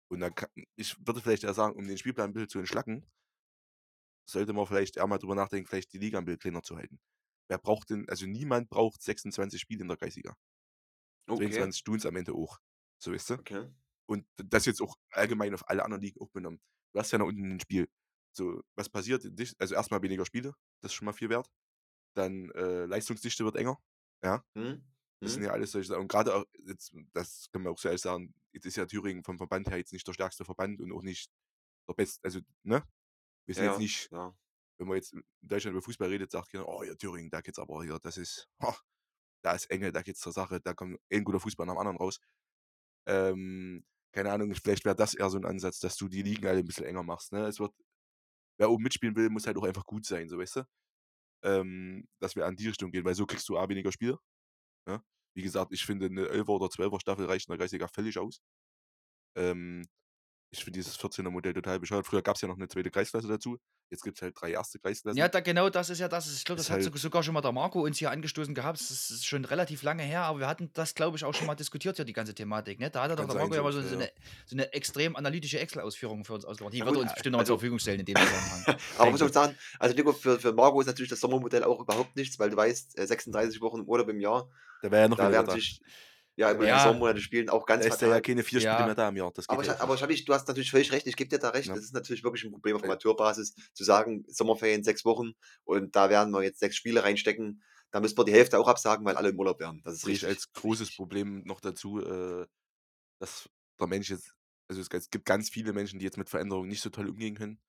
Und 0.09 0.19
da 0.21 0.29
kann, 0.29 0.49
ich 0.75 0.95
würde 1.05 1.21
vielleicht 1.21 1.43
eher 1.43 1.53
sagen, 1.53 1.75
um 1.75 1.87
den 1.87 1.97
Spielplan 1.97 2.29
ein 2.29 2.33
bisschen 2.33 2.49
zu 2.49 2.59
entschlacken, 2.59 3.05
sollte 4.29 4.53
man 4.53 4.65
vielleicht 4.67 4.97
eher 4.97 5.07
mal 5.07 5.17
drüber 5.17 5.35
nachdenken, 5.35 5.67
vielleicht 5.67 5.93
die 5.93 5.97
Liga 5.97 6.17
ein 6.17 6.25
bisschen 6.25 6.39
kleiner 6.39 6.63
zu 6.63 6.75
halten. 6.77 6.99
Wer 7.49 7.57
braucht 7.57 7.89
denn, 7.89 8.07
also 8.09 8.25
niemand 8.25 8.69
braucht 8.69 9.01
26 9.01 9.59
Spiele 9.61 9.81
in 9.81 9.87
der 9.87 9.97
Kreisliga. 9.97 10.35
Okay, 11.27 11.49
22 11.49 11.83
tun 11.83 11.95
es 11.97 12.05
am 12.05 12.15
Ende 12.15 12.33
auch. 12.33 12.59
So 12.99 13.11
weißt 13.11 13.31
du? 13.31 13.33
okay. 13.35 13.69
Und 14.05 14.25
das 14.37 14.65
jetzt 14.65 14.81
auch 14.81 14.95
allgemein 15.11 15.53
auf 15.53 15.67
alle 15.69 15.83
anderen 15.83 16.01
Ligen 16.03 16.19
auch 16.21 16.29
benommen. 16.29 16.59
Du 16.93 16.99
hast 16.99 17.11
ja 17.11 17.17
nach 17.17 17.25
unten 17.25 17.51
ein 17.53 17.59
Spiel. 17.59 17.89
So, 18.35 18.61
was 18.75 18.89
passiert? 18.89 19.25
Also 19.59 19.75
erstmal 19.75 20.01
weniger 20.01 20.25
Spiele, 20.25 20.53
das 20.81 20.91
ist 20.91 20.95
schon 20.95 21.05
mal 21.05 21.13
viel 21.13 21.29
wert. 21.29 21.49
Dann 22.15 22.51
äh, 22.51 22.85
Leistungsdichte 22.85 23.43
wird 23.45 23.55
enger. 23.55 23.79
Ja, 24.23 24.43
Mhm, 24.55 24.83
das 25.21 25.33
sind 25.33 25.41
mhm. 25.41 25.47
ja 25.47 25.53
alles 25.53 25.71
solche 25.71 25.89
Sachen. 25.89 26.01
Und 26.01 26.07
gerade 26.09 26.35
auch, 26.35 26.45
jetzt, 26.65 26.93
das 27.13 27.49
können 27.51 27.65
wir 27.65 27.71
auch 27.71 27.79
so 27.79 27.87
ehrlich 27.89 28.01
sagen, 28.01 28.33
jetzt 28.53 28.65
ist 28.65 28.77
ja 28.77 28.85
Thüringen 28.85 29.23
vom 29.23 29.37
Verband 29.37 29.69
her 29.69 29.77
jetzt 29.77 29.93
nicht 29.93 30.07
der 30.07 30.13
stärkste 30.13 30.45
Verband 30.45 30.81
und 30.81 30.91
auch 30.93 31.01
nicht 31.03 31.31
der 31.89 31.93
beste. 31.95 32.21
Also, 32.23 32.39
ne? 32.63 32.83
Wir 33.47 33.55
sind 33.55 33.65
Ja, 33.65 33.71
jetzt 33.71 33.79
nicht, 33.79 34.11
ja. 34.11 34.35
wenn 34.79 34.87
man 34.87 34.97
jetzt 34.97 35.13
in 35.13 35.23
Deutschland 35.41 35.73
über 35.75 35.81
Fußball 35.83 36.09
redet, 36.09 36.31
sagt 36.31 36.53
jeder, 36.53 36.67
oh 36.67 36.83
ja, 36.83 36.95
Thüringen, 36.95 37.29
da 37.31 37.41
geht's 37.41 37.59
aber 37.59 37.83
hier, 37.83 37.99
das 37.99 38.17
ist, 38.17 38.49
ha, 38.61 38.75
da 39.43 39.53
ist 39.53 39.65
enge, 39.69 39.91
da 39.91 40.01
geht's 40.01 40.21
zur 40.21 40.31
Sache, 40.31 40.59
da 40.61 40.73
kommt 40.73 40.99
ein 41.11 41.23
guter 41.23 41.39
Fußball 41.39 41.65
nach 41.67 41.73
dem 41.73 41.79
anderen 41.79 41.97
raus. 41.97 42.19
Ähm, 43.07 43.85
keine 44.13 44.31
Ahnung, 44.31 44.53
vielleicht 44.55 44.85
wäre 44.85 44.95
das 44.95 45.13
eher 45.15 45.29
so 45.29 45.37
ein 45.37 45.45
Ansatz, 45.45 45.79
dass 45.79 45.97
du 45.97 46.07
die 46.07 46.21
Ligen 46.21 46.47
alle 46.47 46.59
ein 46.59 46.65
bisschen 46.65 46.85
enger 46.85 47.03
machst. 47.03 47.33
Ne? 47.33 47.45
Es 47.47 47.59
wird, 47.59 47.73
wer 48.57 48.69
oben 48.71 48.83
mitspielen 48.83 49.15
will, 49.15 49.29
muss 49.29 49.47
halt 49.47 49.57
auch 49.57 49.63
einfach 49.63 49.85
gut 49.85 50.05
sein, 50.05 50.29
so 50.29 50.37
weißt 50.37 50.57
du? 50.57 50.63
Ähm, 51.43 52.07
dass 52.19 52.35
wir 52.35 52.45
an 52.45 52.55
die 52.55 52.67
Richtung 52.67 52.91
gehen, 52.91 53.05
weil 53.05 53.15
so 53.15 53.25
kriegst 53.25 53.49
du 53.49 53.57
A 53.57 53.67
weniger 53.69 53.91
Spiele. 53.91 54.17
Ne? 54.87 55.03
Wie 55.35 55.43
gesagt, 55.43 55.73
ich 55.73 55.85
finde 55.85 56.07
eine 56.07 56.27
11er 56.27 56.49
oder 56.49 56.67
12er 56.67 57.01
Staffel 57.01 57.25
reicht 57.25 57.47
in 57.49 57.53
der 57.53 57.59
Kreisliga 57.59 57.87
völlig 57.87 58.17
aus. 58.19 58.41
Ähm, 59.35 59.85
ich 60.53 60.63
finde 60.63 60.79
dieses 60.79 60.99
14er 60.99 61.29
Modell 61.29 61.53
total 61.53 61.79
bescheuert. 61.79 62.05
Früher 62.05 62.21
gab 62.21 62.35
es 62.35 62.41
ja 62.41 62.47
noch 62.47 62.55
eine 62.57 62.67
zweite 62.67 62.91
Kreisklasse 62.91 63.27
dazu. 63.27 63.57
Jetzt 63.89 64.03
gibt 64.03 64.17
es 64.17 64.21
halt 64.21 64.35
drei 64.39 64.51
erste 64.51 64.79
Kreisklassen. 64.79 65.17
Ja, 65.17 65.27
da, 65.27 65.39
genau 65.39 65.69
das 65.69 65.89
ist 65.89 65.99
ja 65.99 66.07
das. 66.07 66.31
Ich 66.35 66.45
glaube, 66.45 66.57
das 66.57 66.69
hat 66.69 66.81
halt- 66.81 66.83
so- 66.93 66.95
sogar 66.97 67.23
schon 67.23 67.33
mal 67.33 67.41
der 67.41 67.51
Marco 67.51 67.81
uns 67.83 67.97
hier 67.97 68.11
angestoßen 68.11 68.53
gehabt. 68.53 68.79
Das 68.79 68.91
ist 68.91 69.25
schon 69.25 69.45
relativ 69.45 69.81
lange 69.83 70.03
her, 70.03 70.21
aber 70.23 70.39
wir 70.39 70.47
hatten 70.47 70.69
das, 70.73 70.93
glaube 70.95 71.17
ich, 71.17 71.25
auch 71.25 71.33
schon 71.33 71.47
mal 71.47 71.55
diskutiert, 71.55 71.97
ja, 71.97 72.03
die 72.03 72.13
ganze 72.13 72.33
Thematik. 72.35 72.79
Ne? 72.79 72.89
Da 72.91 73.03
hat 73.03 73.09
er 73.09 73.15
doch 73.15 73.25
der 73.27 73.35
Marco 73.35 73.55
ja 73.55 73.63
mal 73.63 73.71
so 73.73 73.81
so, 73.81 73.89
so, 73.89 73.95
eine, 73.95 74.11
so 74.45 74.55
eine 74.55 74.71
extrem 74.73 75.15
analytische 75.15 75.59
Excel-Ausführung 75.59 76.23
für 76.23 76.33
uns 76.33 76.45
ausgemacht. 76.45 76.73
Die 76.73 76.79
Na 76.79 76.85
wird 76.85 76.97
uns 76.97 77.13
bestimmt 77.13 77.33
noch 77.33 77.39
mal 77.39 77.45
zur 77.45 77.55
also- 77.55 77.59
Verfügung 77.59 77.79
stellen 77.79 77.99
in 77.99 78.05
dem 78.05 78.15
Zusammenhang. 78.15 78.63
Aber 78.97 79.09
muss 79.11 79.19
Denke 79.19 79.23
man 79.23 79.33
sagen, 79.33 79.57
also 79.79 79.95
Nico, 79.95 80.13
für, 80.13 80.39
für 80.39 80.53
Marco 80.53 80.79
ist 80.81 80.87
natürlich 80.87 81.09
das 81.09 81.19
Sommermodell 81.19 81.63
auch 81.63 81.79
überhaupt 81.81 82.15
nichts, 82.15 82.37
weil 82.39 82.51
du 82.51 82.57
weißt, 82.57 82.97
äh, 82.99 83.07
36 83.07 83.59
Wochen 83.61 83.79
im 83.79 83.87
Urlaub 83.87 84.09
im 84.09 84.19
Jahr, 84.19 84.49
Da 84.83 84.91
wäre 84.91 85.01
ja 85.03 85.07
noch 85.07 85.17
da 85.17 85.51
sich 85.51 85.81
ja 86.35 86.51
immer 86.51 86.65
Ja. 86.65 86.77
die 86.77 86.83
Sommermonate 86.83 87.21
spielen 87.21 87.49
auch 87.49 87.65
ganz 87.65 87.85
Da 87.85 87.93
ist 87.93 88.01
ja, 88.01 88.21
keine 88.21 88.43
vier 88.43 88.59
Ja. 88.59 88.73
Spiele 88.73 88.85
mehr 88.87 88.95
da 88.95 89.09
im 89.09 89.17
Jahr. 89.17 89.31
Das 89.33 89.47
geht 89.47 89.53
Aber, 89.57 89.65
ja 89.65 89.73
ich, 89.73 89.79
aber. 89.79 89.97
Schabi, 89.97 90.23
du 90.23 90.33
hast 90.33 90.47
natürlich 90.47 90.71
völlig 90.71 90.91
recht, 90.91 91.07
ich 91.07 91.15
gebe 91.15 91.29
dir 91.29 91.39
da 91.39 91.49
recht. 91.49 91.67
Ja. 91.67 91.75
Das 91.75 91.83
ist 91.83 91.93
natürlich 91.93 92.23
wirklich 92.23 92.43
ein 92.43 92.51
Problem 92.51 92.75
auf 92.75 92.81
Ja. 92.81 92.87
Amateurbasis, 92.87 93.55
zu 93.73 93.83
sagen, 93.83 94.25
Sommerferien 94.27 94.83
sechs 94.83 95.05
Wochen 95.05 95.33
und 95.63 95.95
da 95.95 96.09
werden 96.09 96.31
wir 96.31 96.43
jetzt 96.43 96.59
sechs 96.59 96.75
Spiele 96.75 97.03
reinstecken. 97.03 97.63
Da 97.91 97.99
müssen 97.99 98.17
wir 98.17 98.25
die 98.25 98.33
Hälfte 98.33 98.57
auch 98.57 98.67
absagen, 98.67 99.05
weil 99.05 99.15
alle 99.17 99.29
im 99.29 99.37
Urlaub 99.39 99.59
wären. 99.59 99.81
Das 99.83 99.93
ist 99.95 100.01
ich 100.03 100.07
richtig. 100.09 100.29
als 100.29 100.51
großes 100.53 100.95
Problem 100.95 101.43
noch 101.45 101.59
dazu, 101.59 101.99
äh, 102.01 102.47
dass 103.19 103.47
der 103.79 103.87
Mensch 103.87 104.09
jetzt, 104.09 104.33
also 104.67 104.81
es, 104.81 104.87
es 104.91 105.09
gibt 105.11 105.25
ganz 105.25 105.49
viele 105.49 105.73
Menschen, 105.73 105.99
die 105.99 106.05
jetzt 106.05 106.17
mit 106.17 106.29
Veränderungen 106.29 106.69
nicht 106.69 106.81
so 106.81 106.89
toll 106.89 107.07
umgehen 107.07 107.35
können. 107.35 107.59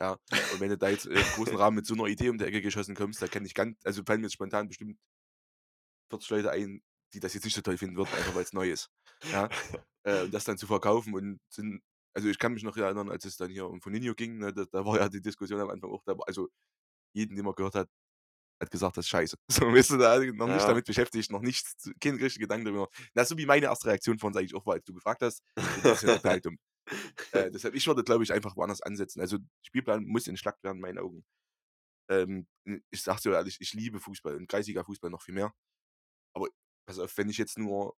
Ja, 0.00 0.12
und 0.52 0.60
wenn 0.60 0.70
du 0.70 0.78
da 0.78 0.88
jetzt 0.88 1.06
äh, 1.06 1.10
im 1.10 1.22
großen 1.36 1.54
Rahmen 1.56 1.76
mit 1.76 1.86
so 1.86 1.94
einer 1.94 2.06
Idee 2.06 2.30
um 2.30 2.38
die 2.38 2.44
Ecke 2.44 2.62
geschossen 2.62 2.94
kommst, 2.96 3.20
da 3.22 3.28
kann 3.28 3.44
ich 3.44 3.54
ganz, 3.54 3.78
also 3.84 4.02
fallen 4.04 4.20
mir 4.22 4.26
jetzt 4.26 4.32
spontan 4.34 4.66
bestimmt 4.68 4.98
40 6.10 6.30
Leute 6.30 6.50
ein, 6.50 6.82
die 7.14 7.20
das 7.20 7.34
jetzt 7.34 7.44
nicht 7.44 7.54
so 7.56 7.62
toll 7.62 7.78
finden 7.78 7.96
würden, 7.96 8.14
einfach 8.14 8.34
weil 8.34 8.44
es 8.44 8.52
neu 8.54 8.70
ist. 8.70 8.90
Ja, 9.32 9.50
äh, 10.04 10.28
das 10.30 10.44
dann 10.44 10.58
zu 10.58 10.66
verkaufen 10.66 11.14
und 11.14 11.40
sind, 11.50 11.82
also 12.14 12.28
ich 12.28 12.38
kann 12.38 12.54
mich 12.54 12.64
noch 12.64 12.76
erinnern, 12.76 13.10
als 13.10 13.24
es 13.26 13.36
dann 13.36 13.50
hier 13.50 13.66
um 13.68 13.80
Foninho 13.82 14.14
ging, 14.14 14.38
ne, 14.38 14.52
da, 14.54 14.64
da 14.70 14.84
war 14.86 14.98
ja 15.00 15.08
die 15.08 15.22
Diskussion 15.22 15.60
am 15.60 15.70
Anfang 15.70 15.90
auch 15.92 16.02
da, 16.04 16.14
also 16.26 16.48
jeden, 17.14 17.36
den 17.36 17.44
man 17.46 17.54
gehört 17.54 17.74
hat, 17.76 17.90
hat 18.62 18.70
gesagt, 18.70 18.96
das 18.96 19.06
ist 19.06 19.10
scheiße. 19.10 19.36
So, 19.50 19.72
weißt 19.72 19.90
du, 19.90 19.98
da 19.98 20.18
noch 20.20 20.48
nicht 20.48 20.68
Ja. 20.68 20.68
damit 20.68 20.86
beschäftigt, 20.86 21.30
noch 21.30 21.42
nicht, 21.42 21.66
kein 22.00 22.16
richtiger 22.16 22.44
Gedanke 22.46 22.66
darüber. 22.66 22.88
Das 23.14 23.24
ist 23.24 23.30
so 23.30 23.38
wie 23.38 23.46
meine 23.46 23.66
erste 23.66 23.88
Reaktion 23.88 24.18
von 24.18 24.28
uns 24.28 24.36
eigentlich 24.38 24.54
auch 24.54 24.66
war, 24.66 24.74
als 24.74 24.84
du 24.84 24.94
gefragt 24.94 25.22
hast. 25.22 25.42
Das 25.84 25.96
ist 25.98 26.02
ja 26.02 26.10
total 26.10 26.40
dumm. 26.40 26.58
Äh, 27.32 27.50
deshalb, 27.50 27.74
ich 27.74 27.86
würde, 27.86 28.04
glaube 28.04 28.24
ich, 28.24 28.32
einfach 28.32 28.56
woanders 28.56 28.82
ansetzen. 28.82 29.20
Also, 29.20 29.38
Spielplan 29.66 30.04
muss 30.06 30.28
entschlackt 30.28 30.62
werden, 30.64 30.78
in 30.78 30.82
meinen 30.82 30.98
Augen. 30.98 31.24
Ähm, 32.10 32.46
ich 32.90 33.02
sag's 33.02 33.22
dir 33.22 33.32
ehrlich, 33.32 33.58
ich 33.60 33.72
liebe 33.74 34.00
Fußball 34.00 34.36
und 34.36 34.48
kreisiger 34.48 34.84
Fußball 34.84 35.10
noch 35.10 35.22
viel 35.22 35.34
mehr. 35.34 35.52
Aber 36.34 36.48
pass 36.86 36.98
auf, 36.98 37.16
wenn 37.18 37.28
ich 37.28 37.38
jetzt 37.38 37.58
nur 37.58 37.96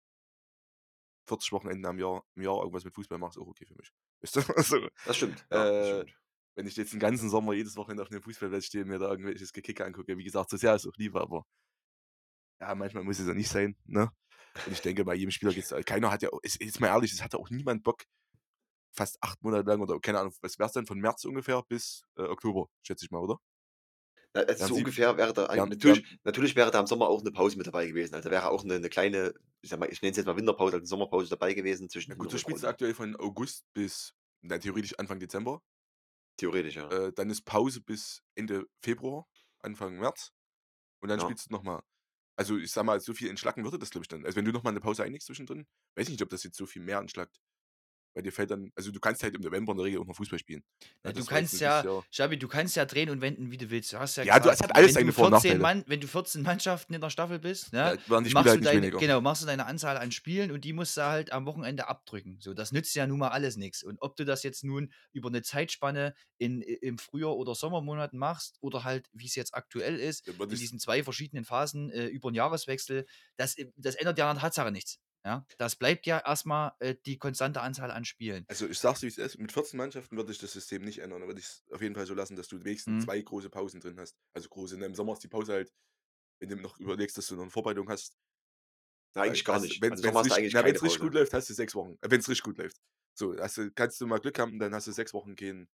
40 1.27 1.51
Wochenenden 1.51 1.85
am 1.85 1.99
Jahr, 1.99 2.23
im 2.35 2.43
Jahr 2.43 2.57
irgendwas 2.59 2.85
mit 2.85 2.93
Fußball 2.95 3.17
mache, 3.17 3.31
ist 3.31 3.37
auch 3.37 3.47
okay 3.47 3.65
für 3.65 3.75
mich. 3.75 3.91
Also, 4.57 4.87
Das 5.03 5.17
stimmt. 5.17 5.45
Ja, 5.51 5.65
das 5.77 5.95
Äh, 6.01 6.05
wenn 6.55 6.67
ich 6.67 6.75
jetzt 6.75 6.93
den 6.93 6.99
ganzen 6.99 7.29
Sommer 7.29 7.53
jedes 7.53 7.75
Wochenende 7.77 8.03
auf 8.03 8.11
einem 8.11 8.21
Fußballplatz 8.23 8.65
stehe 8.65 8.83
und 8.83 8.89
mir 8.89 8.99
da 8.99 9.09
irgendwelches 9.09 9.53
Gekicke 9.53 9.85
angucke, 9.85 10.17
wie 10.17 10.23
gesagt, 10.23 10.49
so 10.49 10.57
sehr 10.57 10.75
ist 10.75 10.87
auch 10.87 10.97
lieber, 10.97 11.21
aber 11.21 11.45
ja, 12.59 12.75
manchmal 12.75 13.03
muss 13.03 13.19
es 13.19 13.27
ja 13.27 13.33
nicht 13.33 13.49
sein, 13.49 13.75
ne? 13.85 14.11
Und 14.65 14.73
ich 14.73 14.81
denke, 14.81 15.05
bei 15.05 15.13
jedem 15.15 15.31
Spieler 15.31 15.53
geht's, 15.53 15.73
keiner 15.85 16.11
hat 16.11 16.23
ja, 16.23 16.29
ist, 16.41 16.59
ist 16.61 16.79
mal 16.79 16.87
ehrlich, 16.87 17.13
es 17.13 17.23
hat 17.23 17.33
ja 17.33 17.39
auch 17.39 17.49
niemand 17.49 17.83
Bock, 17.83 18.03
fast 18.93 19.17
acht 19.23 19.43
Monate 19.43 19.69
lang 19.69 19.81
oder 19.81 19.99
keine 19.99 20.19
Ahnung, 20.19 20.33
was 20.41 20.59
wär's 20.59 20.73
denn 20.73 20.87
von 20.87 20.99
März 20.99 21.25
ungefähr 21.25 21.63
bis 21.67 22.03
äh, 22.17 22.23
Oktober, 22.23 22.69
schätze 22.83 23.05
ich 23.05 23.11
mal, 23.11 23.19
oder? 23.21 23.39
Na, 24.57 24.59
Also 24.59 24.75
so 24.75 24.75
ungefähr 24.75 25.17
wäre 25.17 25.33
da, 25.33 25.47
Ja, 25.53 25.65
natürlich, 25.65 26.05
natürlich 26.23 26.55
wäre 26.55 26.71
da 26.71 26.79
im 26.79 26.87
Sommer 26.87 27.07
auch 27.09 27.21
eine 27.21 27.31
Pause 27.31 27.57
mit 27.57 27.67
dabei 27.67 27.87
gewesen. 27.87 28.15
Also 28.15 28.29
wäre 28.31 28.49
auch 28.49 28.63
eine, 28.63 28.75
eine 28.75 28.89
kleine, 28.89 29.33
ich 29.61 29.69
sag 29.69 29.79
mal, 29.79 29.89
ich 29.91 30.01
nenne 30.01 30.11
es 30.11 30.17
jetzt 30.17 30.25
mal 30.25 30.37
Winterpause, 30.37 30.73
also 30.75 30.77
eine 30.81 30.87
Sommerpause 30.87 31.29
dabei 31.29 31.53
gewesen 31.53 31.89
zwischen 31.89 32.11
den 32.11 32.19
gut, 32.19 32.31
du 32.33 32.37
spielst 32.37 32.65
aktuell 32.65 32.93
von 32.93 33.15
August 33.15 33.65
bis, 33.73 34.13
na, 34.41 34.57
theoretisch 34.57 34.97
Anfang 34.99 35.19
Dezember. 35.19 35.61
Theoretisch, 36.37 36.75
ja. 36.75 36.91
Äh, 36.91 37.11
dann 37.13 37.29
ist 37.29 37.43
Pause 37.45 37.81
bis 37.81 38.21
Ende 38.35 38.65
Februar, 38.81 39.27
Anfang 39.59 39.97
März. 39.99 40.31
Und 41.01 41.09
dann 41.09 41.19
Ja. 41.19 41.21
spielst 41.21 41.47
du 41.49 41.53
nochmal. 41.53 41.83
Also 42.37 42.57
ich 42.57 42.71
sag 42.71 42.85
mal, 42.85 42.99
so 43.01 43.13
viel 43.13 43.29
entschlacken 43.29 43.63
würde 43.65 43.79
das, 43.79 43.91
glaube 43.91 44.03
ich, 44.05 44.09
dann. 44.09 44.25
Also 44.25 44.37
wenn 44.37 44.45
du 44.45 44.53
nochmal 44.53 44.73
eine 44.73 44.81
Pause 44.81 45.03
einlegst 45.03 45.27
zwischendrin, 45.27 45.67
weiß 45.95 46.07
ich 46.07 46.13
nicht, 46.13 46.23
ob 46.23 46.29
das 46.29 46.43
jetzt 46.43 46.57
so 46.57 46.65
viel 46.67 46.83
mehr 46.83 46.99
entschlackt. 46.99 47.39
Weil 48.17 48.23
dir 48.23 48.31
fällt 48.31 48.49
dann, 48.49 48.71
also 48.75 48.89
du 48.91 48.99
kannst 48.99 49.21
halt 49.21 49.35
im 49.35 49.41
November 49.41 49.73
in 49.73 49.77
der 49.77 49.85
Regel 49.85 50.01
auch 50.01 50.05
noch 50.07 50.15
Fußball 50.15 50.39
spielen. 50.39 50.63
Ja, 51.03 51.11
du 51.11 51.23
kannst 51.23 51.59
ja, 51.59 51.83
Schabi, 52.09 52.39
du 52.39 52.47
kannst 52.47 52.75
ja 52.75 52.83
drehen 52.83 53.11
und 53.11 53.21
wenden, 53.21 53.51
wie 53.51 53.57
du 53.57 53.69
willst. 53.69 53.93
Du 53.93 53.99
hast 53.99 54.15
ja, 54.15 54.23
Ja, 54.23 54.39
du- 54.39 54.49
es 54.49 54.59
hat 54.59 54.75
alles 54.75 54.95
wenn 54.95 55.05
du 55.05 55.13
Vor- 55.13 55.25
und 55.27 55.33
14 55.33 55.59
Nachteile. 55.59 55.61
Mann, 55.61 55.83
wenn 55.85 55.99
du 56.01 56.07
14 56.07 56.41
Mannschaften 56.41 56.95
in 56.95 57.01
der 57.01 57.11
Staffel 57.11 57.37
bist, 57.37 57.73
ne, 57.73 57.77
Ja, 58.07 58.21
machst, 58.31 58.49
halt 58.49 58.61
du 58.61 58.65
deine, 58.65 58.89
genau, 58.89 59.21
machst 59.21 59.43
du 59.43 59.45
deine 59.45 59.67
Anzahl 59.67 59.97
an 59.97 60.11
Spielen 60.11 60.49
und 60.49 60.65
die 60.65 60.73
musst 60.73 60.97
du 60.97 61.03
halt 61.03 61.31
am 61.31 61.45
Wochenende 61.45 61.87
abdrücken. 61.89 62.39
So, 62.41 62.55
das 62.55 62.71
nützt 62.71 62.95
ja 62.95 63.05
nun 63.05 63.19
mal 63.19 63.27
alles 63.29 63.55
nichts. 63.55 63.83
Und 63.83 64.01
ob 64.01 64.15
du 64.15 64.25
das 64.25 64.41
jetzt 64.41 64.63
nun 64.63 64.91
über 65.11 65.29
eine 65.29 65.43
Zeitspanne 65.43 66.15
in, 66.39 66.63
im 66.63 66.97
Frühjahr 66.97 67.35
oder 67.37 67.53
Sommermonaten 67.53 68.17
machst 68.17 68.57
oder 68.61 68.83
halt, 68.83 69.09
wie 69.13 69.27
es 69.27 69.35
jetzt 69.35 69.53
aktuell 69.53 69.99
ist, 69.99 70.27
in 70.27 70.49
diesen 70.49 70.79
zwei 70.79 71.03
verschiedenen 71.03 71.45
Phasen 71.45 71.91
äh, 71.91 72.07
über 72.07 72.31
den 72.31 72.35
Jahreswechsel, 72.35 73.05
das, 73.35 73.55
das 73.75 73.93
ändert 73.93 74.17
ja 74.17 74.27
an 74.27 74.37
der 74.37 74.41
Tatsache 74.41 74.71
nichts. 74.71 74.97
Ja, 75.27 75.45
das 75.57 75.75
bleibt 75.75 76.05
ja 76.05 76.19
erstmal 76.25 76.71
äh, 76.79 76.95
die 77.05 77.17
konstante 77.17 77.61
Anzahl 77.61 77.91
an 77.91 78.05
Spielen. 78.05 78.47
Also 78.49 78.67
ich 78.67 78.79
sag's 78.79 79.01
wie 79.01 79.07
es 79.07 79.17
ist, 79.17 79.37
mit 79.37 79.51
14 79.51 79.77
Mannschaften 79.77 80.15
würde 80.15 80.31
ich 80.31 80.37
das 80.39 80.53
System 80.53 80.83
nicht 80.83 80.99
ändern. 80.99 81.21
Da 81.21 81.27
würde 81.27 81.39
ich 81.41 81.45
es 81.47 81.63
auf 81.71 81.81
jeden 81.81 81.95
Fall 81.95 82.05
so 82.05 82.13
lassen, 82.13 82.35
dass 82.37 82.47
du 82.47 82.63
wenigstens 82.63 82.93
Mhm. 82.93 83.03
zwei 83.03 83.21
große 83.21 83.49
Pausen 83.49 83.81
drin 83.81 83.99
hast. 83.99 84.15
Also 84.33 84.47
große, 84.49 84.77
ne, 84.77 84.85
im 84.85 84.95
Sommer 84.95 85.13
ist 85.13 85.23
die 85.23 85.27
Pause 85.27 85.53
halt, 85.53 85.73
wenn 86.41 86.49
du 86.49 86.57
noch 86.57 86.79
überlegst, 86.79 87.17
dass 87.17 87.27
du 87.27 87.35
noch 87.35 87.43
eine 87.43 87.51
Vorbereitung 87.51 87.89
hast. 87.89 88.17
Na, 89.15 89.23
eigentlich 89.23 89.45
gar 89.45 89.55
hast, 89.55 89.63
nicht. 89.63 89.81
Wenn 89.81 89.91
Also 89.91 90.03
es 90.03 90.09
du 90.09 90.09
richtig, 90.21 90.53
na, 90.53 90.61
richtig 90.61 90.99
gut 90.99 91.13
läuft, 91.13 91.33
hast 91.33 91.49
du 91.49 91.53
sechs 91.53 91.75
Wochen. 91.75 91.97
Wenn 92.01 92.19
es 92.19 92.29
richtig 92.29 92.43
gut 92.43 92.57
läuft. 92.57 92.77
So, 93.15 93.35
hast 93.39 93.57
du, 93.57 93.71
kannst 93.73 93.99
du 94.01 94.07
mal 94.07 94.19
Glück 94.19 94.37
haben, 94.39 94.59
dann 94.59 94.73
hast 94.75 94.87
du 94.87 94.91
sechs 94.91 95.13
Wochen 95.13 95.35
kein, 95.35 95.67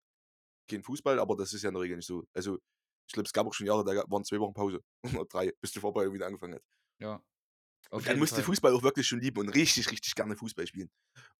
kein 0.70 0.82
Fußball, 0.84 1.18
aber 1.20 1.36
das 1.36 1.52
ist 1.54 1.62
ja 1.62 1.70
in 1.70 1.74
der 1.74 1.82
Regel 1.82 1.96
nicht 1.98 2.06
so. 2.06 2.24
Also 2.34 2.58
ich 3.08 3.14
glaube, 3.14 3.26
es 3.28 3.32
gab 3.32 3.46
auch 3.46 3.54
schon 3.54 3.66
Jahre, 3.68 3.84
da 3.84 4.04
waren 4.10 4.24
zwei 4.24 4.40
Wochen 4.40 4.54
Pause 4.54 4.80
oder 5.22 5.26
drei, 5.26 5.52
bis 5.60 5.72
die 5.72 5.80
Vorbereitung 5.80 6.14
wieder 6.14 6.26
angefangen 6.26 6.56
hat. 6.56 6.64
Ja. 6.98 7.22
Auf 7.92 7.98
Und 8.00 8.08
dann 8.08 8.18
musst 8.18 8.36
du. 8.36 8.42
Fußball 8.42 8.72
auch 8.72 8.82
wirklich 8.82 9.06
schon 9.06 9.20
lieben 9.20 9.38
und 9.38 9.50
richtig, 9.50 9.90
richtig 9.90 10.14
gerne 10.14 10.34
Fußball 10.34 10.66
spielen. 10.66 10.90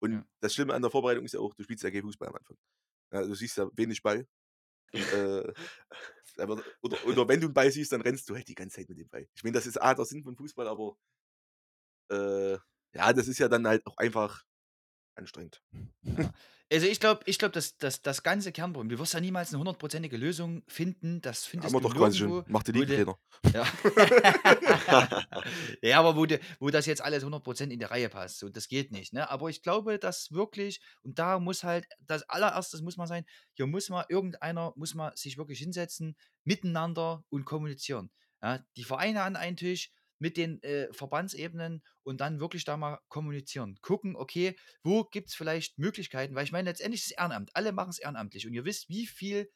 Und 0.00 0.12
Ja. 0.12 0.26
das 0.40 0.54
Schlimme 0.54 0.74
an 0.74 0.82
der 0.82 0.90
Vorbereitung 0.90 1.24
ist 1.24 1.32
ja 1.32 1.40
auch, 1.40 1.54
du 1.54 1.62
spielst 1.62 1.82
ja 1.82 1.90
kein 1.90 2.02
Fußball 2.02 2.28
am 2.28 2.34
Anfang. 2.34 2.56
Ja, 3.10 3.22
du 3.22 3.34
siehst 3.34 3.56
ja 3.56 3.70
wenig 3.74 4.02
Ball. 4.02 4.26
äh, 4.92 5.52
oder, 6.82 7.06
oder 7.06 7.28
wenn 7.28 7.40
du 7.40 7.46
einen 7.46 7.54
Ball 7.54 7.70
siehst, 7.70 7.92
dann 7.92 8.02
rennst 8.02 8.28
du 8.28 8.34
halt 8.34 8.46
die 8.48 8.54
ganze 8.54 8.76
Zeit 8.76 8.88
mit 8.90 8.98
dem 8.98 9.08
Ball. 9.08 9.26
Ich 9.34 9.42
meine, 9.42 9.54
das 9.54 9.66
ist 9.66 9.80
A, 9.80 9.94
der 9.94 10.04
Sinn 10.04 10.22
von 10.22 10.36
Fußball, 10.36 10.68
aber 10.68 10.96
äh, 12.10 12.58
ja, 12.94 13.12
das 13.12 13.28
ist 13.28 13.38
ja 13.38 13.48
dann 13.48 13.66
halt 13.66 13.86
auch 13.86 13.96
einfach 13.96 14.44
anstrengend. 15.14 15.62
Also 16.70 16.87
ich 16.87 17.01
glaube, 17.01 17.20
ich 17.27 17.38
glaub, 17.38 17.53
dass, 17.53 17.77
dass 17.77 18.01
das 18.01 18.22
ganze 18.22 18.51
Kernproblem, 18.51 18.88
du 18.88 18.98
wirst 18.98 19.12
ja 19.12 19.20
niemals 19.20 19.51
eine 19.51 19.59
hundertprozentige 19.59 20.16
Lösung 20.16 20.62
finden, 20.68 21.20
das 21.20 21.44
findest 21.44 21.75
Haben 21.75 21.83
wir 21.83 21.87
du 21.87 21.94
doch 21.94 22.01
quasi 22.01 22.18
schon. 22.20 22.44
Macht 22.48 22.66
die 22.68 22.75
wo 22.75 22.79
du- 22.79 22.85
Liegentrainer. 22.85 23.18
Ja. 23.53 23.66
ja, 25.83 25.98
aber 25.98 26.16
wo, 26.16 26.27
de, 26.27 26.40
wo 26.61 26.70
das 26.70 26.87
jetzt 26.87 27.03
alles 27.03 27.25
100% 27.25 27.68
in 27.70 27.79
die 27.79 27.85
Reihe 27.85 28.09
passt, 28.09 28.38
so, 28.38 28.48
das 28.48 28.68
geht 28.68 28.90
nicht. 28.92 29.12
Ne? 29.12 29.29
Aber 29.31 29.48
ich 29.51 29.62
glaube, 29.62 29.98
dass 29.98 30.31
wirklich, 30.33 30.81
und 31.03 31.18
da 31.18 31.38
muss 31.38 31.62
halt, 31.64 31.87
das 32.01 32.22
allererstes 32.29 32.81
muss 32.83 32.96
mal 32.96 33.07
sein, 33.07 33.25
hier 33.55 33.66
muss 33.66 33.88
mal 33.90 34.07
irgendeiner, 34.09 34.72
muss 34.77 34.94
mal 34.94 35.12
sich 35.16 35.37
wirklich 35.37 35.59
hinsetzen, 35.59 36.16
miteinander 36.44 37.25
und 37.29 37.44
kommunizieren. 37.44 38.11
Ja? 38.42 38.64
Die 38.77 38.85
Vereine 38.85 39.22
an 39.22 39.37
einen 39.37 39.57
Tisch 39.57 39.90
mit 40.22 40.37
den 40.37 40.62
äh, 40.62 40.87
Verbandsebenen 40.92 41.82
und 42.04 42.20
dann 42.20 42.38
wirklich 42.38 42.64
da 42.64 42.76
mal 42.76 43.00
kommunizieren. 43.08 43.76
Gucken, 43.82 44.14
okay, 44.14 44.56
wo 44.85 45.02
gibt 45.02 45.30
es 45.30 45.35
vielleicht 45.35 45.78
Möglichkeiten, 45.78 46.37
weil 46.37 46.44
ich 46.44 46.52
meine, 46.52 46.70
letztendlich 46.70 47.00
ist 47.02 47.11
es 47.11 47.18
Ehrenamt, 47.18 47.50
alle 47.54 47.72
machen 47.72 47.90
es 47.90 47.98
ehrenamtlich 47.98 48.46
und 48.46 48.54
ihr 48.54 48.64
wisst, 48.64 48.88
wie 48.88 49.08
viel 49.08 49.50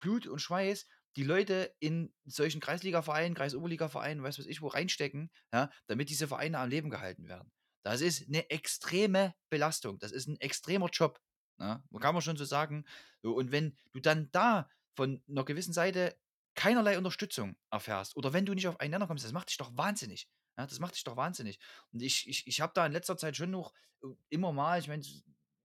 Blut 0.00 0.26
und 0.26 0.40
Schweiß 0.40 0.86
die 1.16 1.24
Leute 1.24 1.74
in 1.78 2.12
solchen 2.26 2.60
Kreisliga-Vereinen, 2.60 3.34
Kreisoberliga-Vereinen, 3.34 4.22
weiß 4.22 4.38
was 4.38 4.46
ich, 4.46 4.60
wo 4.60 4.68
reinstecken, 4.68 5.30
ja, 5.54 5.70
damit 5.86 6.10
diese 6.10 6.28
Vereine 6.28 6.58
am 6.58 6.68
Leben 6.68 6.90
gehalten 6.90 7.26
werden. 7.28 7.50
Das 7.82 8.02
ist 8.02 8.28
eine 8.28 8.48
extreme 8.50 9.34
Belastung. 9.50 9.98
Das 9.98 10.12
ist 10.12 10.28
ein 10.28 10.38
extremer 10.38 10.90
Job. 10.92 11.18
Ja, 11.58 11.82
kann 11.98 12.14
man 12.14 12.22
schon 12.22 12.36
so 12.36 12.44
sagen. 12.44 12.84
Und 13.22 13.52
wenn 13.52 13.76
du 13.92 14.00
dann 14.00 14.30
da 14.32 14.68
von 14.94 15.22
einer 15.28 15.44
gewissen 15.44 15.72
Seite 15.72 16.14
keinerlei 16.54 16.98
Unterstützung 16.98 17.56
erfährst 17.70 18.16
oder 18.16 18.32
wenn 18.32 18.46
du 18.46 18.54
nicht 18.54 18.68
auf 18.68 18.80
einen 18.80 18.92
Nenner 18.92 19.06
kommst, 19.06 19.24
das 19.24 19.32
macht 19.32 19.50
dich 19.50 19.56
doch 19.56 19.76
wahnsinnig. 19.76 20.28
Ja, 20.58 20.66
das 20.66 20.80
macht 20.80 20.94
dich 20.94 21.04
doch 21.04 21.16
wahnsinnig. 21.16 21.58
Und 21.92 22.02
ich, 22.02 22.28
ich, 22.28 22.46
ich 22.46 22.60
habe 22.60 22.72
da 22.74 22.84
in 22.84 22.92
letzter 22.92 23.16
Zeit 23.16 23.36
schon 23.36 23.50
noch 23.50 23.72
äh, 24.02 24.08
immer 24.28 24.52
mal, 24.52 24.78
ich 24.78 24.88
meine, 24.88 25.02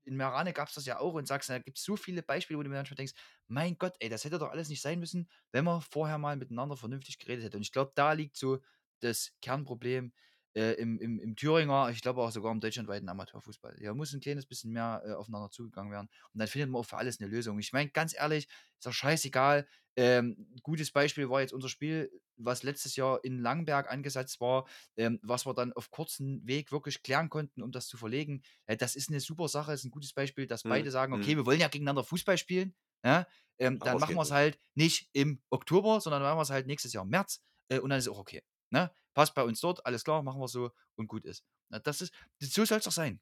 in 0.06 0.16
Merane 0.16 0.54
gab 0.54 0.70
es 0.70 0.76
das 0.76 0.86
ja 0.86 1.00
auch 1.00 1.14
und 1.16 1.28
sagst, 1.28 1.50
da 1.50 1.60
gibt 1.60 1.78
es 1.78 1.84
so 1.84 1.98
viele 1.98 2.24
Beispiele, 2.24 2.58
wo 2.58 2.64
du 2.64 2.70
mir 2.70 2.78
manchmal 2.78 2.96
denkst, 2.96 3.14
mein 3.48 3.78
Gott, 3.78 3.96
ey, 4.00 4.08
das 4.10 4.24
hätte 4.24 4.40
doch 4.40 4.50
alles 4.50 4.70
nicht 4.70 4.82
sein 4.82 5.00
müssen, 5.00 5.30
wenn 5.52 5.66
man 5.66 5.82
vorher 5.82 6.18
mal 6.18 6.38
miteinander 6.38 6.78
vernünftig 6.78 7.18
geredet 7.20 7.44
hätte. 7.44 7.58
Und 7.58 7.64
ich 7.64 7.74
glaube, 7.74 7.92
da 7.96 8.14
liegt 8.14 8.38
so 8.38 8.60
das 9.02 9.34
Kernproblem 9.42 10.14
äh, 10.58 10.74
im, 10.74 11.00
im, 11.00 11.20
im 11.20 11.36
Thüringer, 11.36 11.90
ich 11.92 12.02
glaube 12.02 12.22
auch 12.22 12.32
sogar 12.32 12.52
im 12.52 12.60
deutschlandweiten 12.60 13.08
Amateurfußball. 13.08 13.76
Hier 13.78 13.94
muss 13.94 14.14
ein 14.14 14.20
kleines 14.22 14.48
bisschen 14.48 14.72
mehr 14.74 15.04
äh, 15.06 15.12
aufeinander 15.14 15.52
zugegangen 15.52 15.92
werden. 15.92 16.10
Und 16.34 16.40
dann 16.40 16.48
findet 16.48 16.72
man 16.72 16.82
auch 16.82 16.86
für 16.86 16.98
alles 16.98 17.20
eine 17.20 17.30
Lösung. 17.30 17.60
Ich 17.60 17.74
meine, 17.74 17.90
ganz 17.92 18.16
ehrlich, 18.16 18.46
ist 18.48 18.86
doch 18.86 18.92
scheißegal. 18.94 19.68
Ähm, 19.96 20.48
gutes 20.64 20.92
Beispiel 20.92 21.30
war 21.30 21.42
jetzt 21.42 21.54
unser 21.54 21.70
Spiel, 21.70 22.12
was 22.36 22.64
letztes 22.64 22.96
Jahr 22.96 23.24
in 23.24 23.40
Langberg 23.40 23.90
angesetzt 23.92 24.40
war, 24.42 24.68
ähm, 24.96 25.20
was 25.24 25.46
wir 25.46 25.54
dann 25.54 25.74
auf 25.74 25.90
kurzen 25.92 26.46
Weg 26.48 26.72
wirklich 26.72 27.02
klären 27.04 27.30
konnten, 27.30 27.64
um 27.64 27.72
das 27.72 27.88
zu 27.88 27.98
verlegen. 27.98 28.42
Äh, 28.66 28.78
das 28.78 28.96
ist 28.96 29.10
eine 29.10 29.20
super 29.20 29.48
Sache, 29.48 29.74
ist 29.74 29.86
ein 29.86 29.92
gutes 29.92 30.14
Beispiel, 30.14 30.48
dass 30.48 30.66
Mhm, 30.66 30.70
beide 30.70 30.92
sagen, 30.92 31.14
okay, 31.14 31.34
mhm. 31.34 31.40
wir 31.40 31.46
wollen 31.46 31.60
ja 31.60 31.68
gegeneinander 31.68 32.04
Fußball 32.04 32.38
spielen. 32.38 32.76
Ja, 33.04 33.28
ähm, 33.60 33.80
dann 33.84 34.00
machen 34.00 34.16
wir 34.16 34.22
es 34.22 34.32
halt 34.32 34.60
nicht 34.76 35.10
im 35.14 35.42
Oktober, 35.50 36.02
sondern 36.02 36.22
machen 36.22 36.38
wir 36.38 36.42
es 36.44 36.50
halt 36.50 36.68
nächstes 36.68 36.94
Jahr 36.94 37.04
im 37.04 37.10
März 37.10 37.44
äh, 37.70 37.80
und 37.80 37.90
dann 37.90 38.00
ist 38.00 38.06
es 38.06 38.12
auch 38.12 38.20
okay. 38.20 38.44
Ne? 38.70 38.92
Passt 39.18 39.34
bei 39.34 39.42
uns 39.42 39.60
dort, 39.62 39.84
alles 39.84 40.04
klar, 40.04 40.22
machen 40.22 40.40
wir 40.40 40.48
so 40.48 40.70
und 40.96 41.08
gut 41.08 41.26
ist. 41.26 41.44
Das 41.70 42.02
ist 42.02 42.14
so 42.40 42.66
soll 42.66 42.78
es 42.78 42.84
doch 42.84 42.92
sein, 42.92 43.20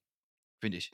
finde 0.60 0.76
ich. 0.76 0.92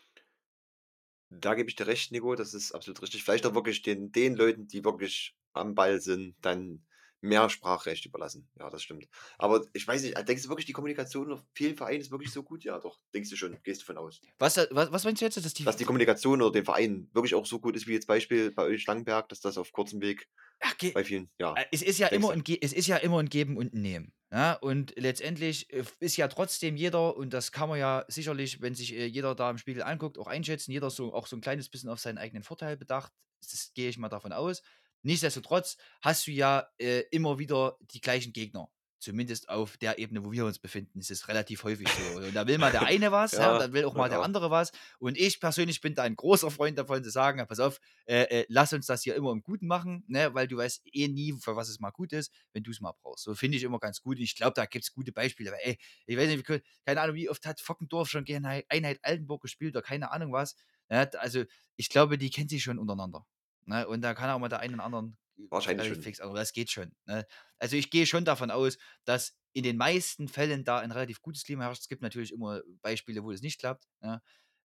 Da 1.31 1.55
gebe 1.55 1.69
ich 1.69 1.75
dir 1.75 1.87
recht, 1.87 2.11
Nico, 2.11 2.35
das 2.35 2.53
ist 2.53 2.71
absolut 2.71 3.01
richtig. 3.01 3.23
Vielleicht 3.23 3.47
auch 3.47 3.55
wirklich 3.55 3.81
den, 3.81 4.11
den 4.11 4.35
Leuten, 4.35 4.67
die 4.67 4.85
wirklich 4.85 5.35
am 5.53 5.73
Ball 5.73 5.99
sind, 6.01 6.35
dann 6.41 6.85
mehr 7.21 7.49
Sprachrecht 7.49 8.05
überlassen. 8.05 8.49
Ja, 8.59 8.69
das 8.69 8.83
stimmt. 8.83 9.07
Aber 9.37 9.65
ich 9.73 9.87
weiß 9.87 10.01
nicht, 10.03 10.17
denkst 10.27 10.43
du 10.43 10.49
wirklich, 10.49 10.65
die 10.65 10.73
Kommunikation 10.73 11.31
auf 11.31 11.43
vielen 11.53 11.75
Vereinen 11.75 12.01
ist 12.01 12.11
wirklich 12.11 12.31
so 12.31 12.43
gut? 12.43 12.63
Ja, 12.63 12.79
doch. 12.79 12.99
Denkst 13.13 13.29
du 13.29 13.35
schon, 13.35 13.57
gehst 13.63 13.81
du 13.81 13.85
von 13.85 13.97
aus. 13.97 14.21
Was, 14.39 14.57
äh, 14.57 14.67
was, 14.71 14.91
was 14.91 15.03
meinst 15.03 15.21
du 15.21 15.25
jetzt, 15.25 15.37
dass 15.37 15.53
die, 15.53 15.63
Dass 15.63 15.77
die 15.77 15.85
Kommunikation 15.85 16.41
oder 16.41 16.51
den 16.51 16.65
Vereinen 16.65 17.09
wirklich 17.13 17.35
auch 17.35 17.45
so 17.45 17.59
gut 17.59 17.75
ist, 17.75 17.87
wie 17.87 17.93
jetzt 17.93 18.07
Beispiel 18.07 18.51
bei 18.51 18.63
euch 18.63 18.85
Langberg, 18.85 19.29
dass 19.29 19.39
das 19.39 19.57
auf 19.57 19.71
kurzem 19.71 20.01
Weg 20.01 20.27
Ach, 20.59 20.75
bei 20.93 21.03
vielen, 21.03 21.29
ja. 21.39 21.53
Äh, 21.55 21.65
Es 21.71 21.81
ist 21.81 21.97
ja 21.97 22.07
immer 22.07 22.31
ein, 22.31 22.43
es 22.61 22.73
ist 22.73 22.87
ja 22.87 22.97
immer 22.97 23.19
ein 23.19 23.29
Geben 23.29 23.57
und 23.57 23.73
ein 23.73 23.81
Nehmen. 23.81 24.13
Ja? 24.31 24.53
Und 24.53 24.93
letztendlich 24.95 25.71
äh, 25.73 25.83
ist 25.99 26.17
ja 26.17 26.27
trotzdem 26.27 26.75
jeder, 26.75 27.15
und 27.15 27.33
das 27.33 27.51
kann 27.51 27.69
man 27.69 27.79
ja 27.79 28.05
sicherlich, 28.07 28.61
wenn 28.61 28.75
sich 28.75 28.93
äh, 28.93 29.05
jeder 29.05 29.35
da 29.35 29.49
im 29.49 29.57
Spiegel 29.57 29.83
anguckt, 29.83 30.17
auch 30.17 30.27
einschätzen, 30.27 30.71
jeder 30.71 30.89
so 30.89 31.13
auch 31.13 31.27
so 31.27 31.35
ein 31.35 31.41
kleines 31.41 31.69
bisschen 31.69 31.89
auf 31.89 31.99
seinen 31.99 32.17
eigenen 32.17 32.43
Vorteil 32.43 32.77
bedacht. 32.77 33.11
Das 33.41 33.71
gehe 33.73 33.89
ich 33.89 33.97
mal 33.97 34.09
davon 34.09 34.33
aus. 34.33 34.61
Nichtsdestotrotz 35.03 35.77
hast 36.01 36.27
du 36.27 36.31
ja 36.31 36.67
äh, 36.79 37.01
immer 37.11 37.39
wieder 37.39 37.77
die 37.81 38.01
gleichen 38.01 38.33
Gegner. 38.33 38.69
Zumindest 38.99 39.49
auf 39.49 39.77
der 39.77 39.97
Ebene, 39.97 40.23
wo 40.23 40.31
wir 40.31 40.45
uns 40.45 40.59
befinden, 40.59 40.99
ist 40.99 41.09
es 41.09 41.27
relativ 41.27 41.63
häufig 41.63 41.91
so. 41.91 42.03
Und 42.03 42.35
da 42.35 42.45
will 42.45 42.59
mal 42.59 42.71
der 42.71 42.83
eine 42.85 43.11
was, 43.11 43.35
ja, 43.35 43.53
Ja, 43.53 43.57
dann 43.57 43.73
will 43.73 43.83
auch 43.85 43.95
mal 43.95 44.09
der 44.09 44.19
ja. 44.19 44.21
andere 44.21 44.51
was. 44.51 44.71
Und 44.99 45.17
ich 45.17 45.39
persönlich 45.39 45.81
bin 45.81 45.95
da 45.95 46.03
ein 46.03 46.15
großer 46.15 46.51
Freund 46.51 46.77
davon 46.77 47.03
zu 47.03 47.09
sagen, 47.09 47.39
ja, 47.39 47.45
pass 47.45 47.59
auf, 47.59 47.79
äh, 48.05 48.41
äh, 48.41 48.45
lass 48.47 48.73
uns 48.73 48.85
das 48.85 49.01
hier 49.01 49.15
immer 49.15 49.31
im 49.31 49.41
Guten 49.41 49.65
machen, 49.65 50.03
ne, 50.07 50.35
weil 50.35 50.47
du 50.47 50.57
weißt 50.57 50.83
eh 50.93 51.07
nie, 51.07 51.33
für 51.33 51.55
was 51.55 51.67
es 51.67 51.79
mal 51.79 51.89
gut 51.89 52.13
ist, 52.13 52.31
wenn 52.53 52.61
du 52.61 52.69
es 52.69 52.79
mal 52.79 52.91
brauchst. 53.01 53.23
So 53.23 53.33
finde 53.33 53.57
ich 53.57 53.63
immer 53.63 53.79
ganz 53.79 54.01
gut. 54.03 54.17
Und 54.17 54.23
ich 54.23 54.35
glaube, 54.35 54.53
da 54.55 54.65
gibt 54.67 54.85
es 54.85 54.91
gute 54.93 55.11
Beispiele. 55.11 55.49
Aber 55.49 55.65
ey, 55.65 55.79
ich 56.05 56.15
weiß 56.15 56.27
nicht, 56.29 56.47
wie, 56.47 56.61
keine 56.85 57.01
Ahnung, 57.01 57.15
wie 57.15 57.27
oft 57.27 57.43
hat 57.47 57.59
Fockendorf 57.59 58.07
schon 58.07 58.23
gegen 58.23 58.45
Ei- 58.45 58.65
Einheit 58.69 58.99
Altenburg 59.01 59.41
gespielt 59.41 59.75
oder 59.75 59.81
keine 59.81 60.11
Ahnung 60.11 60.31
was. 60.31 60.55
D- 60.91 61.17
also 61.17 61.43
ich 61.75 61.89
glaube, 61.89 62.17
die 62.19 62.29
kennt 62.29 62.51
sich 62.51 62.61
schon 62.61 62.77
untereinander. 62.77 63.25
Ne? 63.65 63.87
Und 63.87 64.01
da 64.01 64.13
kann 64.13 64.29
auch 64.29 64.39
mal 64.39 64.49
der 64.49 64.59
einen 64.59 64.75
oder 64.75 64.83
anderen 64.85 65.17
Wahrscheinlich 65.49 65.87
schon. 65.87 66.01
fix, 66.01 66.19
aber 66.19 66.33
das 66.35 66.53
geht 66.53 66.69
schon. 66.69 66.91
Ne? 67.05 67.25
Also 67.59 67.75
ich 67.75 67.89
gehe 67.91 68.05
schon 68.05 68.25
davon 68.25 68.51
aus, 68.51 68.77
dass 69.05 69.35
in 69.53 69.63
den 69.63 69.77
meisten 69.77 70.27
Fällen 70.27 70.63
da 70.63 70.79
ein 70.79 70.91
relativ 70.91 71.21
gutes 71.21 71.43
Klima 71.43 71.63
herrscht. 71.65 71.81
Es 71.81 71.87
gibt 71.89 72.01
natürlich 72.01 72.31
immer 72.33 72.61
Beispiele, 72.81 73.23
wo 73.23 73.31
es 73.31 73.41
nicht 73.41 73.59
klappt. 73.59 73.85
Ja? 74.01 74.21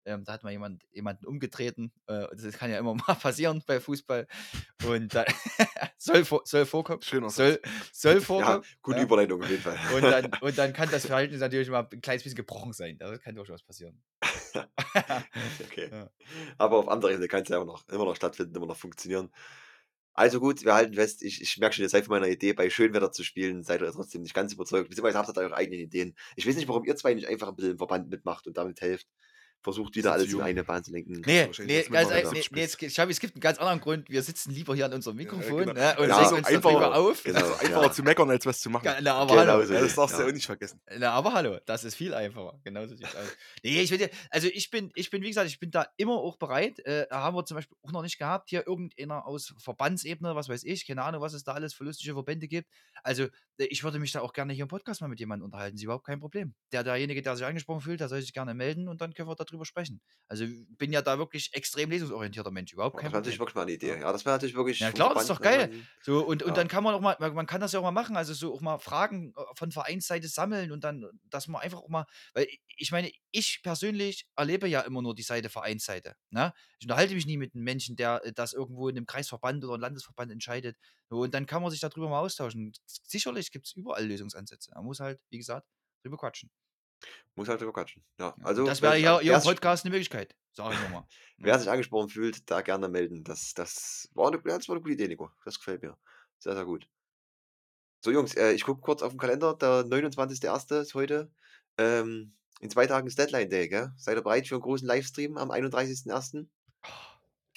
Ähm, 0.05 0.23
da 0.23 0.33
hat 0.33 0.43
mal 0.43 0.51
jemand, 0.51 0.83
jemanden 0.91 1.25
umgetreten. 1.25 1.91
Äh, 2.07 2.27
das 2.35 2.57
kann 2.57 2.71
ja 2.71 2.77
immer 2.77 2.93
mal 3.07 3.15
passieren 3.15 3.63
bei 3.65 3.79
Fußball. 3.79 4.27
Und 4.87 5.13
da, 5.13 5.25
soll, 5.97 6.25
soll 6.43 6.65
vorkommen. 6.65 7.01
Schöner 7.01 7.29
Soll, 7.29 7.59
soll 7.91 8.15
Ja, 8.15 8.21
vorkommen. 8.21 8.63
gute 8.81 8.97
ja. 8.97 9.03
Überleitung 9.03 9.41
auf 9.41 9.49
jeden 9.49 9.61
Fall. 9.63 9.77
Und, 9.95 10.03
dann, 10.03 10.31
und 10.41 10.57
dann 10.57 10.73
kann 10.73 10.89
das 10.91 11.05
Verhalten 11.05 11.37
natürlich 11.37 11.69
mal 11.69 11.87
ein 11.91 12.01
kleines 12.01 12.23
bisschen 12.23 12.37
gebrochen 12.37 12.73
sein. 12.73 12.97
Das 12.97 13.19
kann 13.21 13.35
durchaus 13.35 13.63
passieren. 13.63 14.01
okay. 15.65 15.89
Ja. 15.91 16.09
Aber 16.57 16.77
auf 16.77 16.87
anderer 16.87 17.11
Ebene 17.11 17.27
kann 17.27 17.43
es 17.43 17.49
ja 17.49 17.57
immer 17.57 17.65
noch, 17.65 17.87
immer 17.89 18.05
noch 18.05 18.15
stattfinden, 18.15 18.55
immer 18.55 18.67
noch 18.67 18.77
funktionieren. 18.77 19.31
Also 20.17 20.39
gut, 20.39 20.63
wir 20.63 20.73
halten 20.73 20.93
fest, 20.93 21.21
ich, 21.23 21.41
ich 21.41 21.57
merke 21.57 21.75
schon, 21.75 21.83
ihr 21.83 21.89
seid 21.89 22.05
von 22.05 22.17
meiner 22.17 22.31
Idee, 22.31 22.53
bei 22.53 22.69
Schönwetter 22.69 23.11
zu 23.11 23.21
spielen, 23.25 23.63
seid 23.63 23.81
ihr 23.81 23.91
trotzdem 23.91 24.21
nicht 24.21 24.33
ganz 24.33 24.53
überzeugt. 24.53 24.87
Beziehungsweise 24.87 25.17
habt 25.17 25.27
ihr 25.29 25.33
da 25.33 25.41
eure 25.41 25.57
eigenen 25.57 25.81
Ideen. 25.81 26.15
Ich 26.37 26.47
weiß 26.47 26.55
nicht, 26.55 26.69
warum 26.69 26.85
ihr 26.85 26.95
zwei 26.95 27.13
nicht 27.13 27.27
einfach 27.27 27.49
ein 27.49 27.55
bisschen 27.57 27.71
im 27.73 27.77
Verband 27.77 28.09
mitmacht 28.09 28.47
und 28.47 28.55
damit 28.57 28.79
helft. 28.79 29.07
Versucht 29.65 29.95
wieder 29.95 30.13
alles 30.13 30.29
zu 30.29 30.37
in 30.37 30.43
eine 30.43 30.63
Bahn 30.63 30.83
zu 30.83 30.91
lenken. 30.91 31.21
Nee, 31.25 31.49
nee, 31.59 31.81
das 31.81 31.89
ganz, 31.91 32.11
ein- 32.11 32.23
dass 32.23 32.31
nee, 32.33 32.41
du 32.41 32.55
nee 32.55 32.61
es, 32.63 32.77
gibt- 32.77 32.93
Schabi, 32.93 33.11
es 33.11 33.19
gibt 33.19 33.33
einen 33.35 33.41
ganz 33.41 33.57
anderen 33.57 33.79
Grund. 33.81 34.09
Wir 34.09 34.21
sitzen 34.21 34.51
lieber 34.51 34.75
hier 34.75 34.85
an 34.85 34.93
unserem 34.93 35.17
Mikrofon 35.17 35.65
genau. 35.65 35.73
ne, 35.73 35.95
und 35.97 36.07
Ja, 36.07 36.19
regen 36.19 36.35
uns 36.37 36.47
einfach- 36.47 36.69
darüber 36.71 36.95
auf. 36.95 37.23
Genau. 37.23 37.39
Also 37.45 37.53
einfacher 37.55 37.81
ja. 37.87 37.91
zu 37.91 38.03
meckern, 38.03 38.29
als 38.29 38.45
was 38.45 38.59
zu 38.59 38.69
machen. 38.69 38.85
Ja, 38.85 38.97
na, 39.01 39.15
aber 39.15 39.35
Genau 39.35 39.53
hallo. 39.53 39.65
so 39.65 39.73
Ja, 39.73 39.79
das 39.81 39.89
es, 39.89 39.95
darfst 39.95 40.17
du 40.17 40.21
ja. 40.21 40.27
auch 40.29 40.31
nicht 40.31 40.45
vergessen. 40.45 40.79
Na, 40.99 41.11
aber 41.11 41.33
hallo, 41.33 41.57
das 41.65 41.83
ist 41.83 41.95
viel 41.95 42.13
einfacher. 42.13 42.59
Genauso 42.63 42.95
sieht's 42.95 43.15
aus. 43.15 43.35
Nee, 43.63 43.81
ich 43.81 43.89
will 43.91 43.97
dir, 43.97 44.09
also 44.29 44.47
ich 44.47 44.69
bin, 44.69 44.91
ich 44.95 45.09
bin, 45.09 45.23
wie 45.23 45.29
gesagt, 45.29 45.47
ich 45.47 45.59
bin 45.59 45.71
da 45.71 45.87
immer 45.97 46.13
auch 46.13 46.37
bereit. 46.37 46.79
Äh, 46.85 47.07
haben 47.09 47.35
wir 47.35 47.43
zum 47.45 47.55
Beispiel 47.55 47.75
auch 47.81 47.91
noch 47.91 48.03
nicht 48.03 48.17
gehabt. 48.19 48.49
Hier 48.51 48.67
irgendeiner 48.67 49.25
aus 49.25 49.53
Verbandsebene, 49.57 50.35
was 50.35 50.47
weiß 50.49 50.63
ich, 50.63 50.85
keine 50.85 51.03
Ahnung, 51.03 51.21
was 51.21 51.33
es 51.33 51.43
da 51.43 51.53
alles 51.53 51.73
für 51.73 51.83
lustige 51.83 52.13
Verbände 52.13 52.47
gibt. 52.47 52.69
Also, 53.03 53.23
äh, 53.57 53.65
ich 53.69 53.83
würde 53.83 53.97
mich 53.99 54.11
da 54.11 54.21
auch 54.21 54.33
gerne 54.33 54.53
hier 54.53 54.63
im 54.63 54.67
Podcast 54.67 55.01
mal 55.01 55.07
mit 55.07 55.19
jemandem 55.19 55.45
unterhalten. 55.45 55.75
Ist 55.77 55.83
überhaupt 55.83 56.05
kein 56.05 56.19
Problem. 56.19 56.53
Der, 56.71 56.83
derjenige, 56.83 57.21
der 57.21 57.35
sich 57.37 57.45
angesprochen 57.45 57.81
fühlt, 57.81 57.99
der 58.01 58.09
soll 58.09 58.19
sich 58.21 58.33
gerne 58.33 58.53
melden 58.53 58.87
und 58.89 58.99
dann 59.01 59.13
können 59.13 59.29
wir 59.29 59.35
darüber 59.35 59.54
drüber 59.55 59.65
sprechen. 59.65 60.01
Also 60.27 60.45
bin 60.77 60.91
ja 60.91 61.01
da 61.01 61.17
wirklich 61.17 61.49
extrem 61.53 61.89
lesungsorientierter 61.89 62.51
Mensch, 62.51 62.73
überhaupt 62.73 62.97
kein 62.97 63.05
das 63.05 63.13
wäre 63.13 63.21
natürlich 63.21 63.39
wirklich 63.39 63.55
mal 63.55 63.61
eine 63.63 63.71
Idee. 63.71 63.99
Ja. 63.99 64.11
Das 64.11 64.25
wäre 64.25 64.35
natürlich 64.35 64.55
wirklich 64.55 64.79
Ja 64.79 64.91
klar, 64.91 65.13
das 65.13 65.23
ist 65.23 65.29
doch 65.29 65.39
ne, 65.39 65.43
geil. 65.43 65.67
man 65.69 65.87
So, 66.01 66.25
und, 66.25 66.43
und 66.43 66.49
ja. 66.49 66.55
dann 66.55 66.67
kann 66.67 66.83
man 66.83 66.95
auch 66.95 67.01
mal, 67.01 67.17
man 67.19 67.47
kann 67.47 67.61
das 67.61 67.71
ja 67.71 67.79
auch 67.79 67.83
mal 67.83 67.91
machen, 67.91 68.15
also 68.17 68.33
so 68.33 68.53
auch 68.53 68.61
mal 68.61 68.77
Fragen 68.77 69.33
äh, 69.35 69.41
von 69.55 69.71
Vereinsseite 69.71 70.27
sammeln 70.27 70.71
und 70.71 70.83
dann, 70.83 71.05
dass 71.29 71.47
man 71.47 71.61
einfach 71.61 71.79
auch 71.79 71.89
mal, 71.89 72.05
weil 72.33 72.47
ich 72.77 72.91
meine, 72.91 73.11
ich 73.31 73.61
persönlich 73.63 74.27
erlebe 74.35 74.67
ja 74.67 74.81
immer 74.81 75.01
nur 75.01 75.15
die 75.15 75.23
Seite 75.23 75.49
Vereinsseite. 75.49 76.15
Ne? 76.29 76.53
Ich 76.79 76.85
unterhalte 76.85 77.15
mich 77.15 77.25
nie 77.25 77.37
mit 77.37 77.55
einem 77.55 77.63
Menschen, 77.63 77.95
der 77.95 78.23
äh, 78.25 78.33
das 78.33 78.53
irgendwo 78.53 78.89
in 78.89 78.97
einem 78.97 79.05
Kreisverband 79.05 79.63
oder 79.63 79.73
einem 79.73 79.81
Landesverband 79.81 80.31
entscheidet. 80.31 80.77
So, 81.09 81.21
Und 81.21 81.33
dann 81.33 81.45
kann 81.45 81.61
man 81.61 81.71
sich 81.71 81.79
darüber 81.79 82.09
mal 82.09 82.19
austauschen. 82.19 82.73
Sicherlich 82.85 83.51
gibt 83.51 83.67
es 83.67 83.73
überall 83.73 84.05
Lösungsansätze. 84.05 84.71
Man 84.75 84.85
muss 84.85 84.99
halt, 84.99 85.21
wie 85.29 85.37
gesagt, 85.37 85.67
drüber 86.03 86.17
quatschen. 86.17 86.49
Muss 87.35 87.47
halt 87.47 87.59
drüber 87.61 87.73
quatschen. 87.73 88.03
Ja, 88.19 88.27
Ja. 88.27 88.35
Also 88.45 88.65
das 88.65 88.81
wäre 88.81 88.93
wer 89.21 89.35
im 89.37 89.41
Podcast 89.43 89.85
eine 89.85 89.91
Möglichkeit, 89.91 90.35
sage 90.53 90.75
ich 90.75 90.81
nochmal. 90.81 91.03
wer 91.37 91.59
sich 91.59 91.69
angesprochen 91.69 92.09
fühlt, 92.09 92.49
da 92.49 92.61
gerne 92.61 92.87
melden. 92.87 93.23
Das, 93.23 93.53
das, 93.53 94.09
war 94.13 94.27
eine, 94.27 94.37
ja, 94.37 94.57
das 94.57 94.67
war 94.69 94.75
eine 94.75 94.81
gute 94.81 94.93
Idee, 94.93 95.07
Nico. 95.07 95.29
Das 95.43 95.57
gefällt 95.57 95.81
mir. 95.81 95.97
Sehr, 96.39 96.53
sehr 96.55 96.65
gut. 96.65 96.87
So, 98.03 98.11
Jungs, 98.11 98.35
äh, 98.35 98.51
ich 98.53 98.63
gucke 98.63 98.81
kurz 98.81 99.01
auf 99.01 99.11
den 99.13 99.17
Kalender. 99.19 99.55
Der 99.55 99.83
29.01. 99.83 100.81
ist 100.81 100.93
heute. 100.93 101.31
Ähm, 101.77 102.35
in 102.61 102.69
zwei 102.69 102.87
Tagen 102.87 103.07
ist 103.07 103.17
Deadline 103.19 103.49
Day, 103.49 103.67
gell? 103.67 103.91
Seid 103.97 104.15
ihr 104.17 104.21
bereit 104.21 104.47
für 104.47 104.55
einen 104.55 104.61
großen 104.61 104.87
Livestream 104.87 105.37
am 105.37 105.51
31.01.? 105.51 106.47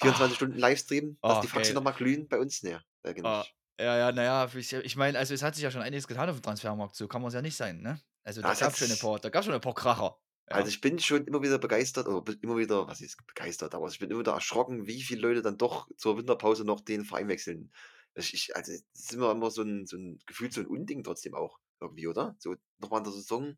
24 0.01 0.31
Ah, 0.33 0.35
Stunden 0.35 0.57
Livestream, 0.57 1.17
dass 1.21 1.37
ah, 1.37 1.41
die 1.41 1.47
geil. 1.47 1.73
nochmal 1.73 1.93
glühen 1.93 2.27
bei 2.27 2.39
uns? 2.39 2.63
Ne, 2.63 2.81
denke 3.05 3.23
Ah, 3.25 3.39
nicht. 3.39 3.55
ja, 3.79 3.97
ja, 3.97 4.11
naja, 4.11 4.49
ich, 4.55 4.71
ich 4.73 4.95
meine, 4.95 5.17
also 5.19 5.33
es 5.33 5.43
hat 5.43 5.55
sich 5.55 5.63
ja 5.63 5.71
schon 5.71 5.81
einiges 5.81 6.07
getan 6.07 6.29
auf 6.29 6.37
dem 6.37 6.41
Transfermarkt, 6.41 6.95
so 6.95 7.07
kann 7.07 7.21
man 7.21 7.27
es 7.29 7.33
ja 7.33 7.41
nicht 7.41 7.55
sein, 7.57 7.81
ne? 7.81 7.99
Also 8.29 8.41
da 8.43 8.53
Das 8.53 8.59
gab 8.59 8.73
es 8.73 8.77
schon 8.77 8.91
ein 8.91 8.97
paar, 8.99 9.19
da 9.19 9.29
gab 9.29 9.43
schon 9.43 9.53
ein 9.53 9.61
paar 9.61 9.73
Kracher. 9.73 10.19
also 10.51 10.67
Ja. 10.67 10.67
ich 10.69 10.81
bin 10.81 10.99
schon 10.99 11.25
immer 11.25 11.41
wieder 11.41 11.57
begeistert, 11.59 12.07
oder 12.07 12.33
immer 12.41 12.57
wieder, 12.57 12.87
was 12.87 13.01
ist 13.01 13.17
begeistert, 13.27 13.73
aber 13.75 13.87
ich 13.87 13.99
bin 13.99 14.09
immer 14.11 14.19
wieder 14.21 14.33
erschrocken, 14.33 14.87
wie 14.87 15.01
viele 15.01 15.21
Leute 15.21 15.41
dann 15.41 15.57
doch 15.57 15.87
zur 15.97 16.17
Winterpause 16.17 16.63
noch 16.65 16.81
den 16.81 17.05
Verein 17.05 17.27
wechseln. 17.27 17.71
Ich, 18.15 18.55
also 18.55 18.71
es 18.73 18.83
ist 18.93 19.13
immer, 19.13 19.31
immer 19.31 19.51
so 19.51 19.61
ein, 19.63 19.85
so 19.87 19.97
ein 19.97 20.19
Gefühl, 20.25 20.51
so 20.51 20.61
ein 20.61 20.67
Unding 20.67 21.03
trotzdem 21.03 21.33
auch 21.35 21.59
irgendwie, 21.79 22.07
oder? 22.07 22.35
So 22.39 22.55
nochmal 22.79 22.99
in 22.99 23.03
der 23.05 23.13
Saison 23.13 23.57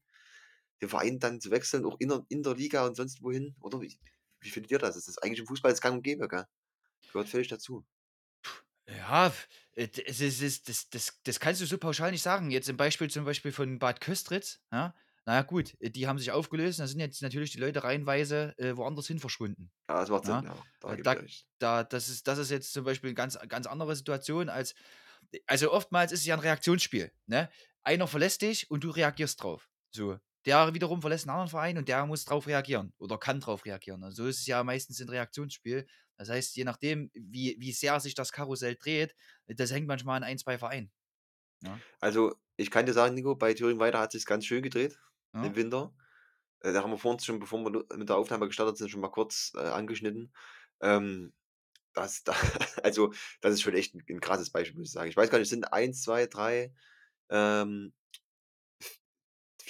den 0.82 0.90
Verein 0.90 1.20
dann 1.20 1.42
zu 1.42 1.52
wechseln, 1.52 1.86
auch 1.86 1.98
in 2.00 2.10
der, 2.10 2.26
in 2.30 2.44
der 2.44 2.56
Liga 2.56 2.86
und 2.88 2.96
sonst 2.96 3.22
wohin, 3.24 3.56
oder? 3.62 3.82
Wie, 3.82 4.00
wie 4.42 4.50
findet 4.50 4.72
ihr 4.72 4.80
das? 4.80 4.96
Das 4.96 5.08
ist 5.08 5.24
eigentlich 5.24 5.40
im 5.40 5.48
Fußball 5.48 5.72
das 5.72 5.82
gang 5.82 5.98
und 5.98 6.04
gäbe, 6.04 6.28
gell? 6.28 6.46
Gehört 7.14 7.30
völlig 7.30 7.50
dazu. 7.50 7.86
Ja, 8.88 9.34
äh, 9.74 9.88
es 10.06 10.20
ist, 10.22 10.68
das, 10.70 10.90
das, 10.90 11.20
das 11.24 11.40
kannst 11.40 11.62
du 11.62 11.66
so 11.66 11.78
pauschal 11.78 12.12
nicht 12.12 12.22
sagen. 12.22 12.52
Jetzt 12.52 12.70
im 12.70 12.78
Beispiel 12.78 13.10
zum 13.10 13.26
Beispiel 13.26 13.52
von 13.52 13.80
Bad 13.80 14.02
Köstritz, 14.02 14.60
ja, 14.72 14.94
naja 15.26 15.44
gut, 15.44 15.76
äh, 15.80 15.90
die 15.90 16.08
haben 16.08 16.20
sich 16.20 16.32
aufgelöst, 16.32 16.80
da 16.80 16.88
sind 16.88 17.00
jetzt 17.00 17.22
natürlich 17.22 17.52
die 17.52 17.60
Leute 17.60 17.84
reihenweise 17.84 18.54
äh, 18.58 18.76
woanders 18.76 19.08
hin 19.08 19.20
verschwunden. 19.20 19.72
Ja, 19.90 20.00
das 20.02 20.10
macht 20.10 20.26
Sinn, 20.26 20.44
Ja, 20.44 20.56
ja. 20.56 20.64
Da 20.80 20.94
Äh, 20.94 21.02
da, 21.02 21.16
da, 21.60 21.84
das, 21.84 22.10
ist, 22.10 22.28
das 22.28 22.40
ist 22.40 22.52
jetzt 22.52 22.74
zum 22.74 22.84
Beispiel 22.84 23.10
eine 23.10 23.16
ganz, 23.16 23.38
ganz 23.48 23.68
andere 23.68 23.96
Situation 23.96 24.50
als, 24.50 24.74
also 25.48 25.72
oftmals 25.72 26.12
ist 26.12 26.22
es 26.22 26.26
ja 26.26 26.36
ein 26.36 26.42
Reaktionsspiel. 26.42 27.12
Ne? 27.28 27.50
Einer 27.84 28.08
verlässt 28.08 28.42
dich 28.42 28.70
und 28.72 28.84
du 28.84 28.90
reagierst 28.90 29.42
drauf. 29.42 29.70
So. 29.92 30.18
Der 30.46 30.74
wiederum 30.74 31.02
verlässt 31.02 31.26
einen 31.26 31.32
anderen 31.32 31.50
Verein 31.50 31.78
und 31.78 31.88
der 31.88 32.06
muss 32.06 32.26
drauf 32.26 32.48
reagieren 32.48 32.94
oder 32.98 33.18
kann 33.18 33.40
drauf 33.40 33.66
reagieren. 33.66 34.04
Also 34.04 34.24
so 34.24 34.30
ist 34.30 34.40
es 34.40 34.48
ja 34.48 34.64
meistens 34.64 35.00
ein 35.00 35.10
Reaktionsspiel. 35.10 35.88
Das 36.18 36.30
heißt, 36.30 36.56
je 36.56 36.64
nachdem, 36.64 37.12
wie, 37.14 37.56
wie 37.60 37.72
sehr 37.72 38.00
sich 38.00 38.16
das 38.16 38.32
Karussell 38.32 38.76
dreht, 38.76 39.16
das 39.48 39.72
hängt 39.72 39.88
manchmal 39.88 40.18
an 40.18 40.24
ein, 40.24 40.38
zwei 40.38 40.58
Vereinen. 40.58 40.92
Ja. 41.64 41.80
Also, 42.00 42.36
ich 42.58 42.72
kann 42.72 42.86
dir 42.86 42.94
sagen, 42.94 43.16
Nico, 43.16 43.36
bei 43.36 43.54
Thüringen 43.54 43.80
weiter 43.80 44.00
hat 44.00 44.12
sich 44.12 44.26
ganz 44.26 44.46
schön 44.46 44.64
gedreht 44.64 45.00
Ja. 45.34 45.46
im 45.46 45.56
Winter. 45.56 45.94
Äh, 46.62 46.74
da 46.74 46.84
haben 46.84 46.92
wir 46.92 46.98
vorhin 46.98 47.20
schon, 47.20 47.40
bevor 47.40 47.60
wir 47.64 47.86
mit 47.98 48.10
der 48.10 48.18
Aufnahme 48.18 48.48
gestartet 48.48 48.78
sind, 48.78 48.90
schon 48.90 49.02
mal 49.02 49.10
kurz 49.10 49.54
äh, 49.56 49.60
angeschnitten. 49.60 50.34
Ähm, 50.82 51.34
das, 51.94 52.24
da, 52.24 52.34
also, 52.84 53.14
das 53.42 53.54
ist 53.54 53.62
schon 53.62 53.74
echt 53.76 53.96
ein, 53.96 54.04
ein 54.10 54.22
krasses 54.22 54.52
Beispiel, 54.52 54.78
muss 54.80 54.90
ich 54.90 54.94
sagen. 54.94 55.10
Ich 55.10 55.18
weiß 55.18 55.30
gar 55.30 55.38
nicht, 55.40 55.46
es 55.46 55.52
sind 55.52 55.74
eins, 55.74 56.04
zwei, 56.04 56.28
drei, 56.28 56.74
ähm, 57.30 57.94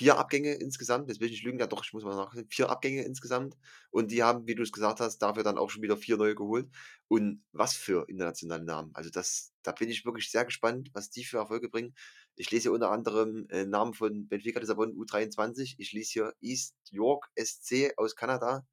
vier 0.02 0.18
Abgänge 0.18 0.54
insgesamt. 0.56 1.10
Jetzt 1.10 1.20
will 1.20 1.28
ich 1.28 1.34
nicht 1.34 1.44
lügen, 1.44 1.60
ja 1.60 1.68
doch, 1.68 1.84
ich 1.86 1.94
muss 1.94 2.04
mal 2.04 2.16
nachsehen. 2.16 2.48
Vier 2.50 2.70
Abgänge 2.70 3.04
insgesamt. 3.04 3.56
Und 3.92 4.12
die 4.12 4.24
haben, 4.24 4.48
wie 4.48 4.56
du 4.56 4.64
es 4.64 4.72
gesagt 4.72 5.00
hast, 5.00 5.20
dafür 5.20 5.44
dann 5.44 5.58
auch 5.58 5.70
schon 5.70 5.84
wieder 5.84 5.98
vier 5.98 6.18
neue 6.18 6.36
geholt. 6.36 6.70
Und 7.08 7.44
was 7.52 7.74
für 7.76 8.08
internationale 8.10 8.64
Namen. 8.64 8.92
Also 8.96 9.10
das, 9.10 9.54
da 9.64 9.72
bin 9.74 9.90
ich 9.90 10.06
wirklich 10.06 10.32
sehr 10.32 10.46
gespannt, 10.46 10.90
was 10.94 11.10
die 11.12 11.24
für 11.26 11.38
Erfolge 11.38 11.70
bringen. 11.70 11.94
Ich 12.36 12.50
lese 12.52 12.64
hier 12.64 12.72
unter 12.74 12.92
anderem 12.92 13.48
äh, 13.50 13.66
Namen 13.66 13.94
von 13.94 14.28
Benfica 14.28 14.60
Lissabon 14.60 14.94
U23. 14.96 15.76
Ich 15.78 15.92
lese 15.94 16.12
hier 16.12 16.34
East 16.42 16.76
York 16.90 17.30
SC 17.38 17.94
aus 17.98 18.16
Kanada. 18.16 18.66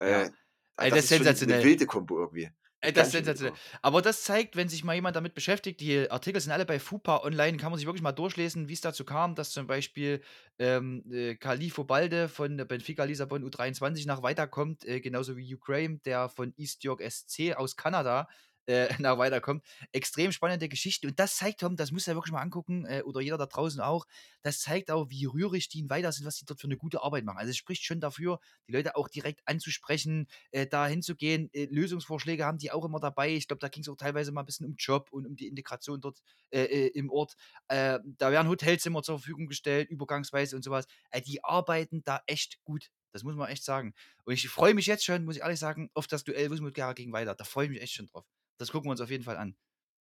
Äh, 0.00 0.26
Ja. 0.26 0.30
Ey, 0.76 0.90
das 0.90 1.00
das 1.00 1.04
ist 1.04 1.10
ist 1.10 1.16
schon 1.16 1.28
eine 1.28 1.36
sensationell. 1.36 1.62
wilde 1.62 1.86
Kombo 1.86 2.18
irgendwie. 2.20 2.50
Eine 2.82 2.92
das 2.94 3.12
sensationell. 3.12 3.52
Kombo. 3.52 3.78
Aber 3.82 4.02
das 4.02 4.22
zeigt, 4.24 4.56
wenn 4.56 4.68
sich 4.68 4.84
mal 4.84 4.94
jemand 4.94 5.14
damit 5.16 5.34
beschäftigt, 5.34 5.80
die 5.80 6.10
Artikel 6.10 6.40
sind 6.40 6.52
alle 6.52 6.64
bei 6.64 6.78
FUPA 6.78 7.22
online, 7.22 7.58
kann 7.58 7.70
man 7.70 7.78
sich 7.78 7.86
wirklich 7.86 8.02
mal 8.02 8.12
durchlesen, 8.12 8.68
wie 8.68 8.72
es 8.72 8.80
dazu 8.80 9.04
kam, 9.04 9.34
dass 9.34 9.50
zum 9.50 9.66
Beispiel 9.66 10.22
ähm, 10.58 11.04
äh, 11.12 11.34
Califo 11.34 11.84
Balde 11.84 12.28
von 12.28 12.56
Benfica 12.56 13.04
Lissabon 13.04 13.44
U23 13.44 14.06
nach 14.06 14.22
weiterkommt, 14.22 14.86
äh, 14.86 15.00
genauso 15.00 15.36
wie 15.36 15.54
Ukraine, 15.54 15.98
der 16.04 16.28
von 16.28 16.54
East 16.56 16.82
York 16.84 17.02
SC 17.02 17.54
aus 17.54 17.76
Kanada 17.76 18.28
äh, 18.66 18.88
nach 19.02 19.18
weiterkommt. 19.18 19.64
Extrem 19.92 20.32
spannende 20.32 20.68
Geschichte. 20.68 21.08
Und 21.08 21.18
das 21.18 21.36
zeigt, 21.36 21.60
Tom, 21.60 21.76
das 21.76 21.92
muss 21.92 22.06
er 22.08 22.14
wirklich 22.14 22.32
mal 22.32 22.42
angucken, 22.42 22.84
äh, 22.86 23.02
oder 23.04 23.20
jeder 23.20 23.38
da 23.38 23.46
draußen 23.46 23.80
auch, 23.80 24.06
das 24.42 24.60
zeigt 24.60 24.90
auch, 24.90 25.10
wie 25.10 25.26
rührig 25.26 25.68
die 25.68 25.80
in 25.80 25.90
weiter 25.90 26.12
sind, 26.12 26.26
was 26.26 26.36
die 26.36 26.44
dort 26.44 26.60
für 26.60 26.66
eine 26.66 26.76
gute 26.76 27.02
Arbeit 27.02 27.24
machen. 27.24 27.38
Also 27.38 27.50
es 27.50 27.56
spricht 27.56 27.84
schon 27.84 28.00
dafür, 28.00 28.40
die 28.68 28.72
Leute 28.72 28.96
auch 28.96 29.08
direkt 29.08 29.40
anzusprechen, 29.46 30.26
äh, 30.50 30.66
da 30.66 30.86
hinzugehen. 30.86 31.50
Äh, 31.52 31.66
Lösungsvorschläge 31.70 32.44
haben 32.44 32.58
die 32.58 32.70
auch 32.70 32.84
immer 32.84 33.00
dabei. 33.00 33.34
Ich 33.34 33.48
glaube, 33.48 33.60
da 33.60 33.68
ging 33.68 33.82
es 33.82 33.88
auch 33.88 33.96
teilweise 33.96 34.32
mal 34.32 34.42
ein 34.42 34.46
bisschen 34.46 34.66
um 34.66 34.74
Job 34.76 35.08
und 35.12 35.26
um 35.26 35.36
die 35.36 35.48
Integration 35.48 36.00
dort 36.00 36.20
äh, 36.50 36.62
äh, 36.62 36.86
im 36.88 37.10
Ort. 37.10 37.34
Äh, 37.68 37.98
da 38.18 38.30
werden 38.30 38.48
Hotelzimmer 38.48 39.02
zur 39.02 39.18
Verfügung 39.18 39.46
gestellt, 39.46 39.90
übergangsweise 39.90 40.56
und 40.56 40.62
sowas. 40.62 40.86
Die 41.26 41.42
arbeiten 41.44 42.02
da 42.04 42.22
echt 42.26 42.62
gut. 42.64 42.90
Das 43.12 43.24
muss 43.24 43.34
man 43.34 43.48
echt 43.48 43.64
sagen. 43.64 43.94
Und 44.24 44.34
ich 44.34 44.48
freue 44.48 44.74
mich 44.74 44.86
jetzt 44.86 45.04
schon, 45.04 45.24
muss 45.24 45.36
ich 45.36 45.42
ehrlich 45.42 45.58
sagen, 45.58 45.90
auf 45.94 46.06
das 46.06 46.24
Duell 46.24 46.50
Wismut 46.50 46.74
gegen 46.94 47.12
Weiter. 47.12 47.34
Da 47.34 47.44
freue 47.44 47.66
ich 47.66 47.70
mich 47.70 47.82
echt 47.82 47.94
schon 47.94 48.06
drauf. 48.06 48.24
Das 48.60 48.70
gucken 48.70 48.88
wir 48.88 48.90
uns 48.90 49.00
auf 49.00 49.10
jeden 49.10 49.24
Fall 49.24 49.38
an. 49.38 49.56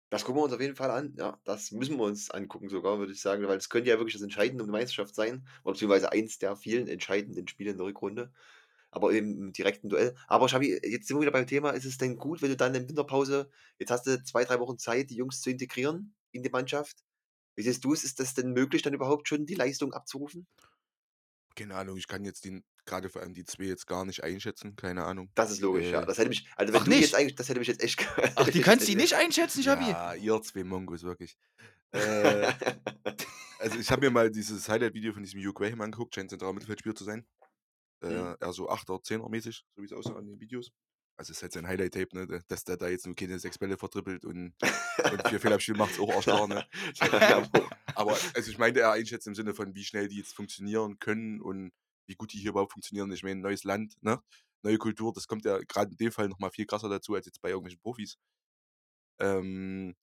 Das 0.09 0.25
gucken 0.25 0.41
wir 0.41 0.45
uns 0.45 0.55
auf 0.55 0.63
jeden 0.63 0.77
Fall 0.77 0.91
an. 0.91 1.15
Ja, 1.19 1.39
das 1.45 1.73
müssen 1.73 1.99
wir 1.99 2.05
uns 2.05 2.31
angucken 2.31 2.71
sogar, 2.71 2.99
würde 2.99 3.13
ich 3.13 3.21
sagen, 3.21 3.47
weil 3.47 3.59
es 3.59 3.69
könnte 3.69 3.91
ja 3.91 3.99
wirklich 3.99 4.15
das 4.15 4.23
Entscheidende 4.23 4.65
um 4.65 4.69
die 4.71 4.73
Meisterschaft 4.73 5.15
sein, 5.15 5.47
oder 5.63 5.75
beziehungsweise 5.75 6.11
eins 6.11 6.39
der 6.39 6.57
vielen 6.57 6.89
entscheidenden 6.89 7.47
Spiele 7.49 7.73
in 7.73 7.77
der 7.77 7.85
Rückrunde, 7.85 8.33
aber 8.91 9.13
im, 9.13 9.37
im 9.39 9.53
direkten 9.53 9.91
Duell. 9.91 10.17
Aber 10.27 10.49
Schabi, 10.49 10.81
jetzt 10.83 11.07
sind 11.07 11.19
wir 11.19 11.21
wieder 11.21 11.33
beim 11.33 11.47
Thema, 11.47 11.73
ist 11.73 11.85
es 11.85 11.99
denn 11.99 12.17
gut, 12.17 12.41
wenn 12.41 12.49
du 12.49 12.57
dann 12.57 12.75
in 12.75 12.89
Winterpause, 12.89 13.51
jetzt 13.79 13.91
hast 13.91 14.07
du 14.07 14.23
zwei, 14.25 14.45
drei 14.45 14.59
Wochen 14.59 14.79
Zeit, 14.79 15.11
die 15.11 15.17
Jungs 15.17 15.43
zu 15.43 15.51
integrieren 15.51 16.15
in 16.31 16.43
die 16.43 16.49
Mannschaft? 16.49 17.05
Wie 17.57 17.63
siehst 17.63 17.85
du 17.85 17.93
es? 17.93 18.05
Ist 18.05 18.21
das 18.21 18.33
denn 18.33 18.53
möglich, 18.53 18.81
dann 18.81 18.95
überhaupt 18.95 19.29
schon 19.29 19.45
die 19.45 19.55
Leistung 19.55 19.93
abzurufen? 19.93 20.47
Keine 21.57 21.75
Ahnung, 21.75 21.99
ich 21.99 22.09
kann 22.09 22.25
jetzt 22.25 22.47
den, 22.47 22.65
gerade 22.87 23.09
vor 23.09 23.23
allem 23.23 23.35
die 23.35 23.45
zwei 23.45 23.65
jetzt 23.65 23.87
gar 23.87 24.05
nicht 24.05 24.23
einschätzen, 24.25 24.77
keine 24.77 25.05
Ahnung. 25.05 25.31
Das 25.35 25.51
ist 25.51 25.61
logisch, 25.61 25.87
ja. 25.91 26.03
Äh, 26.03 26.07
Das 26.07 26.19
hätte 26.19 26.29
mich, 26.29 26.49
also 26.57 26.73
wenn 26.73 26.81
Ach 26.81 26.85
du 26.85 26.91
jetzt 26.93 27.01
nicht? 27.01 27.15
eigentlich, 27.15 27.35
das 27.35 27.49
hätte 27.49 27.59
mich 27.59 27.69
jetzt 27.69 27.83
echt. 27.83 28.07
Ach, 28.37 28.49
die 28.51 28.61
kannst 28.61 28.89
du 28.89 28.95
nicht 28.95 29.15
einschätzen, 29.15 29.63
Schabi? 29.63 29.89
ja, 29.91 30.15
ihr 30.15 30.41
zwei 30.43 30.65
Mongos, 30.65 31.03
wirklich. 31.03 31.37
Äh, 31.93 32.53
also 33.59 33.79
ich 33.79 33.91
habe 33.91 34.07
mir 34.07 34.11
mal 34.11 34.31
dieses 34.31 34.69
Highlight-Video 34.69 35.13
von 35.13 35.23
diesem 35.23 35.41
Hugh 35.41 35.53
Graham 35.53 35.81
angeguckt, 35.81 36.15
scheint 36.15 36.31
zentraler 36.31 36.53
Mittelfeldspieler 36.53 36.95
zu 36.95 37.05
sein. 37.05 37.27
Äh, 38.03 38.09
Mhm. 38.11 38.37
Er 38.41 38.53
so 38.53 38.69
8er, 38.71 39.03
10er 39.03 39.31
mäßig, 39.31 39.65
so 39.75 39.81
wie 39.83 39.87
es 39.87 39.93
aussah 39.93 40.15
an 40.17 40.27
den 40.27 40.39
Videos. 40.39 40.71
Also 41.19 41.31
es 41.31 41.39
ist 41.39 41.43
halt 41.43 41.53
sein 41.55 41.67
Highlight-Tape, 41.67 42.15
ne? 42.15 42.41
dass 42.47 42.63
der 42.65 42.77
da 42.77 42.89
jetzt 42.89 43.07
nur 43.07 43.17
keine 43.17 43.39
sechs 43.39 43.57
Bälle 43.57 43.79
vertrippelt 43.79 44.27
und, 44.27 44.53
und 45.11 45.29
vier 45.29 45.41
Fehlabspiele 45.41 45.79
macht 45.79 45.93
es 45.93 45.99
auch 45.99 46.11
arschklar, 46.15 46.47
ne? 46.47 46.67
Ja, 47.01 47.49
Aber 47.95 48.19
also 48.35 48.51
ich 48.51 48.59
meinte 48.59 48.81
er 48.81 48.93
einschätzen 48.93 49.31
im 49.31 49.35
Sinne 49.35 49.55
von, 49.55 49.75
wie 49.75 49.83
schnell 49.85 50.09
die 50.09 50.19
jetzt 50.19 50.35
funktionieren 50.35 50.99
können 50.99 51.41
und 51.41 51.73
wie 52.07 52.15
gut 52.15 52.33
die 52.33 52.39
hier 52.39 52.51
überhaupt 52.51 52.73
funktionieren. 52.73 53.11
Ich 53.13 53.23
meine, 53.23 53.41
neues 53.41 53.65
Land, 53.65 53.97
ne? 54.03 54.23
neue 54.63 54.79
Kultur, 54.79 55.13
das 55.13 55.27
kommt 55.29 55.45
ja 55.45 55.59
gerade 55.59 55.93
in 55.93 55.97
dem 55.97 56.13
Fall 56.13 56.29
nochmal 56.29 56.51
viel 56.51 56.67
krasser 56.67 56.89
dazu 56.89 57.15
als 57.15 57.27
jetzt 57.27 57.41
bei 57.41 57.51
irgendwelchen 57.51 57.81
Profis. 57.81 58.19
Ähm, 59.21 59.95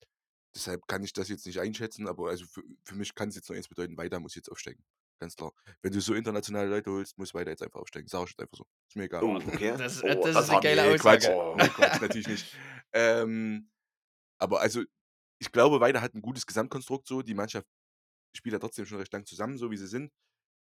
deshalb 0.54 0.86
kann 0.88 1.04
ich 1.04 1.12
das 1.12 1.28
jetzt 1.28 1.46
nicht 1.46 1.60
einschätzen, 1.60 2.08
aber 2.08 2.30
also 2.30 2.46
für, 2.46 2.62
für 2.84 2.94
mich 2.94 3.14
kann 3.14 3.28
es 3.28 3.36
jetzt 3.36 3.48
nur 3.48 3.56
eins 3.56 3.68
bedeuten, 3.68 3.96
weiter 3.96 4.20
muss 4.20 4.34
jetzt 4.34 4.50
aufsteigen. 4.50 4.84
Ganz 5.20 5.36
klar. 5.36 5.52
Wenn 5.82 5.92
du 5.92 6.00
so 6.00 6.14
internationale 6.14 6.68
Leute 6.68 6.90
holst, 6.90 7.16
muss 7.18 7.34
weiter 7.34 7.50
jetzt 7.50 7.62
einfach 7.62 7.80
aufsteigen. 7.80 8.08
Sag 8.08 8.24
ich 8.24 8.30
jetzt 8.30 8.40
einfach 8.40 8.56
so. 8.56 8.66
Ist 8.88 8.96
mir 8.96 9.04
egal. 9.04 9.22
Oh, 9.22 9.36
okay. 9.46 9.76
Das, 9.76 10.02
Oh, 10.02 10.08
das, 10.08 10.34
das 10.34 10.44
ist 10.44 10.50
eine 10.50 10.60
geile 10.60 10.90
Nee, 10.90 10.98
Quatsch. 10.98 11.28
Aussage. 11.28 11.36
Oh. 11.36 11.56
Nee, 11.56 11.68
Quatsch, 11.68 12.00
natürlich 12.00 12.28
nicht. 12.28 12.56
Ähm, 12.92 13.70
aber 14.38 14.60
also, 14.60 14.82
ich 15.38 15.52
glaube, 15.52 15.80
Weida 15.80 16.00
hat 16.00 16.14
ein 16.14 16.22
gutes 16.22 16.46
Gesamtkonstrukt 16.46 17.06
so. 17.06 17.22
Die 17.22 17.34
Mannschaft 17.34 17.66
spielt 18.36 18.54
ja 18.54 18.58
trotzdem 18.58 18.86
schon 18.86 18.98
recht 18.98 19.12
lang 19.12 19.24
zusammen, 19.24 19.56
so 19.56 19.70
wie 19.70 19.76
sie 19.76 19.86
sind. 19.86 20.12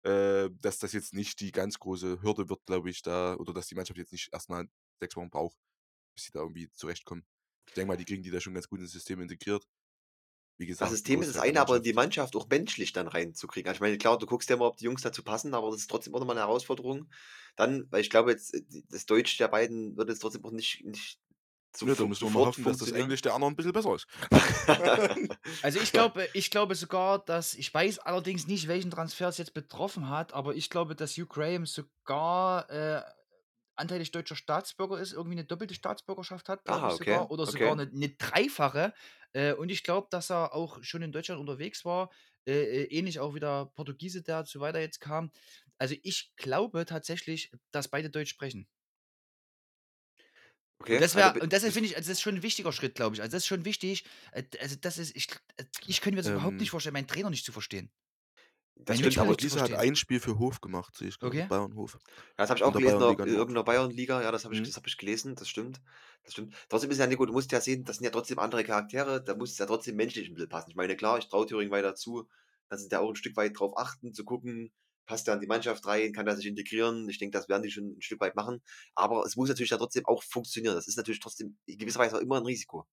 Äh, 0.05 0.51
dass 0.61 0.79
das 0.79 0.93
jetzt 0.93 1.13
nicht 1.15 1.39
die 1.41 1.51
ganz 1.51 1.79
große 1.79 2.21
Hürde 2.21 2.47
wird, 2.49 2.65
glaube 2.67 2.89
ich, 2.91 3.01
da, 3.01 3.35
oder 3.37 3.53
dass 3.53 3.67
die 3.67 3.75
Mannschaft 3.75 3.97
jetzt 3.97 4.11
nicht 4.13 4.31
erstmal 4.33 4.67
sechs 5.01 5.15
Wochen 5.15 5.31
braucht, 5.31 5.57
bis 6.15 6.25
sie 6.25 6.31
da 6.33 6.41
irgendwie 6.41 6.71
zurechtkommen. 6.71 7.25
Ich 7.67 7.73
denke 7.75 7.87
mal, 7.89 7.97
die 7.97 8.05
kriegen 8.05 8.23
die 8.23 8.31
da 8.31 8.41
schon 8.41 8.53
ganz 8.55 8.69
gut 8.69 8.81
ins 8.81 8.91
System 8.93 9.21
integriert. 9.21 9.65
wie 10.57 10.67
Das 10.77 10.89
gesagt, 10.89 10.91
System 10.91 11.21
ist 11.21 11.29
das 11.33 11.41
eine, 11.41 11.61
aber 11.61 11.79
die 11.79 11.93
Mannschaft. 11.93 12.35
Auch 12.35 12.49
menschlich 12.49 12.91
dann 12.91 13.07
reinzukriegen. 13.07 13.69
Also, 13.69 13.77
ich 13.77 13.81
meine, 13.81 13.97
klar, 13.97 14.17
du 14.17 14.25
guckst 14.25 14.49
ja 14.49 14.55
immer, 14.57 14.65
ob 14.65 14.75
die 14.77 14.83
Jungs 14.85 15.01
dazu 15.01 15.23
passen, 15.23 15.53
aber 15.53 15.71
das 15.71 15.79
ist 15.81 15.89
trotzdem 15.89 16.13
auch 16.13 16.19
noch 16.19 16.27
mal 16.27 16.33
'ne 16.33 16.41
Herausforderung. 16.41 17.09
Dann 17.55 17.89
weil 17.91 18.01
ich 18.01 18.09
glaube 18.09 18.31
jetzt, 18.31 18.53
äh, 18.53 18.61
das 18.89 19.05
Deutsch 19.05 19.37
der 19.37 19.47
beiden 19.47 19.95
wird 19.95 20.09
jetzt 20.09 20.19
trotzdem 20.19 20.43
auch 20.43 20.51
nicht 20.51 20.83
nicht 20.83 21.21
Nö, 21.81 21.95
da 21.95 22.05
sofo 22.05 22.07
müssen 22.07 22.25
wir 22.27 22.31
mal 22.31 22.43
hoffen, 22.43 22.63
dass 22.65 22.77
das. 22.77 22.91
Englisch 22.91 23.21
der 23.21 23.33
anderen 23.33 23.53
'n 23.53 23.55
bisschen 23.57 23.73
besser 23.73 23.95
ist. 23.95 24.07
Also, 25.61 25.79
ich 25.79 25.93
glaube 25.93 26.29
ich 26.33 26.51
glaube 26.51 26.75
sogar, 26.75 27.19
dass 27.25 27.53
ich 27.55 27.73
weiß 27.73 27.99
allerdings 27.99 28.47
nicht, 28.47 28.67
welchen 28.67 28.91
Transfer 28.91 29.29
es 29.29 29.37
jetzt 29.37 29.53
betroffen 29.53 30.09
hat, 30.09 30.33
aber 30.33 30.55
ich 30.55 30.69
glaube, 30.69 30.95
dass 30.95 31.17
Hugh 31.17 31.27
Graham 31.27 31.65
sogar, 31.65 32.69
äh, 32.69 33.01
anteilig 33.77 34.11
deutscher 34.11 34.35
Staatsbürger 34.37 34.99
ist, 34.99 35.13
irgendwie 35.13 35.35
'ne 35.37 35.45
doppelte 35.45 35.73
Staatsbürgerschaft 35.75 36.49
hat, 36.49 36.65
glaube 36.65 36.87
Ah, 36.87 36.91
ich 36.91 36.95
okay, 36.95 36.97
sogar 36.97 37.31
oder 37.31 37.47
sogar 37.47 37.75
okay. 37.75 37.77
'ne 37.77 37.89
'ne 37.91 38.09
dreifache. 38.17 38.93
Äh, 39.33 39.53
und 39.53 39.69
ich 39.71 39.83
glaube, 39.83 40.07
dass 40.11 40.31
er 40.31 40.53
auch 40.55 40.83
schon 40.83 41.01
in 41.03 41.11
Deutschland 41.13 41.41
unterwegs 41.41 41.85
war, 41.85 42.11
äh, 42.47 42.53
äh, 42.83 42.85
ähnlich 42.97 43.19
auch 43.19 43.35
wie 43.35 43.39
der 43.41 43.67
Portugiese, 43.75 44.23
der 44.23 44.45
zu 44.45 44.59
Weiter 44.61 44.79
jetzt 44.81 44.99
kam. 45.01 45.31
Also, 45.79 45.95
ich 46.03 46.33
glaube 46.37 46.85
tatsächlich, 46.85 47.51
dass 47.71 47.89
beide 47.89 48.09
Deutsch 48.11 48.29
sprechen. 48.31 48.67
Und 50.89 51.01
Okay, 51.01 51.07
also 51.15 51.19
und 51.41 51.51
das 51.53 51.63
ist, 51.63 51.73
bist 51.73 51.73
finde 51.73 51.89
ich 51.89 51.97
also, 51.97 52.09
das 52.09 52.17
ist 52.19 52.21
schon 52.21 52.35
'n 52.37 52.43
wichtiger 52.43 52.71
Schritt, 52.71 52.95
glaube 52.95 53.15
ich. 53.15 53.21
Also, 53.21 53.31
das 53.35 53.43
ist 53.43 53.47
schon 53.47 53.65
wichtig. 53.65 54.05
Äh, 54.31 54.43
also, 54.61 54.75
das 54.79 54.97
ist 54.97 55.15
ich 55.15 55.27
ich 55.87 56.01
könnte 56.01 56.15
mir 56.15 56.21
das 56.21 56.29
überhaupt 56.29 56.59
nicht 56.59 56.69
Ähm 56.69 56.71
vorstellen, 56.71 56.93
meinen 56.93 57.07
Trainer 57.07 57.29
nicht 57.29 57.45
zu 57.45 57.51
verstehen. 57.51 57.91
Das 58.87 58.99
stimmt, 58.99 59.17
aber 59.19 59.35
Portugiese 59.35 59.61
hat 59.61 59.73
ein 59.73 59.95
Spiel 59.95 60.19
für 60.19 60.37
Hof 60.37 60.61
gemacht, 60.61 60.95
sehe 60.95 61.07
ich 61.07 61.19
grade, 61.19 61.35
Okay. 61.35 61.47
Bayern 61.47 61.75
Hof. 61.75 61.99
Ja, 62.37 62.43
das 62.45 62.49
habe 62.49 62.59
ich 62.59 62.63
auch 62.63 62.73
gelesen, 62.75 63.01
in 63.03 63.09
Bayernliga 63.09 63.25
in 63.25 63.33
Nord. 63.33 63.35
irgend 63.35 63.53
'ner 63.55 63.63
Bayernliga, 63.63 64.21
ja, 64.21 64.31
das 64.31 64.45
habe 64.45 64.53
ich 64.55 64.61
Mhm. 64.61 64.63
das 64.63 64.75
habe 64.77 64.87
ich 64.89 64.97
gelesen, 64.97 65.35
das 65.35 65.49
stimmt, 65.49 65.81
das 66.23 66.33
stimmt. 66.33 66.55
Trotzdem 66.69 66.91
ist 66.91 66.99
ja 66.99 67.07
Nico, 67.07 67.25
du 67.25 67.33
musst 67.33 67.51
ja 67.51 67.61
sehen, 67.61 67.85
das 67.85 67.97
sind 67.97 68.05
ja 68.05 68.11
trotzdem 68.11 68.39
andere 68.39 68.63
Charaktere, 68.63 69.23
da 69.23 69.35
muss 69.35 69.51
es 69.53 69.57
ja 69.59 69.65
trotzdem 69.65 69.95
menschlich 69.97 70.29
'n 70.29 70.35
bisschen 70.35 70.49
passen. 70.49 70.71
Ich 70.71 70.75
meine, 70.77 70.95
klar, 70.97 71.17
ich 71.19 71.27
traue 71.29 71.45
Thüringen 71.47 71.71
weiter 71.71 71.95
zu, 71.95 72.29
dass 72.69 72.81
sie 72.83 72.89
da 72.89 72.99
auch 72.99 73.09
'n 73.09 73.15
Stück 73.15 73.37
weit 73.37 73.59
drauf 73.59 73.77
achten, 73.77 74.13
zu 74.13 74.25
gucken, 74.25 74.71
passt 75.05 75.27
er 75.27 75.35
in 75.35 75.41
die 75.41 75.47
Mannschaft 75.47 75.85
rein, 75.87 76.13
kann 76.13 76.27
er 76.27 76.35
sich 76.35 76.45
integrieren? 76.47 77.07
Ich 77.09 77.19
denke, 77.19 77.37
das 77.37 77.49
werden 77.49 77.63
die 77.63 77.71
schon 77.71 77.95
'n 77.97 78.01
Stück 78.01 78.21
weit 78.21 78.35
machen. 78.35 78.61
Aber 78.95 79.23
es 79.25 79.35
muss 79.35 79.49
natürlich 79.49 79.69
dann 79.71 79.79
trotzdem 79.79 80.05
auch 80.05 80.23
funktionieren. 80.23 80.75
Das 80.75 80.87
ist 80.87 80.97
natürlich 80.97 81.19
trotzdem 81.21 81.57
in 81.65 81.77
gewisser 81.77 81.99
Weise 81.99 82.17
auch 82.17 82.21
immer 82.21 82.37
'n 82.39 82.45
Risiko, 82.45 82.87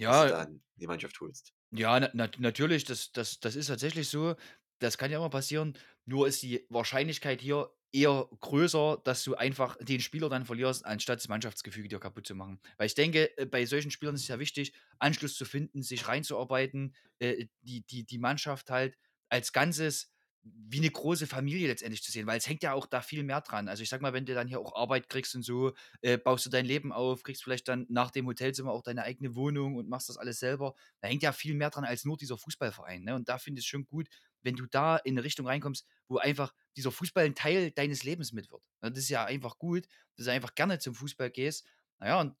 du 0.00 0.12
Ja. 0.12 0.28
da 0.28 0.44
in 0.44 0.62
die 0.76 0.86
Mannschaft 0.88 1.20
holst. 1.20 1.52
Ja, 1.72 1.98
na 1.98 2.10
nat 2.14 2.38
natürlich, 2.38 2.84
das 2.84 3.12
das 3.12 3.40
das 3.40 3.56
ist 3.56 3.66
tatsächlich 3.66 4.08
so. 4.08 4.36
Das 4.80 4.98
kann 4.98 5.10
ja 5.10 5.18
immer 5.18 5.30
passieren. 5.30 5.76
Nur 6.04 6.28
ist 6.28 6.42
die 6.42 6.66
Wahrscheinlichkeit 6.68 7.40
hier 7.40 7.70
eher 7.92 8.28
größer, 8.40 9.00
dass 9.04 9.22
du 9.24 9.34
einfach 9.36 9.76
den 9.80 10.00
Spieler 10.00 10.28
dann 10.28 10.44
verlierst, 10.44 10.84
anstatt 10.84 11.18
das 11.20 11.28
Mannschaftsgefüge 11.28 11.88
dir 11.88 12.00
kaputt 12.00 12.26
zu 12.26 12.34
machen. 12.34 12.60
Weil 12.76 12.86
ich 12.86 12.94
denke, 12.94 13.36
äh, 13.38 13.46
bei 13.46 13.66
solchen 13.66 13.90
Spielern 13.92 14.16
ist 14.16 14.22
es 14.22 14.28
ja 14.28 14.38
wichtig, 14.40 14.74
Anschluss 14.98 15.36
zu 15.36 15.44
finden, 15.44 15.82
sich 15.82 16.06
reinzuarbeiten, 16.08 16.94
äh, 17.20 17.46
die 17.62 17.82
die 17.86 18.04
die 18.04 18.18
Mannschaft 18.18 18.70
halt 18.70 18.98
als 19.28 19.52
Ganzes 19.52 20.12
wie 20.44 20.80
'ne 20.80 20.90
große 20.90 21.26
Familie 21.26 21.68
letztendlich 21.68 22.02
zu 22.02 22.12
sehen, 22.12 22.26
weil 22.26 22.38
es 22.38 22.46
hängt 22.48 22.62
ja 22.62 22.72
auch 22.74 22.86
da 22.86 23.00
viel 23.02 23.22
mehr 23.24 23.40
dran. 23.40 23.68
Also, 23.68 23.82
ich 23.82 23.88
sage 23.88 24.02
mal, 24.02 24.12
wenn 24.12 24.26
du 24.26 24.34
dann 24.34 24.48
hier 24.48 24.60
auch 24.60 24.74
Arbeit 24.76 25.08
kriegst 25.08 25.34
und 25.34 25.42
so, 25.42 25.72
äh, 26.02 26.18
baust 26.18 26.46
du 26.46 26.50
dein 26.50 26.66
Leben 26.66 26.92
auf, 26.92 27.22
kriegst 27.22 27.42
vielleicht 27.44 27.68
dann 27.68 27.86
nach 27.88 28.10
dem 28.10 28.26
Hotelzimmer 28.26 28.72
auch 28.72 28.82
deine 28.82 29.02
eigene 29.04 29.34
Wohnung 29.36 29.76
und 29.76 29.88
machst 29.88 30.08
das 30.10 30.18
alles 30.18 30.38
selber. 30.40 30.74
Da 31.00 31.08
hängt 31.08 31.22
ja 31.22 31.32
viel 31.32 31.54
mehr 31.54 31.70
dran 31.70 31.84
als 31.84 32.04
nur 32.04 32.16
dieser 32.18 32.36
Fußballverein, 32.38 33.02
ne? 33.04 33.14
Und 33.14 33.28
da 33.28 33.38
finde 33.38 33.60
ich's 33.60 33.68
schon 33.68 33.86
gut, 33.86 34.08
wenn 34.42 34.56
du 34.56 34.66
da 34.66 34.96
in 34.98 35.14
'ne 35.14 35.24
Richtung 35.24 35.46
reinkommst, 35.46 35.86
wo 36.08 36.18
einfach 36.18 36.52
dieser 36.76 36.92
Fußball 36.92 37.24
'n 37.26 37.34
Teil 37.34 37.70
deines 37.72 38.04
Lebens 38.04 38.32
mit 38.32 38.50
wird. 38.50 38.62
Das 38.80 38.98
ist 38.98 39.08
ja 39.08 39.24
einfach 39.24 39.58
gut, 39.58 39.86
dass 40.16 40.26
du 40.26 40.32
einfach 40.32 40.54
gerne 40.54 40.78
zum 40.78 40.94
Fußball 40.94 41.30
gehst. 41.30 41.66
Na 42.00 42.08
ja, 42.08 42.20
und 42.20 42.36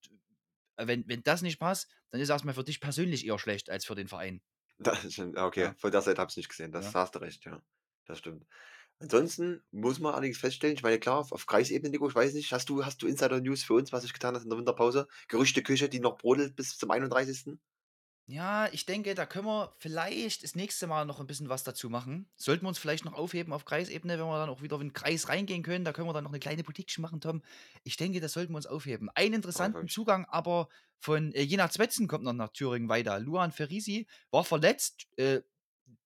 wenn 0.78 1.08
wenn 1.08 1.22
das 1.24 1.42
nicht 1.42 1.58
passt, 1.60 1.90
dann 2.10 2.20
ist 2.20 2.30
erst 2.30 2.44
mal 2.46 2.54
für 2.54 2.64
dich 2.64 2.80
persönlich 2.80 3.26
eher 3.26 3.38
schlecht 3.38 3.70
als 3.70 3.84
für 3.86 3.94
den 3.96 4.08
Verein. 4.08 4.42
Das 4.80 5.18
okay. 5.36 5.72
Ja. 5.72 5.74
Von 5.78 5.92
der 5.92 6.00
Seite 6.02 6.20
habe 6.20 6.28
ich's 6.30 6.36
nicht 6.36 6.48
gesehen. 6.48 6.72
Das 6.72 6.94
Ja. 6.94 6.94
hast 6.94 7.14
du 7.14 7.20
recht, 7.20 7.44
ja. 7.44 7.64
Das 8.06 8.18
stimmt. 8.18 8.46
Ansonsten 9.00 9.62
muss 9.72 10.00
man 10.00 10.14
allerdings 10.14 10.38
feststellen, 10.38 10.76
ich 10.76 10.82
meine, 10.82 10.98
klar, 11.00 11.18
auf 11.18 11.32
auf 11.32 11.46
Kreisebene, 11.46 11.90
Nico, 11.90 12.08
ich 12.08 12.14
weiß 12.14 12.34
nicht, 12.34 12.52
hast 12.52 12.68
du 12.70 12.84
hast 12.86 13.02
du 13.02 13.06
Insider-News 13.08 13.64
für 13.64 13.74
uns, 13.74 13.92
was 13.92 14.02
sich 14.04 14.14
getan 14.14 14.34
hat 14.36 14.44
in 14.44 14.50
der 14.50 14.58
Winterpause? 14.58 15.08
Gerüchteküche, 15.28 15.88
die 15.90 16.00
noch 16.00 16.18
brodelt 16.18 16.56
bis 16.56 16.78
zum 16.78 16.90
31.? 16.90 17.60
Ja, 18.28 18.68
ich 18.72 18.86
denke, 18.86 19.14
da 19.14 19.26
können 19.26 19.44
wir 19.46 19.74
vielleicht 19.76 20.44
das 20.44 20.54
nächste 20.54 20.86
Mal 20.86 21.04
noch 21.04 21.20
'n 21.20 21.26
bisschen 21.26 21.50
was 21.50 21.62
dazu 21.62 21.90
machen. 21.90 22.30
Sollten 22.36 22.64
wir 22.64 22.68
uns 22.70 22.78
vielleicht 22.78 23.04
noch 23.04 23.12
aufheben 23.12 23.52
auf 23.52 23.66
Kreisebene, 23.66 24.18
wenn 24.18 24.24
wir 24.26 24.38
dann 24.38 24.48
auch 24.48 24.62
wieder 24.62 24.76
in 24.80 24.88
'n 24.88 24.92
Kreis 24.94 25.28
reingehen 25.28 25.62
können. 25.62 25.84
Da 25.84 25.92
können 25.92 26.08
wir 26.08 26.14
dann 26.14 26.24
noch 26.24 26.30
'ne 26.30 26.38
kleine 26.40 26.62
Politikchen 26.64 27.02
machen, 27.02 27.20
Tom. 27.20 27.42
Ich 27.82 27.98
denke, 27.98 28.20
das 28.20 28.32
sollten 28.32 28.52
wir 28.54 28.56
uns 28.56 28.66
aufheben. 28.66 29.10
Einen 29.14 29.34
interessanten 29.34 29.88
Zugang 29.88 30.24
aber 30.24 30.68
von, 30.98 31.32
äh, 31.34 31.42
Jena 31.42 31.68
Zwetzen 31.68 32.08
kommt 32.08 32.24
noch 32.24 32.32
nach 32.32 32.48
Thüringen 32.48 32.88
weiter. 32.88 33.18
Luan 33.20 33.52
Ferrisi 33.52 34.06
war 34.30 34.44
verletzt, 34.44 35.06
äh, 35.18 35.42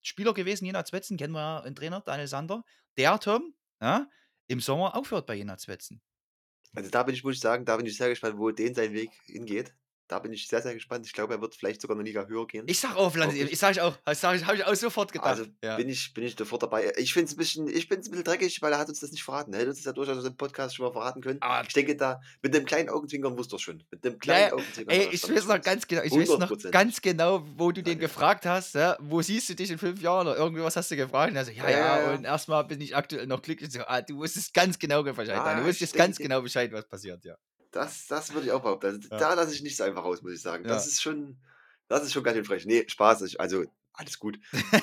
Spieler 0.03 0.35
gewesen, 0.35 0.65
Jena 0.67 0.85
Zwetzen, 0.85 1.17
kennen 1.17 1.35
wir 1.35 1.41
ja 1.41 1.61
'n 1.61 1.75
Trainer, 1.75 2.01
Daniel 2.01 2.29
Sander. 2.29 2.65
Der, 2.97 3.19
Tom, 3.21 3.55
ja, 3.81 4.09
im 4.49 4.61
Sommer 4.61 4.97
aufhört 4.97 5.27
bei 5.27 5.35
Jena 5.37 5.59
Zwetzen. 5.59 6.01
Also, 6.75 6.91
da 6.91 7.03
bin 7.03 7.15
ich 7.15 7.25
muss 7.25 7.35
ich 7.37 7.41
sagen, 7.41 7.65
da 7.65 7.77
bin 7.77 7.87
ich 7.87 7.97
sehr 7.97 8.09
gespannt, 8.09 8.39
wo 8.39 8.51
den 8.51 8.75
sein 8.75 8.93
Weg 8.93 9.11
hingeht. 9.27 9.75
Da 10.11 10.19
bin 10.21 10.33
ich 10.33 10.49
sehr, 10.49 10.63
sehr 10.63 10.75
gespannt. 10.75 11.07
Ich 11.07 11.13
glaube, 11.13 11.35
er 11.35 11.41
wird 11.43 11.55
vielleicht 11.55 11.83
sogar 11.83 11.97
'ne 11.97 12.03
Liga 12.03 12.27
höher 12.27 12.47
gehen. 12.47 12.71
Ich 12.71 12.81
sage 12.81 12.97
auch. 12.99 13.15
Wirklich. 13.15 13.51
Ich 13.51 13.59
sage 13.59 13.73
ich 13.73 13.81
auch. 13.81 13.97
Das 14.05 14.21
sage 14.21 14.37
ich 14.37 14.45
habe 14.45 14.57
ich 14.59 14.65
auch 14.65 14.75
sofort 14.75 15.11
Also, 15.17 15.47
gedacht. 15.47 15.51
Ja. 15.65 15.85
bin 15.85 15.89
ich 15.89 16.13
bin 16.15 16.25
ich 16.25 16.37
sofort 16.39 16.63
dabei. 16.63 16.93
Ich 16.97 17.13
finde 17.13 17.27
es 17.27 17.35
'n 17.35 17.37
bisschen 17.39 17.69
ich 17.69 17.87
finde 17.89 18.01
es 18.03 18.07
'n 18.09 18.11
bisschen 18.13 18.25
dreckig, 18.25 18.63
weil 18.63 18.73
er 18.73 18.79
hat 18.79 18.89
uns 18.89 19.01
das 19.01 19.11
nicht 19.11 19.25
verraten. 19.25 19.53
Er 19.53 19.61
hätte 19.61 19.71
uns 19.71 19.79
das 19.79 19.87
ja 19.87 19.93
durchaus 19.93 20.25
im 20.25 20.37
Podcast 20.37 20.77
schon 20.77 20.87
mal 20.87 20.93
verraten 20.93 21.21
können. 21.23 21.43
Ah. 21.43 21.69
Ich 21.69 21.75
denke 21.75 21.97
da 21.97 22.21
mit 22.43 22.53
'nem 22.53 22.65
kleinen 22.67 22.89
Augenzwinkern 22.89 23.37
wusste 23.37 23.57
er's 23.57 23.63
schon. 23.63 23.85
Mit 23.91 24.21
Ja, 24.27 24.39
kleinen 24.39 24.49
ja. 24.49 24.53
Augenzwinkern 24.53 24.97
Ey, 24.97 25.05
er's 25.05 25.15
ich 25.15 25.29
weiß 25.29 25.47
noch 25.47 25.61
ganz 25.63 25.87
genau 25.87 26.03
ich 26.03 26.17
weiß 26.17 26.39
noch 26.39 26.53
ganz 26.71 27.01
genau, 27.01 27.45
wo 27.57 27.73
du 27.73 27.83
den 27.83 27.99
ja. 27.99 27.99
gefragt 27.99 28.47
hast, 28.47 28.75
ja: 28.75 28.97
„Wo 29.01 29.23
siehst 29.23 29.49
du 29.49 29.55
dich 29.55 29.71
in 29.71 29.79
5 29.79 30.01
Jahren?“ 30.03 30.27
Oder 30.27 30.37
irgendwie 30.37 30.63
was 30.63 30.77
hast 30.77 30.91
du 30.91 30.97
gefragt. 30.97 31.31
Und 31.31 31.37
er 31.37 31.45
so: 31.45 31.51
„Ja, 31.53 31.69
Ja, 31.71 31.97
und 31.97 32.25
erst 32.25 32.49
mal 32.49 32.63
bin 32.63 32.81
ich 32.81 32.97
aktuell 32.97 33.27
noch 33.27 33.43
glücklich.“ 33.43 33.71
So, 33.73 33.81
ah, 33.87 34.01
du 34.03 34.17
wusstest 34.17 34.53
ganz 34.55 34.79
genau 34.79 35.03
Bescheid, 35.03 35.45
Daniel. 35.45 35.63
Du 35.65 35.69
wusstest 35.69 35.97
ganz 35.97 36.21
genau 36.21 36.41
Bescheid, 36.43 36.73
was 36.73 36.87
passiert, 36.89 37.25
ja. 37.25 37.37
Das 37.79 38.07
das 38.09 38.33
würde 38.33 38.47
ich 38.47 38.53
auch 38.53 38.63
behaupten. 38.63 38.87
Also, 38.87 39.09
Ja. 39.11 39.29
da 39.29 39.35
lasse 39.35 39.55
ich 39.55 39.63
nicht 39.63 39.77
so 39.77 39.85
einfach 39.85 40.03
raus, 40.05 40.21
muss 40.23 40.33
ich 40.33 40.43
sagen. 40.43 40.67
Das 40.67 40.85
Ja. 40.85 40.89
ist 40.89 41.01
schon 41.01 41.39
das 41.89 42.03
ist 42.05 42.13
schon 42.13 42.25
ganz 42.25 42.35
schön 42.37 42.45
frech. 42.45 42.67
Ne, 42.67 42.85
Spaß. 42.89 43.23
Ich 43.23 43.41
also, 43.41 43.65
alles 43.93 44.19
gut. 44.19 44.39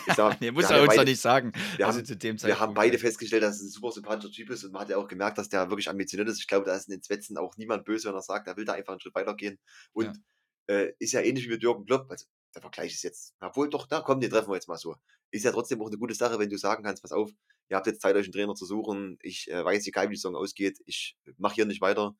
Ich 0.06 0.16
sage 0.16 0.36
mal, 0.36 0.40
Ne, 0.42 0.52
wir 0.58 0.68
muss 0.68 0.70
er 0.70 0.78
ja 0.78 0.84
uns 0.84 0.96
doch 0.96 1.04
beide 1.04 1.06
nicht 1.06 1.20
sagen. 1.22 1.52
wir 1.78 1.86
Also, 1.86 2.02
haben 2.02 2.08
wir 2.42 2.60
haben 2.60 2.74
beide 2.76 2.98
ja. 2.98 3.00
festgestellt, 3.00 3.44
dass 3.44 3.58
es 3.58 3.64
'n 3.64 3.70
super 3.72 3.92
sympathischer 3.92 4.32
Typ 4.34 4.50
ist 4.52 4.64
und 4.66 4.72
man 4.74 4.84
hat 4.84 4.90
ja 4.90 4.98
auch 4.98 5.08
gemerkt, 5.10 5.38
dass 5.40 5.50
der 5.50 5.70
wirklich 5.72 5.90
ambitioniert 5.90 6.30
ist. 6.30 6.40
Ich 6.40 6.48
glaube, 6.48 6.66
da 6.66 6.76
ist 6.76 6.88
in 6.90 6.94
den 6.96 7.04
Zwetzen 7.04 7.38
auch 7.38 7.58
niemand 7.58 7.86
böse, 7.86 8.08
wenn 8.10 8.16
er 8.16 8.22
sagt, 8.22 8.48
er 8.48 8.58
will 8.58 8.66
da 8.66 8.74
einfach 8.74 8.94
'n 8.94 9.00
Schritt 9.02 9.16
weitergehen. 9.16 9.60
Und, 9.94 10.20
äh, 10.68 10.94
ist 11.00 11.14
ja 11.14 11.22
ähnlich 11.22 11.46
wie 11.48 11.52
mit 11.52 11.64
Jürgen 11.64 11.86
Klopp. 11.86 12.10
Also, 12.12 12.26
der 12.56 12.62
Vergleich 12.64 12.94
ist 12.94 13.04
jetzt 13.04 13.36
obwohl 13.42 13.70
doch, 13.70 13.88
na 13.92 14.02
komm, 14.02 14.22
den 14.22 14.30
treffen 14.32 14.50
wir 14.52 14.56
jetzt 14.56 14.68
mal 14.70 14.78
so. 14.78 14.96
Ist 15.32 15.46
ja 15.46 15.52
trotzdem 15.54 15.82
auch 15.82 15.90
'ne 15.92 15.98
gute 16.00 16.16
Sache, 16.16 16.40
wenn 16.40 16.50
du 16.52 16.58
sagen 16.58 16.84
kannst: 16.84 17.02
„Pass 17.04 17.12
auf, 17.14 17.32
ihr 17.70 17.78
habt 17.78 17.88
jetzt 17.88 18.02
Zeit, 18.02 18.16
euch 18.18 18.28
'n 18.28 18.32
Trainer 18.34 18.56
zu 18.56 18.66
suchen. 18.66 19.18
Ich, 19.24 19.50
äh, 19.52 19.64
weiß 19.66 19.86
wie 19.88 19.92
die 20.10 20.16
Saison 20.18 20.36
ausgeht, 20.38 20.80
ich 20.88 21.18
mache 21.38 21.56
hier 21.56 21.66
nicht 21.68 21.82
weiter.“ 21.82 22.16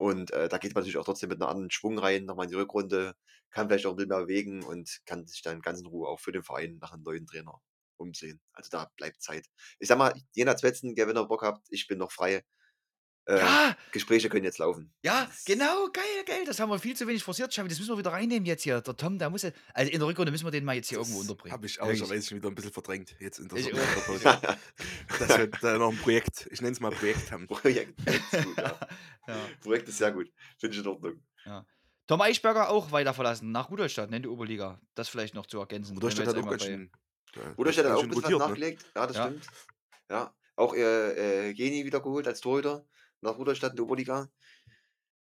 Und, 0.00 0.30
äh, 0.32 0.48
da 0.48 0.58
geht 0.58 0.74
man 0.74 0.82
natürlich 0.82 0.98
auch 0.98 1.04
trotzdem 1.04 1.28
mit 1.30 1.38
'ner 1.38 1.48
anderen 1.48 1.70
Schwung 1.70 1.98
rein, 1.98 2.24
noch 2.26 2.36
mal 2.36 2.44
in 2.44 2.50
die 2.50 2.56
Rückrunde, 2.56 3.14
kann 3.50 3.68
vielleicht 3.68 3.86
auch 3.86 3.92
'n 3.92 3.96
bisschen 3.96 4.08
mehr 4.10 4.20
bewegen 4.22 4.62
und 4.64 5.00
kann 5.06 5.26
sich 5.26 5.42
dann 5.42 5.60
ganz 5.62 5.80
in 5.80 5.86
Ruhe 5.86 6.08
auch 6.08 6.20
für 6.20 6.32
den 6.32 6.42
Verein 6.44 6.78
nach 6.80 6.92
'nem 6.92 7.02
neuen 7.02 7.26
Trainer 7.26 7.60
umsehen. 7.96 8.40
Also, 8.52 8.70
da 8.70 8.90
bleibt 8.96 9.22
Zeit. 9.22 9.46
Ich 9.78 9.88
sage 9.88 9.98
mal, 9.98 10.14
Jena 10.32 10.56
Zwetzen, 10.56 10.94
gell, 10.94 11.06
wenn 11.08 11.16
ihr 11.18 11.26
Bock 11.26 11.42
habt, 11.42 11.66
ich 11.70 11.86
bin 11.86 11.98
noch 11.98 12.12
frei. 12.12 12.44
Äh, 13.26 13.38
Ja! 13.38 13.76
Gespräche 13.90 14.28
können 14.28 14.44
jetzt 14.44 14.58
laufen. 14.58 14.92
Ja, 15.02 15.30
genau, 15.46 15.88
geil, 15.92 16.04
geil. 16.26 16.44
Das 16.46 16.60
haben 16.60 16.68
wir 16.70 16.78
viel 16.78 16.94
zu 16.94 17.06
wenig 17.06 17.22
forciert, 17.24 17.50
Xavi. 17.50 17.68
Das 17.68 17.78
müssen 17.78 17.92
wir 17.92 17.98
wieder 17.98 18.12
reinnehmen 18.12 18.44
jetzt 18.44 18.62
hier. 18.64 18.80
Der 18.82 18.96
Tom, 18.96 19.18
der 19.18 19.30
muss 19.30 19.42
ja 19.42 19.50
also, 19.72 19.90
in 19.90 19.98
der 19.98 20.08
Rückrunde 20.08 20.30
müssen 20.30 20.44
wir 20.46 20.50
den 20.50 20.64
mal 20.64 20.74
jetzt 20.76 20.88
hier 20.88 20.98
irgendwo 20.98 21.20
Das 21.20 21.30
unterbringen. 21.30 21.52
habe 21.52 21.66
ich 21.66 21.78
ehrlicherweise 21.78 22.28
schon 22.28 22.38
wieder 22.38 22.48
'n 22.48 22.54
bisschen 22.54 22.72
verdrängt 22.72 23.16
jetzt 23.20 23.38
in 23.38 23.48
der 23.48 23.58
Ich 23.58 23.64
so 23.64 23.70
auch. 23.70 23.76
Winterpause. 23.76 24.40
Dass 25.18 25.38
wir 25.38 25.46
da 25.46 25.78
noch 25.78 25.90
'n 25.92 25.98
Projekt 25.98 26.48
ich 26.50 26.60
nenne 26.60 26.72
es 26.72 26.80
mal 26.80 26.90
Projekt 26.90 27.32
haben. 27.32 27.46
Projekt, 27.48 27.98
ist 28.06 28.44
gut, 28.44 28.58
ja. 28.58 28.78
Ja. 29.26 29.36
Projekt 29.62 29.88
ist 29.88 29.96
sehr 29.98 30.12
gut. 30.12 30.30
Finde 30.58 30.76
ich 30.76 30.82
in 30.82 30.88
Ordnung. 30.88 31.22
Ja. 31.46 31.64
Tom 32.06 32.20
Eichberger 32.20 32.68
auch 32.68 32.92
weiter 32.92 33.14
verlassen 33.14 33.50
nach 33.52 33.70
Rudolstadt, 33.70 34.10
ne, 34.10 34.16
in 34.16 34.22
die 34.22 34.28
Oberliga. 34.28 34.80
Das 34.94 35.08
vielleicht 35.08 35.34
noch 35.34 35.46
zu 35.46 35.58
ergänzen. 35.60 35.94
Rudolstadt 35.96 36.26
hat 36.26 36.36
auch 36.36 36.50
ganz 36.50 36.64
schön 36.64 36.90
da 37.32 37.40
Rudolstadt 37.56 37.86
hat 37.86 37.92
auch 37.92 38.00
'n 38.00 38.00
schön 38.00 38.08
bisschen 38.10 38.22
rotiert, 38.24 38.40
ne? 38.40 38.46
nachgelegt. 38.48 38.92
Ja, 38.94 39.06
das 39.06 39.16
stimmt. 39.16 39.46
Ja, 40.10 40.34
auch, 40.56 40.74
äh, 40.74 41.48
äh, 41.48 41.50
Jeni 41.52 41.84
wieder 41.86 42.00
geholt 42.00 42.28
als 42.28 42.40
Torhüter 42.40 42.86
nach 43.24 43.38
Rudolstadt 43.38 43.74
in 43.74 43.80
Oberliga. 43.80 44.28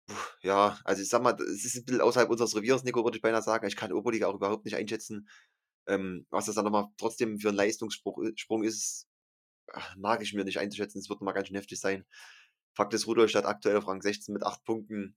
Puh, 0.08 0.14
ja, 0.42 0.78
also, 0.84 1.02
ich 1.02 1.08
sage 1.08 1.22
mal, 1.24 1.34
es 1.40 1.64
ist 1.64 1.76
'n 1.76 1.84
bisschen 1.84 2.00
außerhalb 2.00 2.28
unseres 2.30 2.56
Reviers, 2.56 2.82
Nico, 2.84 3.04
würde 3.04 3.16
ich 3.16 3.22
beinahe 3.22 3.42
sagen. 3.42 3.66
Ich 3.66 3.76
kann 3.76 3.92
Oberliga 3.92 4.26
auch 4.26 4.34
überhaupt 4.34 4.64
nicht 4.64 4.76
einschätzen. 4.76 5.28
Ähm, 5.86 6.26
was 6.30 6.46
das 6.46 6.54
dann 6.56 6.64
noch 6.64 6.72
mal 6.72 6.88
trotzdem 6.98 7.38
für 7.38 7.48
'n 7.50 7.54
Leistungsspruch 7.56 8.18
i 8.22 8.32
Sprung 8.36 8.64
ist, 8.64 9.08
mag 9.98 10.22
ich 10.22 10.34
mir 10.34 10.44
nicht 10.44 10.58
einzuschätzen. 10.60 10.98
Es 11.00 11.08
wird 11.10 11.20
noch 11.20 11.26
mal 11.26 11.32
ganz 11.32 11.48
schön 11.48 11.56
heftig 11.56 11.80
sein. 11.80 12.06
Fakt 12.74 12.94
ist, 12.94 13.06
Rudolstadt 13.08 13.46
aktuell 13.46 13.76
auf 13.78 13.88
Rang 13.88 14.02
16 14.02 14.34
mit 14.34 14.44
8 14.44 14.64
Punkten. 14.64 15.16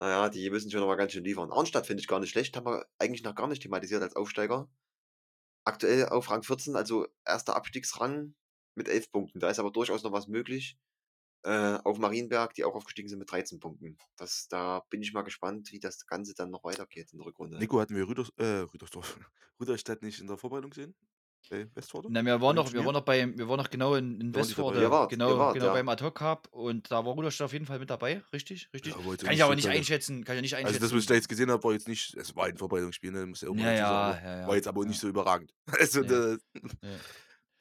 Na 0.00 0.10
ja, 0.10 0.28
die 0.30 0.50
müssen 0.50 0.70
schon 0.70 0.80
noch 0.80 0.86
mal 0.88 0.96
ganz 0.96 1.12
schön 1.12 1.24
liefern. 1.24 1.52
Arnstadt 1.52 1.86
finde 1.86 2.00
ich 2.02 2.08
gar 2.08 2.20
nicht 2.20 2.30
schlecht, 2.30 2.56
haben 2.56 2.66
wir 2.66 2.86
eigentlich 2.98 3.22
noch 3.22 3.34
gar 3.34 3.48
nicht 3.48 3.62
thematisiert 3.62 4.02
als 4.02 4.16
Aufsteiger. 4.16 4.68
Aktuell 5.64 6.08
auf 6.08 6.30
Rang 6.30 6.42
14, 6.44 6.76
also 6.76 7.06
1. 7.24 7.56
Abstiegsrang 7.56 8.34
mit 8.76 8.88
11 8.88 9.10
Punkten. 9.12 9.40
Da 9.40 9.50
ist 9.50 9.58
aber 9.60 9.72
durchaus 9.72 10.02
noch 10.04 10.12
was 10.12 10.28
möglich. 10.28 10.76
Äh, 11.42 11.78
auf 11.84 11.98
Marienberg, 11.98 12.54
die 12.54 12.64
auch 12.64 12.74
aufgestiegen 12.74 13.08
sind 13.08 13.18
mit 13.18 13.30
13 13.30 13.60
Punkten. 13.60 13.96
Das, 14.16 14.48
da 14.48 14.84
bin 14.90 15.02
ich 15.02 15.12
mal 15.12 15.22
gespannt, 15.22 15.72
wie 15.72 15.80
das 15.80 16.06
Ganze 16.06 16.34
dann 16.34 16.50
noch 16.50 16.64
weitergeht 16.64 17.12
in 17.12 17.18
der 17.18 17.26
Rückrunde. 17.26 17.58
Nico, 17.58 17.80
hatten 17.80 17.96
wir 17.96 18.06
Rüders, 18.06 18.30
äh, 18.36 18.66
Rüdersdorf, 18.72 19.18
Rüderstadt 19.60 20.02
nicht 20.02 20.20
in 20.20 20.26
der 20.26 20.36
Vorbereitung 20.36 20.70
gesehen? 20.70 20.94
Bei 21.48 21.66
Westforde? 21.74 22.08
Na, 22.10 22.22
wir 22.24 22.40
waren 22.40 22.54
noch, 22.54 22.66
wir 22.66 22.72
Turnier? 22.72 22.86
waren 22.86 22.94
noch 22.94 23.04
bei, 23.04 23.36
wir 23.36 23.48
waren 23.48 23.56
noch 23.56 23.70
genau 23.70 23.94
in, 23.94 24.20
in. 24.20 24.34
Westforde, 24.34 24.90
wart, 24.90 25.10
genau, 25.10 25.38
wart, 25.38 25.54
genau 25.54 25.66
ja. 25.66 25.72
beim 25.72 25.88
Ad 25.88 26.04
hoc 26.04 26.14
Cup 26.16 26.48
und 26.52 26.90
da 26.90 27.04
war 27.04 27.14
Rudolstadt 27.14 27.46
auf 27.46 27.52
jeden 27.54 27.64
Fall 27.64 27.78
mit 27.78 27.88
dabei, 27.88 28.22
richtig, 28.32 28.68
richtig. 28.74 28.94
Ja, 28.94 29.00
kann 29.00 29.14
ich 29.14 29.28
nicht 29.30 29.42
aber 29.42 29.56
nicht 29.56 29.68
einschätzen, 29.68 30.22
kann 30.24 30.36
ich 30.36 30.42
nicht 30.42 30.54
Also 30.54 30.66
einschätzen. 30.66 30.82
das, 30.82 30.92
was 30.92 31.00
ich 31.00 31.06
da 31.06 31.14
jetzt 31.14 31.28
gesehen 31.28 31.50
habe, 31.50 31.64
war 31.64 31.72
jetzt 31.72 31.88
nicht, 31.88 32.14
es 32.14 32.36
war 32.36 32.44
ein 32.44 32.58
Vorbereitungsspiel, 32.58 33.10
ne? 33.10 33.24
muss 33.26 33.40
ja 33.40 33.48
ja, 33.48 33.54
dazu 33.54 33.66
ja, 33.66 33.88
sagen, 33.88 34.22
ne? 34.22 34.30
ja, 34.30 34.40
ja, 34.42 34.48
War 34.48 34.54
jetzt 34.56 34.68
aber 34.68 34.82
ja. 34.82 34.88
nicht 34.88 35.00
so 35.00 35.08
überragend. 35.08 35.54
Also, 35.80 36.02
Nee. 36.02 36.36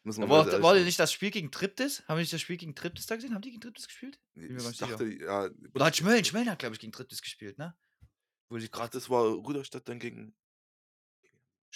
Muss 0.03 0.17
man 0.17 0.29
war, 0.29 0.45
mal 0.45 0.61
war 0.61 0.75
nicht 0.75 0.99
das 0.99 1.11
Spiel 1.11 1.31
gegen 1.31 1.51
Triptis? 1.51 2.03
Haben 2.07 2.17
wir 2.17 2.21
nicht 2.21 2.33
das 2.33 2.41
Spiel 2.41 2.57
gegen 2.57 2.75
Triptis 2.75 3.05
da 3.05 3.15
gesehen? 3.15 3.33
Haben 3.33 3.41
die 3.41 3.49
gegen 3.49 3.61
Triptis 3.61 3.87
gespielt? 3.87 4.19
Ich 4.35 4.77
dachte, 4.77 5.05
ja, 5.05 5.49
Oder 5.73 5.85
hat 5.85 5.97
Schmölln, 5.97 6.23
Schmölln 6.23 6.49
hat, 6.49 6.59
glaube 6.59 6.75
ich, 6.75 6.79
gegen 6.79 6.93
Triptis 6.93 7.21
gespielt, 7.21 7.57
ne? 7.57 7.75
Wo 8.49 8.57
sie 8.57 8.69
gerade. 8.69 8.91
das 8.91 9.09
war 9.09 9.25
Rüderstadt 9.25 9.87
dann 9.87 9.99
gegen. 9.99 10.35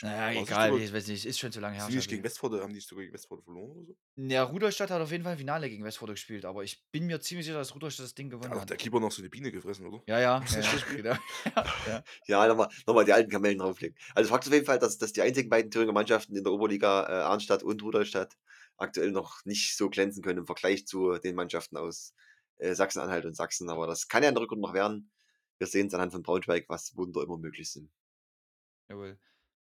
Naja, 0.02 0.36
war 0.36 0.44
egal, 0.44 0.80
ich 0.80 0.92
weiß 0.92 1.08
nicht, 1.08 1.26
ist 1.26 1.40
schon 1.40 1.52
zu 1.52 1.60
lange 1.60 1.76
her. 1.76 1.84
Sind 1.84 1.92
die 1.92 1.98
nicht 1.98 2.10
gegen 2.10 2.24
Westforde, 2.24 2.62
haben 2.62 2.70
die 2.70 2.76
nicht 2.76 2.88
sogar 2.88 3.04
gegen 3.04 3.14
Westforde 3.14 3.44
verloren 3.44 3.72
oder 3.72 3.86
so? 3.86 3.96
Ja, 4.16 4.44
Rudolstadt 4.44 4.90
hat 4.90 5.02
auf 5.02 5.12
jeden 5.12 5.24
Fall 5.24 5.38
Finale 5.38 5.70
gegen 5.70 5.84
Westforde 5.84 6.14
gespielt, 6.14 6.46
aber 6.46 6.64
ich 6.64 6.84
bin 6.92 7.06
mir 7.06 7.22
ziemlich 7.22 7.46
sicher, 7.46 7.60
dass 7.60 7.76
Rudolstadt 7.76 8.06
das 8.06 8.16
Ding 8.16 8.30
gewonnen 8.30 8.52
hat 8.52 8.62
hat. 8.62 8.70
der 8.72 8.78
Keeper 8.78 9.00
noch 9.00 9.12
so 9.12 9.22
eine 9.22 9.30
Biene 9.30 9.52
gefressen, 9.52 9.86
oder? 9.86 10.02
Ja, 10.08 10.20
ja, 10.20 10.40
Das 10.54 10.56
ja, 10.56 10.62
ja 10.62 10.96
genau. 10.96 11.16
ja, 11.88 12.04
ja. 12.26 12.48
Nochmal 12.48 12.70
noch 12.88 12.96
mal 12.96 13.06
die 13.06 13.14
alten 13.14 13.30
Kamellen 13.30 13.60
drauflegen. 13.60 13.96
Also 14.16 14.30
Fakt 14.30 14.46
ist 14.46 14.50
auf 14.50 14.54
jeden 14.56 14.66
Fall, 14.66 14.80
dass, 14.80 14.98
dass 14.98 15.14
die 15.14 15.22
einzigen 15.22 15.50
beiden 15.50 15.70
Thüringer 15.70 15.94
Mannschaften 15.94 16.36
in 16.36 16.44
der 16.44 16.54
Oberliga, 16.54 17.08
äh, 17.08 17.24
Arnstadt 17.24 17.62
und 17.62 17.84
Rudolstadt, 17.84 18.36
aktuell 18.78 19.12
noch 19.12 19.46
nicht 19.46 19.78
so 19.78 19.90
glänzen 19.90 20.24
können 20.24 20.40
im 20.40 20.46
Vergleich 20.48 20.88
zu 20.88 21.18
den 21.20 21.36
Mannschaften 21.36 21.78
aus 21.78 22.16
äh, 22.58 22.74
Sachsen-Anhalt 22.74 23.26
und 23.26 23.36
Sachsen. 23.36 23.70
Aber 23.70 23.86
das 23.86 24.08
kann 24.08 24.24
ja 24.24 24.30
in 24.30 24.36
der 24.36 24.42
Rückrunde 24.42 24.68
noch 24.68 24.74
werden. 24.74 25.12
Wir 25.60 25.68
sehen 25.68 25.88
es 25.88 25.94
anhand 25.94 26.12
von 26.12 26.24
Braunschweig, 26.24 26.66
was 26.68 26.96
Wunder 26.98 27.22
immer 27.22 27.38
möglich 27.38 27.72
sind. 27.72 27.92
Jawohl. 28.90 29.20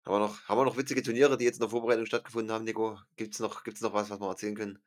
Haben 0.06 0.14
wir, 0.14 0.18
noch, 0.20 0.48
haben 0.48 0.58
wir 0.58 0.64
noch 0.64 0.76
witzige 0.76 1.02
Turniere, 1.02 1.36
die 1.36 1.44
jetzt 1.44 1.56
in 1.56 1.60
der 1.60 1.68
Vorbereitung 1.68 2.06
stattgefunden 2.06 2.52
haben, 2.52 2.64
Nico? 2.64 2.98
Gibt 3.16 3.34
es 3.34 3.40
noch, 3.40 3.62
gibt's 3.62 3.80
noch 3.82 3.92
was, 3.92 4.08
was 4.08 4.20
wir 4.20 4.28
erzählen 4.28 4.54
können? 4.54 4.78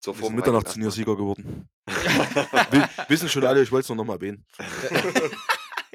Zur 0.00 0.18
Wir 0.18 0.26
sind 0.26 0.36
Mitternachtsturniersieger 0.36 1.16
geworden. 1.16 1.68
Wi- 1.86 2.88
Wissen 3.08 3.28
schon 3.28 3.44
alle, 3.44 3.62
ich 3.62 3.70
wollte 3.70 3.84
es 3.84 3.88
nur 3.88 3.96
nochmal 3.96 4.16
erwähnen. 4.16 4.44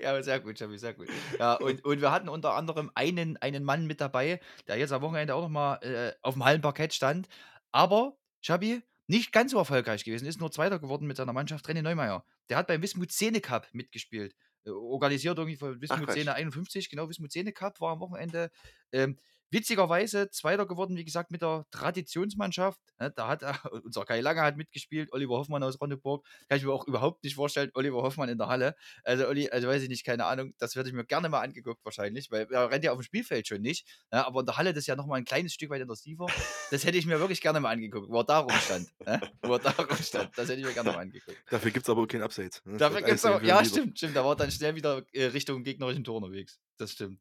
Ja, 0.01 0.23
sehr 0.23 0.39
gut, 0.39 0.57
Schabi, 0.57 0.79
sehr 0.79 0.93
gut. 0.93 1.07
Ja, 1.37 1.55
und, 1.55 1.85
und 1.85 2.01
wir 2.01 2.11
hatten 2.11 2.27
unter 2.29 2.55
anderem 2.55 2.89
einen, 2.95 3.37
einen 3.37 3.63
Mann 3.63 3.85
mit 3.85 4.01
dabei, 4.01 4.39
der 4.67 4.77
jetzt 4.77 4.91
am 4.91 5.01
Wochenende 5.03 5.35
auch 5.35 5.43
nochmal 5.43 5.77
äh, 5.83 6.13
auf 6.23 6.33
dem 6.33 6.43
Hallenparkett 6.43 6.93
stand. 6.93 7.27
Aber, 7.71 8.17
Schabi, 8.41 8.81
nicht 9.05 9.31
ganz 9.31 9.51
so 9.51 9.57
erfolgreich 9.57 10.03
gewesen, 10.03 10.25
ist 10.25 10.39
nur 10.39 10.51
Zweiter 10.51 10.79
geworden 10.79 11.05
mit 11.05 11.17
seiner 11.17 11.33
Mannschaft, 11.33 11.67
René 11.67 11.83
Neumeier. 11.83 12.25
Der 12.49 12.57
hat 12.57 12.67
beim 12.67 12.81
Wismut 12.81 13.11
Szene 13.11 13.41
Cup 13.41 13.67
mitgespielt. 13.73 14.33
Organisiert 14.65 15.37
irgendwie 15.37 15.57
von 15.57 15.81
Wismut 15.81 16.05
Quatsch. 16.05 16.17
Szene 16.17 16.33
51, 16.35 16.89
genau, 16.89 17.09
Wismut 17.09 17.31
Szene 17.31 17.51
Cup 17.51 17.79
war 17.81 17.93
am 17.93 17.99
Wochenende. 17.99 18.51
Ähm, 18.91 19.17
witzigerweise 19.51 20.29
Zweiter 20.31 20.65
geworden, 20.65 20.95
wie 20.95 21.05
gesagt, 21.05 21.29
mit 21.29 21.41
der 21.41 21.65
Traditionsmannschaft. 21.71 22.79
Ne, 22.99 23.11
da 23.11 23.27
hat 23.27 23.43
er, 23.43 23.59
unser 23.83 24.05
Kai 24.05 24.21
Lange 24.21 24.41
hat 24.41 24.57
mitgespielt, 24.57 25.11
Oliver 25.11 25.37
Hoffmann 25.37 25.61
aus 25.63 25.79
Ronneburg. 25.79 26.25
Kann 26.49 26.57
ich 26.57 26.63
mir 26.63 26.71
auch 26.71 26.87
überhaupt 26.87 27.23
nicht 27.23 27.35
vorstellen, 27.35 27.69
Oliver 27.73 28.01
Hoffmann 28.01 28.29
in 28.29 28.37
der 28.37 28.47
Halle. 28.47 28.75
Also, 29.03 29.27
Olli, 29.27 29.49
also 29.49 29.67
weiß 29.67 29.83
ich 29.83 29.89
nicht, 29.89 30.05
keine 30.05 30.25
Ahnung, 30.25 30.53
das 30.57 30.75
werde 30.75 30.89
ich 30.89 30.95
mir 30.95 31.05
gerne 31.05 31.29
mal 31.29 31.41
angeguckt 31.41 31.83
wahrscheinlich, 31.83 32.31
weil 32.31 32.47
er 32.49 32.71
rennt 32.71 32.83
ja 32.83 32.91
auf 32.91 32.97
dem 32.99 33.03
Spielfeld 33.03 33.47
schon 33.47 33.61
nicht. 33.61 33.85
Ja, 34.11 34.25
aber 34.25 34.39
in 34.39 34.45
der 34.45 34.57
Halle, 34.57 34.73
das 34.73 34.81
ist 34.81 34.87
ja 34.87 34.95
nochmal 34.95 35.19
ein 35.19 35.25
kleines 35.25 35.53
Stück 35.53 35.69
weit 35.69 35.81
intensiver. 35.81 36.27
Das 36.71 36.85
hätte 36.85 36.97
ich 36.97 37.05
mir 37.05 37.19
wirklich 37.19 37.41
gerne 37.41 37.59
mal 37.59 37.71
angeguckt, 37.71 38.09
wo 38.09 38.19
er 38.19 38.23
da 38.23 38.39
rumstand. 38.39 38.87
Ne? 39.05 39.21
Wo 39.41 39.53
er 39.53 39.59
da 39.59 39.71
rumstand. 39.77 40.31
Das 40.37 40.49
hätte 40.49 40.61
ich 40.61 40.65
mir 40.65 40.73
gerne 40.73 40.91
mal 40.91 40.99
angeguckt. 40.99 41.37
Dafür 41.49 41.71
gibt 41.71 41.85
es 41.85 41.89
aber 41.89 42.01
auch 42.01 42.21
Abseits. 42.21 42.63
ne? 42.65 42.77
Dafür 42.77 43.05
auch, 43.05 43.39
für 43.39 43.45
ja, 43.45 43.63
stimmt, 43.65 43.97
stimmt. 43.97 44.15
Da 44.15 44.23
war 44.23 44.35
dann 44.35 44.51
schnell 44.51 44.75
wieder 44.75 45.03
äh, 45.11 45.25
Richtung 45.25 45.63
gegnerischen 45.63 46.03
Tor 46.03 46.17
unterwegs. 46.17 46.59
Das 46.77 46.91
stimmt. 46.93 47.19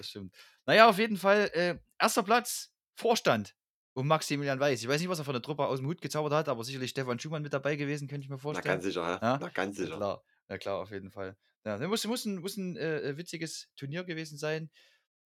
Das 0.00 0.08
stimmt. 0.08 0.34
Naja, 0.66 0.88
auf 0.88 0.98
jeden 0.98 1.16
Fall, 1.16 1.50
äh, 1.52 1.78
erster 1.98 2.22
Platz, 2.22 2.72
Vorstand 2.94 3.54
um 3.92 4.06
Maximilian 4.08 4.58
Weiß. 4.60 4.80
Ich 4.82 4.88
weiß 4.88 5.00
nicht, 5.00 5.10
was 5.10 5.18
er 5.18 5.24
von 5.24 5.34
der 5.34 5.42
Truppe 5.42 5.66
aus 5.66 5.78
dem 5.80 5.86
Hut 5.88 6.00
gezaubert 6.00 6.32
hat, 6.32 6.48
aber 6.48 6.64
sicherlich 6.64 6.90
Stefan 6.90 7.18
Schumann 7.18 7.42
mit 7.42 7.52
dabei 7.52 7.76
gewesen, 7.76 8.08
könnte 8.08 8.24
ich 8.24 8.30
mir 8.30 8.38
Na, 8.48 8.60
vorstellen. 8.60 8.62
ganz 8.62 8.84
sicher, 8.84 9.02
ja? 9.02 9.18
Ja? 9.22 9.40
Na, 9.40 9.48
ganz 9.48 9.76
Ja, 9.78 9.88
sicher. 9.88 9.90
klar. 9.90 10.24
Ja, 10.48 10.58
klar, 10.58 10.78
auf 10.80 10.90
jeden 10.90 11.10
Fall. 11.10 11.36
Ja, 11.64 11.76
das 11.78 11.88
muss, 11.88 12.06
muss 12.06 12.24
ein, 12.24 12.38
muss 12.38 12.56
ein 12.56 12.76
äh, 12.76 13.16
witziges 13.16 13.68
Turnier 13.76 14.04
gewesen 14.04 14.38
sein 14.38 14.70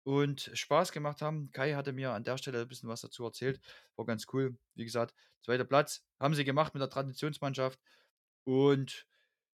und 0.05 0.51
Spaß 0.55 0.93
gemacht 0.93 1.23
haben. 1.23 1.51
Kai 1.53 1.75
hatte 1.75 1.93
mir 1.93 2.13
an 2.13 2.25
der 2.25 2.39
Stelle 2.39 2.63
ein 2.63 2.69
bisschen 2.69 2.89
was 2.89 3.03
dazu 3.03 3.25
erzählt. 3.25 3.61
War 3.97 4.07
ganz 4.07 4.27
cool. 4.33 4.59
Wie 4.75 4.85
gesagt, 4.85 5.15
zweiter 5.43 5.65
Platz 5.65 6.05
haben 6.21 6.35
sie 6.35 6.45
gemacht 6.45 6.75
mit 6.75 6.81
der 6.83 6.91
Traditionsmannschaft. 6.91 7.81
Und 8.45 9.07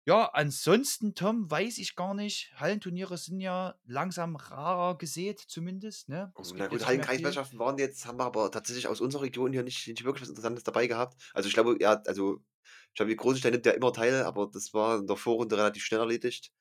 ja, 0.10 0.26
ansonsten, 0.34 1.14
Tom, 1.14 1.52
weiß 1.52 1.78
ich 1.78 1.96
gar 1.96 2.16
nicht. 2.16 2.52
Hallenturniere 2.56 3.16
sind 3.16 3.42
ja 3.42 3.76
langsam 3.86 4.36
rarer 4.36 4.98
gesät, 4.98 5.40
zumindest. 5.40 6.10
Ne? 6.10 6.34
Es 6.42 6.52
Oh, 6.52 6.56
Na 6.56 6.68
gibt 6.68 6.80
gut. 6.82 6.88
Hallenkreismannschaften 6.88 7.60
waren 7.60 7.78
jetzt, 7.78 8.08
haben 8.08 8.18
wir 8.18 8.26
aber 8.26 8.50
tatsächlich 8.50 8.88
aus 8.88 9.02
unserer 9.02 9.22
Region 9.22 9.54
hier 9.54 9.62
nicht, 9.62 9.88
nicht 9.88 10.04
wirklich 10.04 10.24
was 10.24 10.30
Interessantes 10.30 10.64
dabei 10.64 10.88
gehabt. 10.88 11.30
Also 11.36 11.48
ich 11.48 11.54
glaube, 11.54 11.78
ja, 11.80 12.02
also 12.08 12.42
ich 12.88 12.96
glaube, 12.96 13.16
Großenstein 13.16 13.52
nimmt 13.52 13.68
ja 13.68 13.74
immer 13.74 13.94
teil, 13.94 14.24
aber 14.24 14.50
das 14.52 14.74
war 14.74 14.98
in 14.98 15.06
der 15.06 15.16
Vorrunde 15.16 15.58
relativ 15.58 15.84
schnell 15.84 16.00
erledigt. 16.00 16.52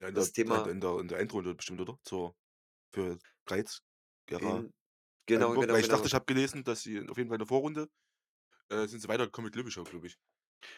Ja, 0.00 0.06
in, 0.08 0.14
das 0.14 0.32
der, 0.32 0.44
Thema- 0.44 0.70
in, 0.70 0.80
der, 0.80 0.98
in 1.00 1.08
der 1.08 1.18
Endrunde 1.18 1.56
bestimmt, 1.56 1.80
oder? 1.80 1.98
Zur, 2.04 2.36
für 2.94 3.18
Greiz. 3.46 3.80
Gera. 4.26 4.58
In, 4.58 4.70
genau, 5.26 5.48
Altenburg, 5.48 5.64
genau, 5.64 5.74
weil 5.74 5.80
ich 5.80 5.86
genau. 5.86 5.96
dachte, 5.96 6.06
ich 6.06 6.14
habe 6.14 6.26
gelesen, 6.26 6.62
dass 6.62 6.82
sie 6.82 7.00
auf 7.08 7.16
jeden 7.16 7.30
Fall 7.30 7.36
in 7.36 7.40
der 7.40 7.48
Vorrunde 7.48 7.88
äh, 8.70 8.86
sind 8.86 9.00
sie 9.00 9.08
weitergekommen 9.08 9.46
mit 9.46 9.56
Lübbeschau, 9.56 9.82
glaube 9.84 10.06
ich. 10.06 10.16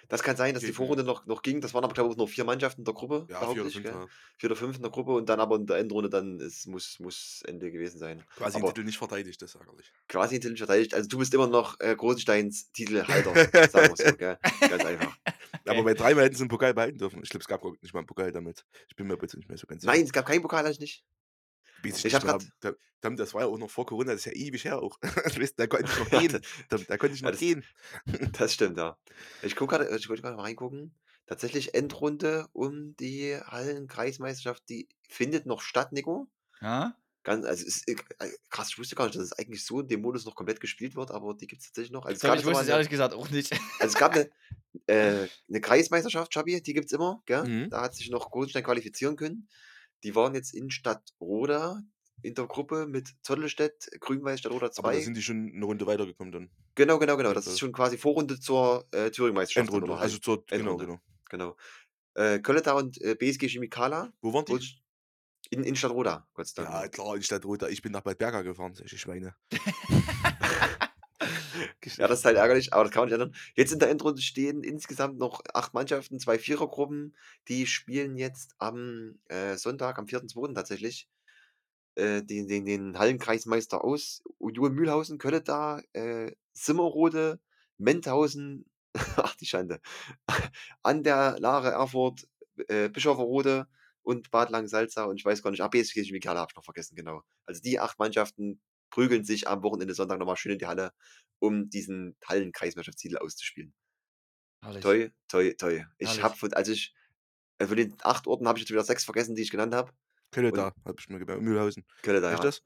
Das 0.08 0.22
kann 0.22 0.36
sein, 0.36 0.54
dass 0.54 0.62
die 0.62 0.72
Vorrunde 0.72 1.04
noch, 1.04 1.26
noch 1.26 1.42
ging. 1.42 1.60
Das 1.60 1.74
waren 1.74 1.84
aber, 1.84 1.94
glaube 1.94 2.10
ich, 2.10 2.16
nur 2.16 2.28
vier 2.28 2.44
Mannschaften 2.44 2.82
in 2.82 2.84
der 2.84 2.94
Gruppe. 2.94 3.26
Ja, 3.30 3.40
vier 3.52 3.62
oder 3.62 3.70
fünf. 3.70 3.84
Ja. 3.84 4.06
Vier 4.36 4.50
oder 4.50 4.56
fünf 4.56 4.76
in 4.76 4.82
der 4.82 4.90
Gruppe 4.90 5.12
und 5.12 5.28
dann 5.28 5.40
aber 5.40 5.56
in 5.56 5.66
der 5.66 5.78
Endrunde 5.78 6.10
dann 6.10 6.40
ist, 6.40 6.66
muss, 6.66 6.98
muss 7.00 7.42
Ende 7.46 7.70
gewesen 7.70 7.98
sein. 7.98 8.24
Quasi 8.36 8.56
aber 8.58 8.68
den 8.68 8.74
Titel 8.74 8.86
nicht 8.86 8.98
verteidigt, 8.98 9.40
das 9.42 9.54
ist 9.54 9.60
ärgerlich. 9.60 9.92
quasi 10.08 10.36
intelligent 10.36 10.66
verteidigt. 10.66 10.94
Also 10.94 11.08
du 11.08 11.18
bist 11.18 11.32
immer 11.34 11.46
noch 11.46 11.78
äh, 11.80 11.94
Großensteins 11.94 12.72
Titelhalter, 12.72 13.34
sagen 13.70 13.96
wir 13.96 14.10
so, 14.10 14.16
gell? 14.16 14.38
Ganz 14.60 14.84
einfach. 14.84 15.16
Aber 15.66 15.82
bei 15.82 15.94
dreimal 15.94 16.24
hätten 16.24 16.36
sie 16.36 16.42
einen 16.42 16.50
Pokal 16.50 16.74
behalten 16.74 16.98
dürfen. 16.98 17.20
Ich 17.22 17.30
glaube, 17.30 17.42
es 17.42 17.48
gab 17.48 17.64
nicht 17.64 17.94
mal 17.94 18.00
einen 18.00 18.06
Pokal 18.06 18.32
damit. 18.32 18.64
Ich 18.88 18.96
bin 18.96 19.06
mir 19.06 19.16
bitte 19.16 19.36
nicht 19.36 19.48
mehr 19.48 19.58
so 19.58 19.66
ganz 19.66 19.82
sicher. 19.82 19.92
Nein, 19.92 20.04
es 20.04 20.12
gab 20.12 20.26
keinen 20.26 20.42
Pokal, 20.42 20.64
eigentlich 20.64 20.80
nicht. 20.80 21.04
Ich 21.90 21.98
ich 21.98 22.04
nicht, 22.04 22.14
hab 22.14 22.22
da 22.22 22.38
grad- 22.62 22.76
da, 23.00 23.10
das 23.10 23.34
war 23.34 23.42
ja 23.42 23.46
auch 23.48 23.58
noch 23.58 23.70
vor 23.70 23.84
Corona, 23.86 24.12
das 24.12 24.20
ist 24.26 24.26
ja 24.26 24.32
ewig 24.32 24.64
her 24.64 24.80
auch. 24.80 24.98
Da 25.56 25.66
konnte 25.66 25.90
ich 25.92 25.98
noch 25.98 26.10
gehen. 26.20 26.40
Da, 26.68 26.78
da 26.78 26.96
konnte 26.96 27.14
ich 27.14 27.22
noch 27.22 27.30
das- 27.30 27.40
gehen. 27.40 27.64
Das 28.38 28.54
stimmt, 28.54 28.78
ja. 28.78 28.96
Ich 29.42 29.56
gucke 29.56 29.76
gerade, 29.76 29.94
ich 29.96 30.08
wollte 30.08 30.22
gerade 30.22 30.36
mal 30.36 30.42
reingucken. 30.42 30.94
Tatsächlich 31.26 31.74
Endrunde 31.74 32.48
um 32.52 32.94
die 32.96 33.34
Hallenkreismeisterschaft, 33.46 34.62
die 34.68 34.88
findet 35.08 35.46
noch 35.46 35.62
statt, 35.62 35.92
Nico. 35.92 36.28
Ja? 36.60 36.96
Ganz, 37.22 37.46
also 37.46 37.64
ist 37.64 37.88
äh, 37.88 37.96
krass, 38.50 38.68
ich 38.70 38.78
wusste 38.78 38.94
gar 38.96 39.06
nicht, 39.06 39.16
dass 39.16 39.22
es 39.24 39.32
eigentlich 39.32 39.64
so 39.64 39.80
in 39.80 39.88
dem 39.88 40.02
Modus 40.02 40.26
noch 40.26 40.34
komplett 40.34 40.60
gespielt 40.60 40.94
wird, 40.94 41.10
aber 41.10 41.32
die 41.32 41.46
gibt 41.46 41.62
es 41.62 41.68
tatsächlich 41.68 41.90
noch. 41.92 42.04
Also 42.04 42.26
gab, 42.26 42.38
ich 42.38 42.44
wusste 42.44 42.62
es 42.64 42.68
ehrlich 42.68 42.90
gesagt 42.90 43.14
auch 43.14 43.30
nicht. 43.30 43.50
also 43.80 43.94
es 43.94 43.94
gab 43.94 44.12
eine, 44.12 44.30
äh, 44.86 45.26
eine 45.48 45.60
Kreismeisterschaft, 45.62 46.30
Chabi, 46.34 46.60
die 46.60 46.74
gibt 46.74 46.86
es 46.86 46.92
immer, 46.92 47.22
gell? 47.24 47.44
Mhm. 47.44 47.70
Da 47.70 47.80
hat 47.80 47.94
sich 47.94 48.10
noch 48.10 48.30
Großenstein 48.30 48.62
qualifizieren 48.62 49.16
können. 49.16 49.48
Die 50.04 50.14
waren 50.14 50.34
jetzt 50.34 50.54
in 50.54 50.70
Stadtroda 50.70 51.82
in 52.22 52.34
der 52.34 52.46
Gruppe 52.46 52.86
mit 52.86 53.08
Zottelstedt, 53.22 53.90
Grünweiß, 54.00 54.40
Stadtroda 54.40 54.66
Aber 54.76 54.92
da 54.92 54.98
2. 54.98 55.00
sind 55.00 55.16
die 55.16 55.22
schon 55.22 55.52
eine 55.54 55.64
Runde 55.64 55.86
weitergekommen 55.86 56.32
dann. 56.32 56.50
Genau, 56.74 56.98
genau, 56.98 57.16
genau. 57.16 57.32
Das 57.32 57.46
ist 57.46 57.58
schon 57.58 57.72
quasi 57.72 57.98
Vorrunde 57.98 58.38
zur 58.40 58.86
äh, 58.92 59.10
Thüringen-Meisterschaft. 59.10 59.72
Endrunde. 59.72 59.96
Also 59.96 60.18
zur, 60.18 60.44
genau, 60.46 60.72
Endrunde. 60.72 60.86
genau. 60.86 61.00
Genau. 61.30 61.56
Äh, 62.14 62.38
Kölleta 62.40 62.72
und 62.72 63.00
äh, 63.00 63.14
BSG 63.14 63.48
Chemikala 63.48 64.12
Wo 64.20 64.32
waren 64.32 64.44
die? 64.44 64.60
In, 65.50 65.62
in 65.64 65.76
Stadtroda, 65.76 66.26
Gott 66.32 66.46
sei 66.46 66.62
Dank. 66.62 66.74
Ja, 66.74 66.88
klar, 66.88 67.16
in 67.16 67.22
Stadtroda. 67.22 67.68
Ich 67.68 67.82
bin 67.82 67.92
nach 67.92 68.00
Bad 68.00 68.18
Berger 68.18 68.42
gefahren, 68.42 68.74
solche 68.74 68.96
Schweine. 68.96 69.34
Ja, 71.96 72.08
das 72.08 72.20
ist 72.20 72.24
halt 72.24 72.36
ärgerlich, 72.36 72.72
aber 72.72 72.84
das 72.84 72.92
kann 72.92 73.02
man 73.02 73.08
nicht 73.08 73.14
ändern. 73.20 73.34
Jetzt 73.54 73.72
in 73.72 73.78
der 73.78 73.90
Endrunde 73.90 74.22
stehen 74.22 74.62
insgesamt 74.62 75.18
noch 75.18 75.42
acht 75.52 75.74
Mannschaften, 75.74 76.18
zwei 76.18 76.38
Vierergruppen. 76.38 77.14
Die 77.48 77.66
spielen 77.66 78.16
jetzt 78.16 78.54
am 78.58 79.18
äh, 79.28 79.56
Sonntag, 79.56 79.98
am 79.98 80.06
4.2. 80.06 80.54
tatsächlich, 80.54 81.08
äh, 81.96 82.22
den, 82.22 82.48
den, 82.48 82.64
den 82.64 82.98
Hallenkreismeister 82.98 83.84
aus. 83.84 84.22
Union 84.38 84.74
Mühlhausen, 84.74 85.18
Kölleta, 85.18 85.82
äh, 85.92 86.32
Simmerode, 86.52 87.40
Menthausen, 87.78 88.66
ach 89.16 89.34
die 89.36 89.46
Schande, 89.46 89.80
an 90.82 91.02
der 91.02 91.36
Lare 91.38 91.70
Erfurt, 91.70 92.26
äh, 92.68 92.88
Bischofferode 92.88 93.66
und 94.02 94.30
Bad 94.30 94.50
Langensalza 94.50 95.04
und 95.04 95.16
ich 95.16 95.24
weiß 95.24 95.42
gar 95.42 95.50
nicht, 95.50 95.62
ABSG 95.62 96.04
Chemikala 96.04 96.40
habe 96.40 96.50
ich 96.52 96.56
noch 96.56 96.64
vergessen, 96.64 96.94
genau. 96.94 97.22
Also 97.46 97.60
die 97.62 97.80
acht 97.80 97.98
Mannschaften 97.98 98.60
prügeln 98.94 99.24
sich 99.24 99.48
am 99.48 99.64
Wochenende 99.64 99.92
Sonntag 99.92 100.20
nochmal 100.20 100.36
schön 100.36 100.52
in 100.52 100.58
die 100.58 100.66
Halle, 100.66 100.92
um 101.40 101.68
diesen 101.68 102.16
Hallenkreismeisterschaftstitel 102.24 103.18
auszuspielen. 103.18 103.74
Herrlich. 104.62 104.82
Toi, 104.82 105.10
toi, 105.26 105.52
toi. 105.58 105.84
Ich 105.98 106.22
habe 106.22 106.36
von, 106.36 106.52
also 106.52 106.70
ich, 106.70 106.94
äh, 107.58 107.66
von 107.66 107.76
den 107.76 107.96
acht 108.02 108.28
Orten 108.28 108.46
habe 108.46 108.56
ich 108.56 108.62
jetzt 108.62 108.70
wieder 108.70 108.84
sechs 108.84 109.04
vergessen, 109.04 109.34
die 109.34 109.42
ich 109.42 109.50
genannt 109.50 109.74
habe. 109.74 109.90
Kölleta, 110.30 110.72
hab 110.84 110.98
ich 110.98 111.08
mir 111.08 111.18
gemerkt. 111.18 111.42
Mühlhausen. 111.42 111.84
Kölle 112.02 112.20
da, 112.20 112.30
ja. 112.30 112.38
das? 112.38 112.62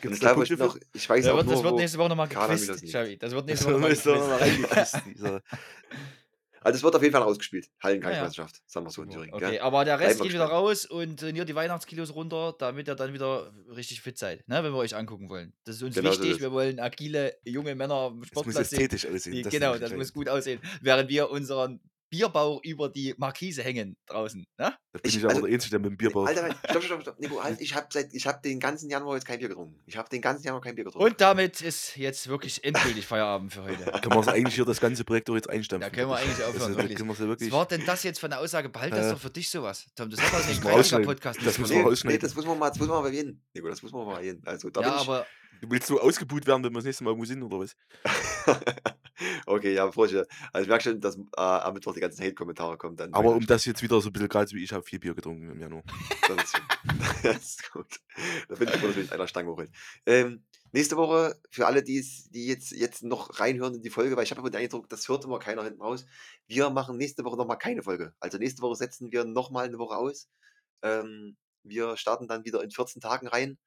Gibt's 0.00 0.18
ich 0.18 0.20
da 0.20 0.32
glaube, 0.32 0.44
ich, 0.44 0.58
noch, 0.58 0.76
ich 0.92 1.08
weiß 1.08 1.24
Das 1.24 1.32
auch 1.32 1.36
wird, 1.36 1.46
das 1.46 1.54
nur, 1.54 1.64
wird 1.64 1.72
wo, 1.74 1.78
nächste 1.78 1.98
Woche 1.98 2.08
nochmal 2.08 2.28
nicht. 2.28 2.84
Xavi. 2.84 3.18
Das 3.18 3.32
wird 3.32 3.46
nächste 3.46 3.64
Das 3.64 3.74
Woche 3.74 3.80
nochmal 3.80 3.90
müsste 3.90 5.42
Also 6.62 6.76
es 6.76 6.82
wird 6.82 6.94
auf 6.96 7.02
jeden 7.02 7.12
Fall 7.12 7.22
ausgespielt. 7.22 7.66
Ah, 7.66 7.70
ja. 7.70 7.84
Hallenkreismeisterschaft, 7.84 8.62
sagen 8.66 8.86
wir 8.86 8.90
so 8.90 9.02
in. 9.02 9.10
Thüringen. 9.10 9.34
Okay, 9.34 9.50
gell? 9.52 9.60
aber 9.60 9.84
der 9.84 9.98
Rest 10.00 10.20
geht 10.22 10.32
wieder 10.32 10.46
raus 10.46 10.84
und 10.86 11.20
trainiert 11.20 11.48
die 11.48 11.54
Weihnachtskilos 11.54 12.14
runter, 12.14 12.54
damit 12.58 12.88
ihr 12.88 12.94
dann 12.94 13.12
wieder 13.12 13.52
richtig 13.74 14.00
fit 14.00 14.18
seid, 14.18 14.46
ne, 14.48 14.62
wenn 14.64 14.72
wir 14.72 14.78
euch 14.78 14.94
angucken 14.96 15.28
wollen. 15.28 15.52
Das 15.64 15.76
ist 15.76 15.82
uns 15.82 15.94
Genau 15.94 16.10
so 16.12 16.20
wichtig. 16.20 16.36
es. 16.36 16.40
Wir 16.40 16.52
wollen 16.52 16.80
agile, 16.80 17.34
junge 17.44 17.74
Männer 17.74 17.94
am 17.94 18.12
Das 18.14 18.18
muss 18.20 18.28
Sportplatz 18.28 18.70
sehen. 18.70 18.80
ästhetisch 18.80 19.06
aussehen. 19.06 19.42
Das 19.42 19.52
genau, 19.52 19.76
das 19.76 19.92
muss 19.94 20.12
gut 20.12 20.28
aussehen. 20.28 20.60
Während 20.80 21.08
wir 21.08 21.30
unseren 21.30 21.80
Bierbauch 22.10 22.60
über 22.64 22.88
die 22.88 23.14
Markise 23.18 23.62
hängen 23.62 23.96
draußen. 24.06 24.40
Ne? 24.58 24.74
Da 24.92 24.98
bin 25.00 25.00
Ich- 25.04 25.16
ich, 25.16 25.24
aber 25.24 25.34
also- 25.34 25.46
der 25.46 25.54
Einzige, 25.54 25.70
der 25.72 25.78
mit 25.80 25.90
dem 25.90 25.96
Bierbauch. 25.96 26.26
Alter, 26.26 26.54
stopp, 26.70 26.82
stopp, 26.82 27.02
stopp. 27.02 27.18
Nico, 27.20 27.42
halt, 27.44 27.60
ich 27.60 27.74
habe 27.74 27.86
seit, 27.90 28.12
ich 28.14 28.26
habe 28.26 28.40
den 28.42 28.60
ganzen 28.60 28.88
Januar 28.90 29.14
jetzt 29.16 29.26
kein 29.26 29.38
Bier 29.38 29.48
getrunken. 29.48 29.80
Ich 29.86 29.96
habe 29.96 30.08
den 30.08 30.20
ganzen 30.22 30.44
Januar 30.44 30.62
kein 30.62 30.74
Bier 30.74 30.84
getrunken. 30.84 31.06
Und 31.06 31.20
damit 31.20 31.60
ist 31.60 31.96
jetzt 31.96 32.28
wirklich 32.28 32.64
endgültig 32.64 33.06
Feierabend 33.06 33.52
für 33.52 33.62
heute. 33.64 33.84
Können 33.84 34.12
wir 34.12 34.16
uns 34.18 34.28
eigentlich 34.28 34.54
hier 34.54 34.64
das 34.64 34.80
ganze 34.80 35.04
Projekt 35.04 35.28
doch 35.28 35.34
jetzt 35.34 35.50
einstampfen. 35.50 35.90
Da 35.90 35.94
können 35.94 36.10
wir 36.10 36.16
eigentlich 36.16 36.42
aufhören, 36.44 36.62
Also, 36.62 36.76
wirklich. 36.76 36.96
können 36.98 37.18
wirklich. 37.18 37.50
Was 37.50 37.58
war 37.58 37.66
denn 37.66 37.84
das 37.86 38.02
jetzt 38.02 38.18
für 38.20 38.26
eine 38.26 38.38
Aussage? 38.38 38.68
Behalt 38.68 38.92
das 38.92 39.06
Äh, 39.06 39.10
doch 39.12 39.20
für 39.20 39.30
dich 39.30 39.50
sowas. 39.50 39.86
Tom, 39.94 40.08
das 40.10 40.20
hat 40.20 40.32
doch 40.40 40.48
nicht 40.48 40.64
ein 40.64 40.70
rausschneiden. 40.72 41.06
Podcast. 41.06 41.40
Das 41.44 41.58
müssen 41.58 41.72
nee, 41.74 41.78
wir 41.80 41.84
rausschneiden. 41.86 42.16
nee, 42.16 42.22
das 42.22 42.34
muss 42.34 42.46
man 42.46 42.58
mal, 42.58 42.68
das 42.70 42.78
muss 42.78 42.88
man 42.88 43.02
mal 43.02 43.06
erwähnen. 43.08 43.42
Nico, 43.54 43.68
das 43.68 43.82
muss 43.82 43.92
man 43.92 44.06
mal 44.06 44.16
erwähnen. 44.16 44.42
Also, 44.46 44.70
da 44.70 44.80
Ja, 44.80 44.88
bin 44.90 44.96
ich, 45.02 45.08
aber 45.08 45.26
Willst 45.60 45.90
du 45.90 45.98
ausgebuht 45.98 46.46
werden, 46.46 46.62
wenn 46.62 46.70
wir 46.72 46.76
das 46.78 46.84
nächste 46.84 47.02
Mal 47.02 47.10
irgendwo 47.10 47.24
sind 47.26 47.42
oder 47.42 47.58
was? 47.58 47.74
okay, 49.46 49.74
ja, 49.74 49.86
bevor 49.86 50.06
ich, 50.06 50.14
also 50.14 50.62
ich 50.62 50.68
merke 50.68 50.84
schon, 50.84 51.00
dass 51.00 51.16
äh, 51.16 51.20
am 51.40 51.74
Mittwoch 51.74 51.94
die 51.94 52.00
ganzen 52.00 52.24
Hate-Kommentare 52.24 52.76
kommen. 52.76 52.96
Dann 52.96 53.12
Aber 53.12 53.34
um 53.34 53.46
das 53.46 53.64
jetzt 53.64 53.82
wieder 53.82 54.00
so 54.00 54.08
ein 54.08 54.12
bisschen 54.12 54.28
gerade 54.28 54.50
wie 54.52 54.62
ich 54.62 54.72
habe 54.72 54.82
vier 54.82 55.00
Bier 55.00 55.14
getrunken 55.14 55.50
im 55.50 55.60
Januar. 55.60 55.82
Das 56.26 56.44
ist, 56.44 56.60
das 57.22 57.36
ist 57.36 57.72
gut. 57.72 58.00
Da 58.48 58.54
bin 58.54 58.68
ich 58.68 58.76
froh, 58.76 58.86
dass 58.86 58.96
mich 58.96 59.12
einer 59.12 59.28
Stange 59.28 59.50
hochholt. 59.50 59.70
Ähm, 60.06 60.44
nächste 60.72 60.96
Woche, 60.96 61.40
für 61.50 61.66
alle, 61.66 61.82
die 61.82 62.04
jetzt, 62.32 62.72
jetzt 62.72 63.02
noch 63.02 63.40
reinhören 63.40 63.74
in 63.74 63.82
die 63.82 63.90
Folge, 63.90 64.16
weil 64.16 64.24
ich 64.24 64.30
habe 64.30 64.40
immer 64.40 64.50
den 64.50 64.60
Eindruck, 64.60 64.88
das 64.88 65.08
hört 65.08 65.24
immer 65.24 65.38
keiner 65.38 65.64
hinten 65.64 65.82
raus. 65.82 66.06
Wir 66.46 66.70
machen 66.70 66.96
nächste 66.96 67.24
Woche 67.24 67.36
nochmal 67.36 67.58
keine 67.58 67.82
Folge. 67.82 68.14
Also 68.20 68.38
nächste 68.38 68.62
Woche 68.62 68.76
setzen 68.76 69.12
wir 69.12 69.24
nochmal 69.24 69.66
eine 69.66 69.78
Woche 69.78 69.96
aus. 69.96 70.28
Ähm, 70.82 71.36
wir 71.62 71.96
starten 71.96 72.28
dann 72.28 72.44
wieder 72.44 72.62
in 72.62 72.70
14 72.70 73.00
Tagen 73.00 73.28
rein 73.28 73.58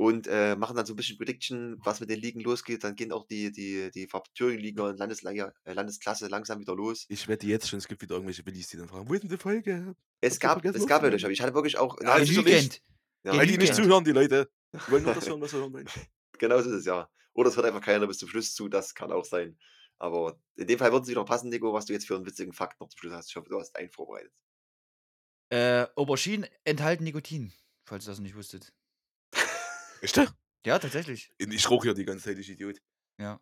und 0.00 0.26
äh, 0.28 0.56
machen 0.56 0.76
dann 0.76 0.86
so 0.86 0.94
ein 0.94 0.96
bisschen 0.96 1.18
Prediction, 1.18 1.76
was 1.84 2.00
mit 2.00 2.08
den 2.08 2.18
Ligen 2.18 2.40
losgeht. 2.40 2.84
Dann 2.84 2.96
gehen 2.96 3.12
auch 3.12 3.26
die, 3.26 3.52
die, 3.52 3.90
die 3.90 4.08
Thüringen-Liga 4.34 4.88
und 4.88 4.98
Landesliga, 4.98 5.52
äh, 5.64 5.74
Landesklasse 5.74 6.28
langsam 6.28 6.58
wieder 6.58 6.74
los. 6.74 7.04
Ich 7.10 7.28
wette 7.28 7.46
jetzt 7.46 7.68
schon, 7.68 7.80
es 7.80 7.86
gibt 7.86 8.00
wieder 8.00 8.14
irgendwelche 8.14 8.46
Willis, 8.46 8.68
die 8.68 8.78
dann 8.78 8.88
fragen, 8.88 9.06
wo 9.06 9.12
ist 9.12 9.24
denn 9.24 9.28
die 9.28 9.36
Folge? 9.36 9.94
Es 10.22 10.38
du 10.38 10.40
gab, 10.40 10.64
es 10.64 10.86
gab 10.86 11.02
ja 11.02 11.10
nicht, 11.10 11.22
aber 11.22 11.32
ich 11.32 11.42
hatte 11.42 11.52
wirklich 11.52 11.76
auch. 11.76 12.00
Ja, 12.00 12.16
na, 12.18 12.24
genügend. 12.24 12.80
ja, 13.24 13.36
Weil 13.36 13.46
die 13.46 13.58
nicht 13.58 13.74
zuhören, 13.74 14.02
die 14.02 14.12
Leute. 14.12 14.50
Die 14.72 14.90
wollen 14.90 15.04
nur 15.04 15.12
das 15.12 15.28
hören, 15.28 15.42
was 15.42 15.50
sie 15.50 15.58
hören 15.58 15.74
wollen. 15.74 15.88
Genau 16.38 16.62
so 16.62 16.70
ist 16.70 16.76
es 16.76 16.84
ja. 16.86 17.10
Oder 17.34 17.50
es 17.50 17.56
hört 17.56 17.66
einfach 17.66 17.82
keiner 17.82 18.06
bis 18.06 18.16
zum 18.16 18.30
Schluss 18.30 18.54
zu, 18.54 18.70
das 18.70 18.94
kann 18.94 19.12
auch 19.12 19.26
sein. 19.26 19.58
Aber 19.98 20.40
in 20.56 20.66
dem 20.66 20.78
Fall 20.78 20.92
würde 20.92 21.02
es 21.02 21.10
wieder 21.10 21.26
passen, 21.26 21.50
Nico, 21.50 21.74
was 21.74 21.84
du 21.84 21.92
jetzt 21.92 22.06
für 22.06 22.16
einen 22.16 22.24
witzigen 22.24 22.54
Fakt 22.54 22.80
noch 22.80 22.88
zum 22.88 23.00
Schluss 23.00 23.12
hast. 23.12 23.28
Ich 23.28 23.36
hoffe, 23.36 23.50
du 23.50 23.60
hast 23.60 23.76
einen 23.76 23.90
vorbereitet. 23.90 24.32
Äh, 25.50 25.88
Auberginen 25.94 26.46
enthalten 26.64 27.04
Nikotin, 27.04 27.52
falls 27.84 28.06
ihr 28.06 28.12
das 28.12 28.20
nicht 28.20 28.34
wusstet. 28.34 28.72
Echt? 30.00 30.16
da? 30.16 30.26
Ja, 30.66 30.78
tatsächlich. 30.78 31.32
Ich 31.38 31.70
rauche 31.70 31.88
ja 31.88 31.94
die 31.94 32.04
ganze 32.04 32.24
Zeit, 32.24 32.38
ich 32.38 32.50
Idiot. 32.50 32.80
Ja. 33.18 33.40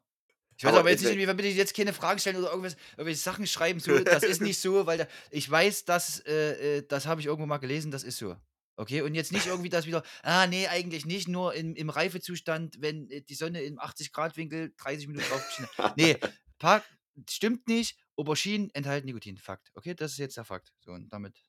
Ich 0.57 0.65
weiß 0.65 0.71
Aber 0.71 0.81
aber, 0.81 0.91
jetzt 0.91 1.05
nicht, 1.05 1.13
inwiefern 1.13 1.37
bitte 1.37 1.49
jetzt 1.51 1.75
keine 1.75 1.93
Fragen 1.93 2.19
stellen 2.19 2.37
oder 2.37 2.51
irgendwas, 2.51 2.77
irgendwelche 2.93 3.21
Sachen 3.21 3.47
schreiben. 3.47 3.79
So, 3.79 3.99
das 4.05 4.25
ist 4.25 4.43
nicht 4.43 4.59
so, 4.61 4.87
weil 4.87 4.99
da, 4.99 5.07
ich 5.31 5.49
weiß, 5.49 5.85
dass, 5.85 6.21
äh, 6.21 6.79
äh, 6.79 6.87
das 6.87 7.07
habe 7.07 7.21
ich 7.21 7.29
irgendwo 7.29 7.47
mal 7.47 7.59
gelesen, 7.59 7.91
das 7.93 8.03
ist 8.03 8.19
so. 8.19 8.37
Okay, 8.77 9.03
und 9.03 9.15
jetzt 9.15 9.33
nicht 9.33 9.47
irgendwie 9.47 9.69
das 9.69 9.87
wieder, 9.87 10.03
ah, 10.23 10.47
nee, 10.49 10.67
eigentlich 10.67 11.07
nicht, 11.07 11.29
nur 11.29 11.55
im, 11.55 11.75
im 11.75 11.91
Reifezustand, 11.91 12.81
wenn 12.81 13.09
äh, 13.11 13.23
die 13.23 13.35
Sonne 13.35 13.63
im 13.63 13.79
80-Grad-Winkel 13.79 14.73
30 14.77 15.07
Minuten 15.07 15.27
drauf 15.29 15.47
geschienen 15.47 15.69
hat. 15.79 15.97
Nee, 15.97 16.17
Park, 16.59 16.85
stimmt 17.31 17.69
nicht. 17.69 17.97
Auberginen 18.17 18.71
enthalten 18.75 19.07
Nikotin. 19.07 19.39
Fakt. 19.39 19.71
Okay, 19.75 19.95
das 19.95 20.13
ist 20.13 20.19
jetzt 20.19 20.37
der 20.37 20.45
Fakt. 20.45 20.73
So, 20.81 20.91
und 20.91 21.09
damit. 21.13 21.41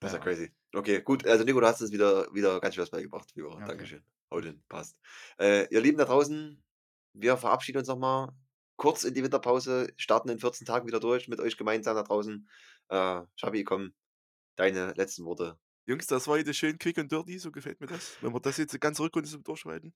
Das 0.00 0.12
ist 0.12 0.14
ja 0.14 0.18
Ja. 0.18 0.24
crazy. 0.24 0.52
Okay, 0.74 1.02
gut. 1.02 1.24
Also, 1.24 1.44
Nico, 1.44 1.60
du 1.60 1.66
hast 1.66 1.80
es 1.82 1.92
wieder, 1.92 2.26
wieder 2.34 2.58
ganz 2.60 2.74
schön 2.74 2.82
was 2.82 2.90
beigebracht. 2.90 3.32
Okay. 3.36 3.64
Dankeschön. 3.64 4.02
Haut 4.30 4.44
hin. 4.44 4.62
Passt. 4.68 4.96
Äh, 5.38 5.66
ihr 5.72 5.80
Lieben 5.80 5.98
da 5.98 6.04
draußen, 6.04 6.62
wir 7.14 7.36
verabschieden 7.36 7.78
uns 7.78 7.88
nochmal 7.88 8.32
kurz 8.76 9.04
in 9.04 9.14
die 9.14 9.22
Winterpause, 9.22 9.92
starten 9.96 10.30
in 10.30 10.38
14 10.38 10.66
Tagen 10.66 10.86
wieder 10.86 11.00
durch 11.00 11.28
mit 11.28 11.40
euch 11.40 11.56
gemeinsam 11.56 11.96
da 11.96 12.02
draußen. 12.02 12.48
Äh, 12.88 13.22
Schabi, 13.36 13.64
komm, 13.64 13.92
deine 14.56 14.92
letzten 14.92 15.24
Worte. 15.24 15.58
Jungs, 15.86 16.06
das 16.06 16.26
war 16.28 16.36
heute 16.36 16.54
schön 16.54 16.78
quick 16.78 16.98
und 16.98 17.10
dirty, 17.10 17.38
so 17.38 17.50
gefällt 17.50 17.80
mir 17.80 17.88
das. 17.88 18.16
Wenn 18.20 18.32
wir 18.32 18.40
das 18.40 18.56
jetzt 18.58 18.72
eine 18.72 18.78
ganze 18.78 19.02
Rückrunde 19.02 19.28
so 19.28 19.38
durchschreiten, 19.38 19.94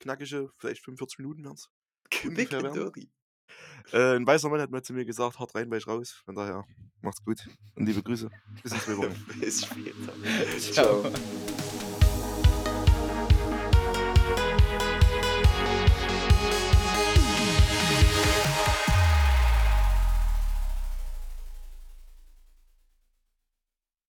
knackige, 0.00 0.50
vielleicht 0.56 0.82
45 0.84 1.18
Minuten 1.18 1.44
wären 1.44 1.54
es. 1.54 1.68
Quick 2.10 2.52
and 2.54 2.64
werden. 2.64 2.74
dirty. 2.74 3.10
Äh, 3.92 4.16
ein 4.16 4.26
weißer 4.26 4.48
Mann 4.48 4.60
hat 4.60 4.70
mal 4.70 4.82
zu 4.82 4.94
mir 4.94 5.04
gesagt, 5.04 5.38
hart 5.38 5.54
rein, 5.54 5.70
weich 5.70 5.86
raus. 5.86 6.22
Von 6.24 6.34
daher, 6.34 6.64
macht's 7.02 7.22
gut 7.24 7.46
und 7.76 7.86
liebe 7.86 8.02
Grüße. 8.02 8.30
Bis 8.62 8.72
in 8.72 8.80
zwei 8.80 8.96
Wochen. 8.96 9.26
Bis 9.38 9.64
später. 9.64 10.12
Ciao. 10.58 11.12